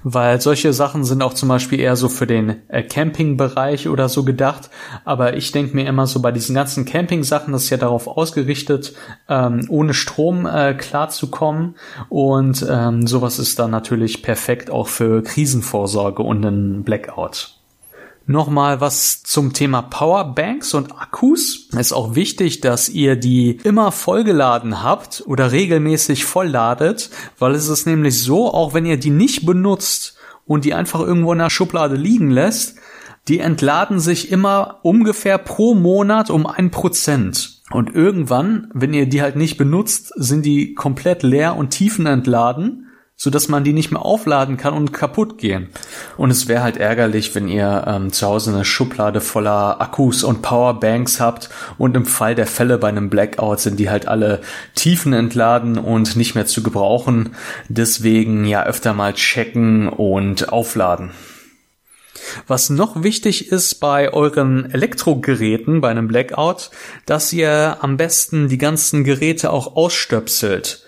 Weil 0.03 0.41
solche 0.41 0.73
Sachen 0.73 1.05
sind 1.05 1.23
auch 1.23 1.35
zum 1.35 1.49
Beispiel 1.49 1.81
eher 1.81 1.97
so 1.97 2.09
für 2.09 2.27
den 2.27 2.69
äh, 2.69 2.83
Campingbereich 2.83 3.89
oder 3.89 4.09
so 4.09 4.25
gedacht. 4.25 4.71
Aber 5.05 5.37
ich 5.37 5.53
denke 5.53 5.75
mir 5.75 5.87
immer 5.87 6.07
so 6.07 6.21
bei 6.21 6.33
diesen 6.33 6.55
ganzen 6.55 6.85
Camping-Sachen, 6.85 7.53
das 7.53 7.65
ist 7.65 7.71
ja 7.71 7.77
darauf 7.77 8.07
ausgerichtet, 8.07 8.95
ähm, 9.29 9.67
ohne 9.69 9.95
Strom 9.95 10.47
äh, 10.47 10.75
klarzukommen. 10.75 11.77
Und 12.09 12.65
ähm, 12.69 13.07
sowas 13.07 13.39
ist 13.39 13.59
dann 13.59 13.71
natürlich 13.71 14.23
perfekt 14.23 14.71
auch 14.71 14.89
für 14.89 15.23
Krisenvorsorge 15.23 16.23
und 16.23 16.45
einen 16.45 16.85
Blackout. 16.85 17.56
Nochmal 18.29 18.81
was 18.81 19.23
zum 19.23 19.53
Thema 19.53 19.83
Powerbanks 19.83 20.75
und 20.75 20.93
Akkus. 21.01 21.69
Es 21.71 21.79
ist 21.79 21.93
auch 21.93 22.17
wichtig, 22.17 22.61
dass 22.61 22.89
ihr 22.89 23.15
die 23.15 23.61
immer 23.63 23.93
vollgeladen 23.93 24.83
habt 24.83 25.23
oder 25.27 25.53
regelmäßig 25.53 26.25
vollladet, 26.25 27.11
weil 27.39 27.53
es 27.53 27.69
ist 27.69 27.87
nämlich 27.87 28.21
so, 28.21 28.53
auch 28.53 28.75
wenn 28.75 28.85
ihr 28.85 28.97
die 28.97 29.11
nicht 29.11 29.47
benutzt 29.47 30.17
und 30.45 30.65
die 30.65 30.75
einfach 30.75 31.01
irgendwo 31.01 31.33
in 31.33 31.39
der 31.39 31.51
Schublade 31.51 31.95
liegen 31.95 32.33
lässt, 32.33 32.77
die 33.29 33.39
entladen 33.39 34.01
sich 34.01 34.33
immer 34.33 34.81
ungefähr 34.83 35.39
pro 35.39 35.75
Monat 35.75 36.29
um 36.29 36.47
ein 36.47 36.73
Prozent. 36.73 37.63
Und 37.71 37.95
irgendwann, 37.95 38.71
wenn 38.75 38.93
ihr 38.93 39.07
die 39.07 39.23
halt 39.23 39.37
nicht 39.37 39.57
benutzt, 39.57 40.13
sind 40.17 40.45
die 40.45 40.75
komplett 40.75 41.23
leer 41.23 41.57
und 41.57 41.71
tiefenentladen 41.71 42.87
so 43.17 43.31
dass 43.31 43.49
man 43.49 43.65
die 43.65 43.73
nicht 43.73 43.91
mehr 43.91 44.03
aufladen 44.03 44.59
kann 44.59 44.75
und 44.75 44.93
kaputt 44.93 45.39
gehen. 45.39 45.71
Und 46.19 46.31
es 46.31 46.49
wäre 46.49 46.63
halt 46.63 46.77
ärgerlich, 46.77 47.35
wenn 47.35 47.49
ihr 47.49 47.85
ähm, 47.87 48.13
zu 48.13 48.27
Hause 48.27 48.53
eine 48.53 48.65
Schublade 48.67 49.23
voller 49.23 49.81
Akkus 49.81 50.23
und 50.23 50.43
Powerbanks 50.43 51.19
habt 51.19 51.49
und 51.79 51.97
im 51.97 52.05
Fall 52.05 52.35
der 52.35 52.47
Fälle 52.47 52.77
bei 52.77 52.89
einem 52.89 53.09
Blackout 53.09 53.61
sind 53.61 53.81
die 53.81 53.89
halt 53.89 54.07
alle 54.07 54.43
tiefen 54.75 55.15
entladen 55.15 55.79
und 55.79 56.17
nicht 56.17 56.35
mehr 56.35 56.47
zu 56.47 56.63
gebrauchen. 56.63 57.35
Deswegen 57.69 58.45
ja 58.45 58.65
öfter 58.65 58.93
mal 58.93 59.15
checken 59.15 59.89
und 59.89 60.51
aufladen. 60.51 61.13
Was 62.47 62.71
noch 62.71 63.03
wichtig 63.03 63.51
ist 63.51 63.77
bei 63.77 64.13
euren 64.13 64.71
Elektrogeräten 64.71 65.81
bei 65.81 65.91
einem 65.91 66.09
Blackout, 66.09 66.71
dass 67.07 67.33
ihr 67.33 67.79
am 67.81 67.97
besten 67.97 68.49
die 68.49 68.59
ganzen 68.59 69.05
Geräte 69.05 69.51
auch 69.51 69.77
ausstöpselt. 69.77 70.86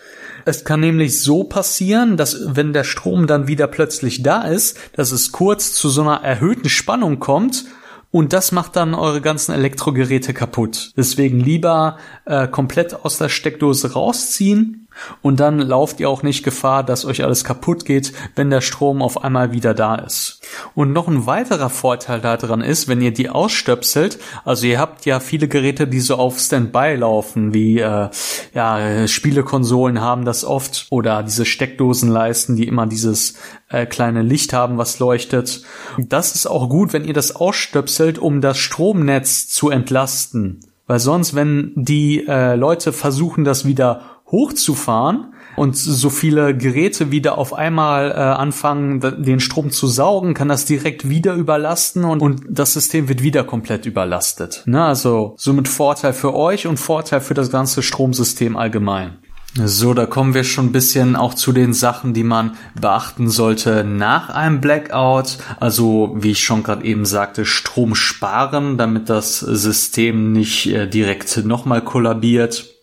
Es 0.49 0.65
kann 0.65 0.81
nämlich 0.81 1.21
so 1.21 1.45
passieren, 1.45 2.17
dass 2.17 2.39
wenn 2.57 2.73
der 2.73 2.85
Strom 2.85 3.27
dann 3.27 3.49
wieder 3.49 3.67
plötzlich 3.67 4.23
da 4.23 4.45
ist, 4.45 4.79
dass 4.95 5.13
es 5.13 5.31
kurz 5.31 5.75
zu 5.75 5.91
so 5.91 6.01
einer 6.01 6.25
erhöhten 6.25 6.71
Spannung 6.71 7.19
kommt 7.19 7.67
und 8.11 8.33
das 8.33 8.51
macht 8.51 8.75
dann 8.75 8.95
eure 8.95 9.21
ganzen 9.21 9.53
Elektrogeräte 9.53 10.33
kaputt. 10.33 10.93
Deswegen 10.97 11.39
lieber 11.39 11.99
äh, 12.25 12.49
komplett 12.49 13.05
aus 13.05 13.19
der 13.19 13.29
Steckdose 13.29 13.93
rausziehen 13.93 14.88
und 15.23 15.41
dann 15.41 15.59
lauft 15.59 16.01
ihr 16.01 16.09
auch 16.09 16.23
nicht 16.23 16.45
Gefahr, 16.45 16.83
dass 16.83 17.05
euch 17.05 17.25
alles 17.25 17.45
kaputt 17.45 17.85
geht, 17.85 18.13
wenn 18.35 18.51
der 18.51 18.61
Strom 18.61 19.03
auf 19.03 19.23
einmal 19.23 19.53
wieder 19.53 19.75
da 19.75 19.97
ist. 19.97 20.41
Und 20.75 20.93
noch 20.93 21.09
ein 21.09 21.27
weiterer 21.27 21.71
Vorteil 21.71 22.21
daran 22.21 22.61
ist, 22.61 22.89
wenn 22.89 23.01
ihr 23.01 23.13
die 23.13 23.29
ausstöpselt, 23.29 24.19
also 24.45 24.67
ihr 24.67 24.79
habt 24.79 25.05
ja 25.07 25.21
viele 25.21 25.49
Geräte, 25.49 25.87
die 25.87 26.01
so 26.01 26.17
auf 26.17 26.39
Standby 26.39 26.97
laufen, 26.97 27.55
wie 27.55 27.79
äh, 27.79 28.09
ja 28.55 29.07
Spielekonsolen 29.07 30.01
haben 30.01 30.25
das 30.25 30.45
oft 30.45 30.87
oder 30.91 31.23
diese 31.23 31.45
Steckdosenleisten, 31.45 32.57
die 32.57 32.67
immer 32.67 32.87
dieses 32.87 33.35
äh, 33.69 33.87
kleine 33.87 34.23
Licht 34.23 34.53
haben, 34.53 34.79
was 34.79 34.99
leuchtet. 34.99 35.63
Das 35.99 36.35
ist 36.35 36.47
auch 36.47 36.69
gut, 36.69 36.93
wenn 36.93 37.05
ihr 37.05 37.15
das 37.15 37.35
ausstöpselt, 37.37 38.19
um 38.19 38.41
das 38.41 38.59
Stromnetz 38.59 39.49
zu 39.49 39.71
entlasten. 39.71 40.61
Weil 40.87 41.01
sonst, 41.01 41.35
wenn 41.35 41.73
die 41.77 42.27
äh, 42.27 42.55
Leute 42.55 42.95
versuchen, 42.95 43.45
das 43.45 43.67
wieder 43.67 44.18
hochzufahren 44.31 45.35
und 45.57 45.77
so 45.77 46.11
viele 46.11 46.57
Geräte 46.57 47.11
wieder 47.11 47.37
auf 47.39 47.53
einmal 47.53 48.11
äh, 48.11 48.15
anfangen, 48.15 49.01
den 49.01 49.41
Strom 49.41 49.71
zu 49.71 49.87
saugen, 49.87 50.35
kann 50.35 50.49
das 50.49 50.65
direkt 50.65 51.09
wieder 51.09 51.35
überlasten 51.35 52.05
und, 52.05 52.21
und 52.21 52.43
das 52.49 52.75
System 52.75 53.09
wird 53.09 53.23
wieder 53.23 53.45
komplett 53.45 53.87
überlastet. 53.87 54.63
Ne? 54.67 54.83
Also 54.85 55.35
somit 55.37 55.69
Vorteil 55.69 56.13
für 56.13 56.35
euch 56.35 56.67
und 56.67 56.79
Vorteil 56.79 57.21
für 57.21 57.35
das 57.35 57.51
ganze 57.51 57.83
Stromsystem 57.83 58.57
allgemein. 58.57 59.19
So, 59.65 59.95
da 59.95 60.07
kommen 60.07 60.35
wir 60.35 60.45
schon 60.45 60.67
ein 60.67 60.73
bisschen 60.73 61.17
auch 61.17 61.35
zu 61.35 61.53
den 61.53 61.73
Sachen, 61.73 62.13
die 62.13 62.23
man 62.23 62.53
beachten 62.81 63.29
sollte 63.29 63.83
nach 63.83 64.29
einem 64.29 64.61
Blackout. 64.61 65.39
Also, 65.59 66.15
wie 66.17 66.33
ich 66.33 66.45
schon 66.45 66.63
gerade 66.63 66.85
eben 66.85 67.07
sagte, 67.07 67.45
Strom 67.45 67.95
sparen, 67.95 68.77
damit 68.77 69.09
das 69.09 69.41
System 69.41 70.33
nicht 70.33 70.67
äh, 70.67 70.87
direkt 70.87 71.45
nochmal 71.45 71.83
kollabiert 71.83 72.78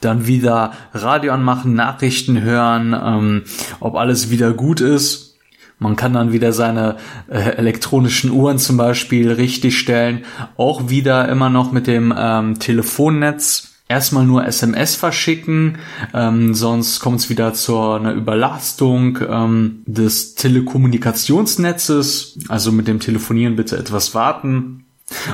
dann 0.00 0.26
wieder 0.26 0.72
Radio 0.92 1.32
anmachen, 1.32 1.74
Nachrichten 1.74 2.42
hören, 2.42 2.94
ähm, 2.94 3.42
ob 3.80 3.96
alles 3.96 4.30
wieder 4.30 4.52
gut 4.52 4.80
ist. 4.80 5.38
Man 5.78 5.96
kann 5.96 6.12
dann 6.12 6.32
wieder 6.32 6.52
seine 6.52 6.96
äh, 7.28 7.56
elektronischen 7.56 8.30
Uhren 8.30 8.58
zum 8.58 8.76
Beispiel 8.76 9.32
richtig 9.32 9.78
stellen. 9.78 10.24
Auch 10.56 10.90
wieder 10.90 11.28
immer 11.28 11.48
noch 11.48 11.72
mit 11.72 11.86
dem 11.86 12.14
ähm, 12.16 12.58
Telefonnetz. 12.58 13.68
Erstmal 13.88 14.24
nur 14.24 14.46
SMS 14.46 14.94
verschicken, 14.94 15.78
ähm, 16.14 16.54
sonst 16.54 17.00
kommt 17.00 17.18
es 17.18 17.28
wieder 17.28 17.54
zu 17.54 17.76
einer 17.76 18.12
Überlastung 18.12 19.18
ähm, 19.28 19.82
des 19.84 20.36
Telekommunikationsnetzes. 20.36 22.38
Also 22.46 22.70
mit 22.70 22.86
dem 22.86 23.00
Telefonieren 23.00 23.56
bitte 23.56 23.76
etwas 23.76 24.14
warten. 24.14 24.84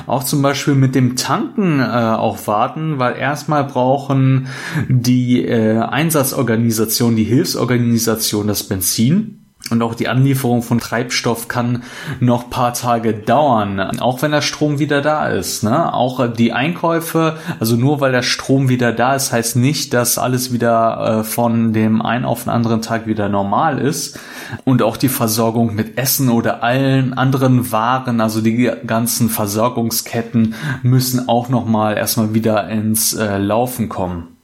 Auch 0.05 0.23
zum 0.23 0.41
Beispiel 0.41 0.75
mit 0.75 0.95
dem 0.95 1.15
Tanken 1.15 1.79
äh, 1.79 1.83
auch 1.83 2.47
warten, 2.47 2.99
weil 2.99 3.15
erstmal 3.15 3.63
brauchen 3.63 4.47
die 4.87 5.45
äh, 5.45 5.79
Einsatzorganisation, 5.79 7.15
die 7.15 7.23
Hilfsorganisation 7.23 8.47
das 8.47 8.63
Benzin. 8.63 9.36
Und 9.71 9.81
auch 9.81 9.95
die 9.95 10.07
Anlieferung 10.07 10.61
von 10.61 10.79
Treibstoff 10.79 11.47
kann 11.47 11.83
noch 12.19 12.49
paar 12.49 12.73
Tage 12.73 13.13
dauern, 13.13 13.79
auch 13.99 14.21
wenn 14.21 14.31
der 14.31 14.41
Strom 14.41 14.79
wieder 14.79 15.01
da 15.01 15.27
ist. 15.27 15.63
Ne? 15.63 15.93
Auch 15.93 16.27
die 16.33 16.53
Einkäufe, 16.53 17.37
also 17.59 17.75
nur 17.75 17.99
weil 17.99 18.11
der 18.11 18.23
Strom 18.23 18.69
wieder 18.69 18.91
da 18.93 19.15
ist, 19.15 19.31
heißt 19.31 19.55
nicht, 19.55 19.93
dass 19.93 20.17
alles 20.17 20.53
wieder 20.53 21.19
äh, 21.19 21.23
von 21.23 21.73
dem 21.73 22.01
einen 22.01 22.25
auf 22.25 22.43
den 22.43 22.49
anderen 22.49 22.81
Tag 22.81 23.07
wieder 23.07 23.29
normal 23.29 23.79
ist. 23.79 24.19
Und 24.63 24.81
auch 24.81 24.97
die 24.97 25.09
Versorgung 25.09 25.75
mit 25.75 25.97
Essen 25.97 26.29
oder 26.29 26.63
allen 26.63 27.13
anderen 27.13 27.71
Waren, 27.71 28.21
also 28.21 28.41
die 28.41 28.71
ganzen 28.85 29.29
Versorgungsketten 29.29 30.55
müssen 30.83 31.27
auch 31.27 31.49
nochmal 31.49 31.97
erstmal 31.97 32.33
wieder 32.33 32.69
ins 32.69 33.13
äh, 33.13 33.37
Laufen 33.37 33.89
kommen. 33.89 34.36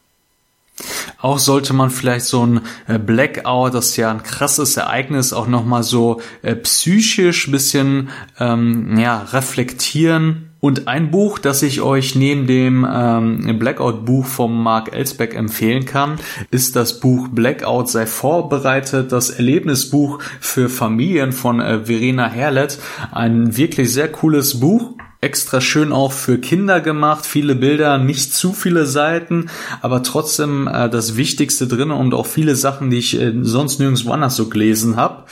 Auch 1.19 1.39
sollte 1.39 1.73
man 1.73 1.89
vielleicht 1.89 2.25
so 2.25 2.45
ein 2.45 2.61
äh, 2.87 2.97
Blackout, 2.97 3.73
das 3.73 3.89
ist 3.89 3.97
ja 3.97 4.11
ein 4.11 4.23
krasses 4.23 4.75
Ereignis, 4.75 5.31
auch 5.31 5.47
nochmal 5.47 5.83
so 5.83 6.21
äh, 6.41 6.55
psychisch 6.55 7.49
bisschen 7.49 8.09
ähm, 8.39 8.97
ja, 8.97 9.19
reflektieren. 9.19 10.49
Und 10.59 10.87
ein 10.87 11.11
Buch, 11.11 11.39
das 11.39 11.61
ich 11.61 11.81
euch 11.81 12.15
neben 12.15 12.47
dem 12.47 12.87
ähm, 12.89 13.59
Blackout-Buch 13.59 14.25
vom 14.25 14.63
Mark 14.63 14.93
Ellsbeck 14.93 15.35
empfehlen 15.35 15.83
kann, 15.83 16.15
ist 16.51 16.77
das 16.77 17.01
Buch 17.01 17.27
Blackout 17.27 17.89
sei 17.89 18.05
vorbereitet, 18.05 19.11
das 19.11 19.29
Erlebnisbuch 19.29 20.19
für 20.39 20.69
Familien 20.69 21.33
von 21.33 21.59
äh, 21.59 21.85
Verena 21.85 22.29
Herlet. 22.29 22.79
Ein 23.11 23.57
wirklich 23.57 23.91
sehr 23.91 24.09
cooles 24.09 24.61
Buch 24.61 24.93
extra 25.23 25.61
schön 25.61 25.91
auch 25.91 26.11
für 26.11 26.37
Kinder 26.37 26.81
gemacht, 26.81 27.25
viele 27.25 27.55
Bilder, 27.55 27.97
nicht 27.97 28.33
zu 28.33 28.53
viele 28.53 28.85
Seiten, 28.85 29.49
aber 29.81 30.03
trotzdem 30.03 30.67
äh, 30.67 30.89
das 30.89 31.15
Wichtigste 31.15 31.67
drin 31.67 31.91
und 31.91 32.13
auch 32.13 32.27
viele 32.27 32.55
Sachen, 32.55 32.89
die 32.89 32.97
ich 32.97 33.19
äh, 33.19 33.33
sonst 33.41 33.79
nirgendwo 33.79 34.11
anders 34.11 34.35
so 34.35 34.49
gelesen 34.49 34.97
habe. 34.97 35.23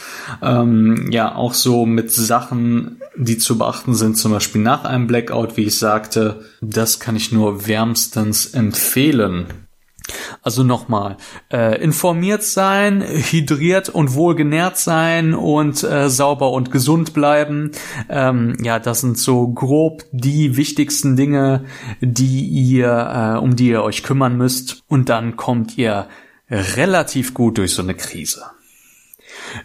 Ähm, 0.42 1.12
ja, 1.12 1.36
auch 1.36 1.54
so 1.54 1.86
mit 1.86 2.12
Sachen, 2.12 3.02
die 3.16 3.38
zu 3.38 3.58
beachten 3.58 3.94
sind, 3.94 4.18
zum 4.18 4.32
Beispiel 4.32 4.62
nach 4.62 4.86
einem 4.86 5.08
Blackout, 5.08 5.58
wie 5.58 5.66
ich 5.66 5.78
sagte, 5.78 6.40
das 6.62 7.00
kann 7.00 7.16
ich 7.16 7.32
nur 7.32 7.68
wärmstens 7.68 8.48
empfehlen. 8.48 9.46
Also 10.42 10.64
nochmal, 10.64 11.18
äh, 11.52 11.82
informiert 11.82 12.44
sein, 12.44 13.04
hydriert 13.04 13.90
und 13.90 14.14
wohlgenährt 14.14 14.78
sein 14.78 15.34
und 15.34 15.84
äh, 15.84 16.10
sauber 16.10 16.52
und 16.52 16.72
gesund 16.72 17.14
bleiben. 17.14 17.72
Ähm, 18.10 18.58
ja, 18.62 18.80
das 18.80 19.02
sind 19.02 19.18
so 19.18 19.48
grob 19.50 20.04
die 20.12 20.58
wichtigsten 20.58 21.16
Dinge, 21.16 21.66
die 22.02 22.46
ihr, 22.46 23.36
äh, 23.36 23.40
um 23.40 23.56
die 23.56 23.70
ihr 23.70 23.84
euch 23.84 24.04
kümmern 24.04 24.38
müsst. 24.38 24.84
Und 24.88 25.10
dann 25.10 25.36
kommt 25.36 25.78
ihr 25.78 26.08
relativ 26.50 27.34
gut 27.34 27.58
durch 27.58 27.74
so 27.74 27.82
eine 27.82 27.96
Krise. 27.96 28.44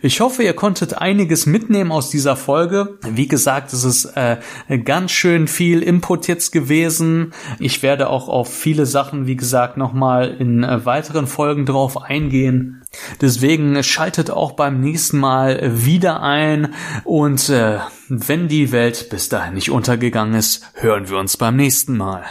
Ich 0.03 0.21
hoffe, 0.21 0.43
ihr 0.43 0.55
konntet 0.55 0.99
einiges 0.99 1.47
mitnehmen 1.47 1.93
aus 1.93 2.11
dieser 2.11 2.37
Folge. 2.37 2.99
Wie 3.03 3.29
gesagt, 3.29 3.73
es 3.73 3.85
ist 3.85 4.05
äh, 4.17 4.39
ganz 4.85 5.13
schön 5.13 5.49
viel 5.49 5.83
Input 5.83 6.29
jetzt 6.29 6.53
gewesen. 6.53 7.33
Ich 7.59 7.83
werde 7.83 8.11
auch 8.11 8.29
auf 8.29 8.53
viele 8.53 8.87
Sachen, 8.87 9.27
wie 9.27 9.37
gesagt, 9.37 9.77
nochmal 9.77 10.29
in 10.39 10.65
äh, 10.65 10.85
weiteren 10.85 11.27
Folgen 11.27 11.67
drauf 11.67 12.03
eingehen. 12.03 12.83
Deswegen 13.21 13.83
schaltet 13.83 14.31
auch 14.31 14.53
beim 14.53 14.81
nächsten 14.81 15.19
Mal 15.19 15.85
wieder 15.85 16.23
ein 16.23 16.75
und 17.05 17.49
äh, 17.49 17.79
wenn 18.09 18.49
die 18.49 18.73
Welt 18.73 19.09
bis 19.11 19.29
dahin 19.29 19.55
nicht 19.55 19.71
untergegangen 19.71 20.35
ist, 20.35 20.65
hören 20.75 21.09
wir 21.09 21.19
uns 21.19 21.37
beim 21.37 21.57
nächsten 21.57 21.97
Mal. 21.97 22.25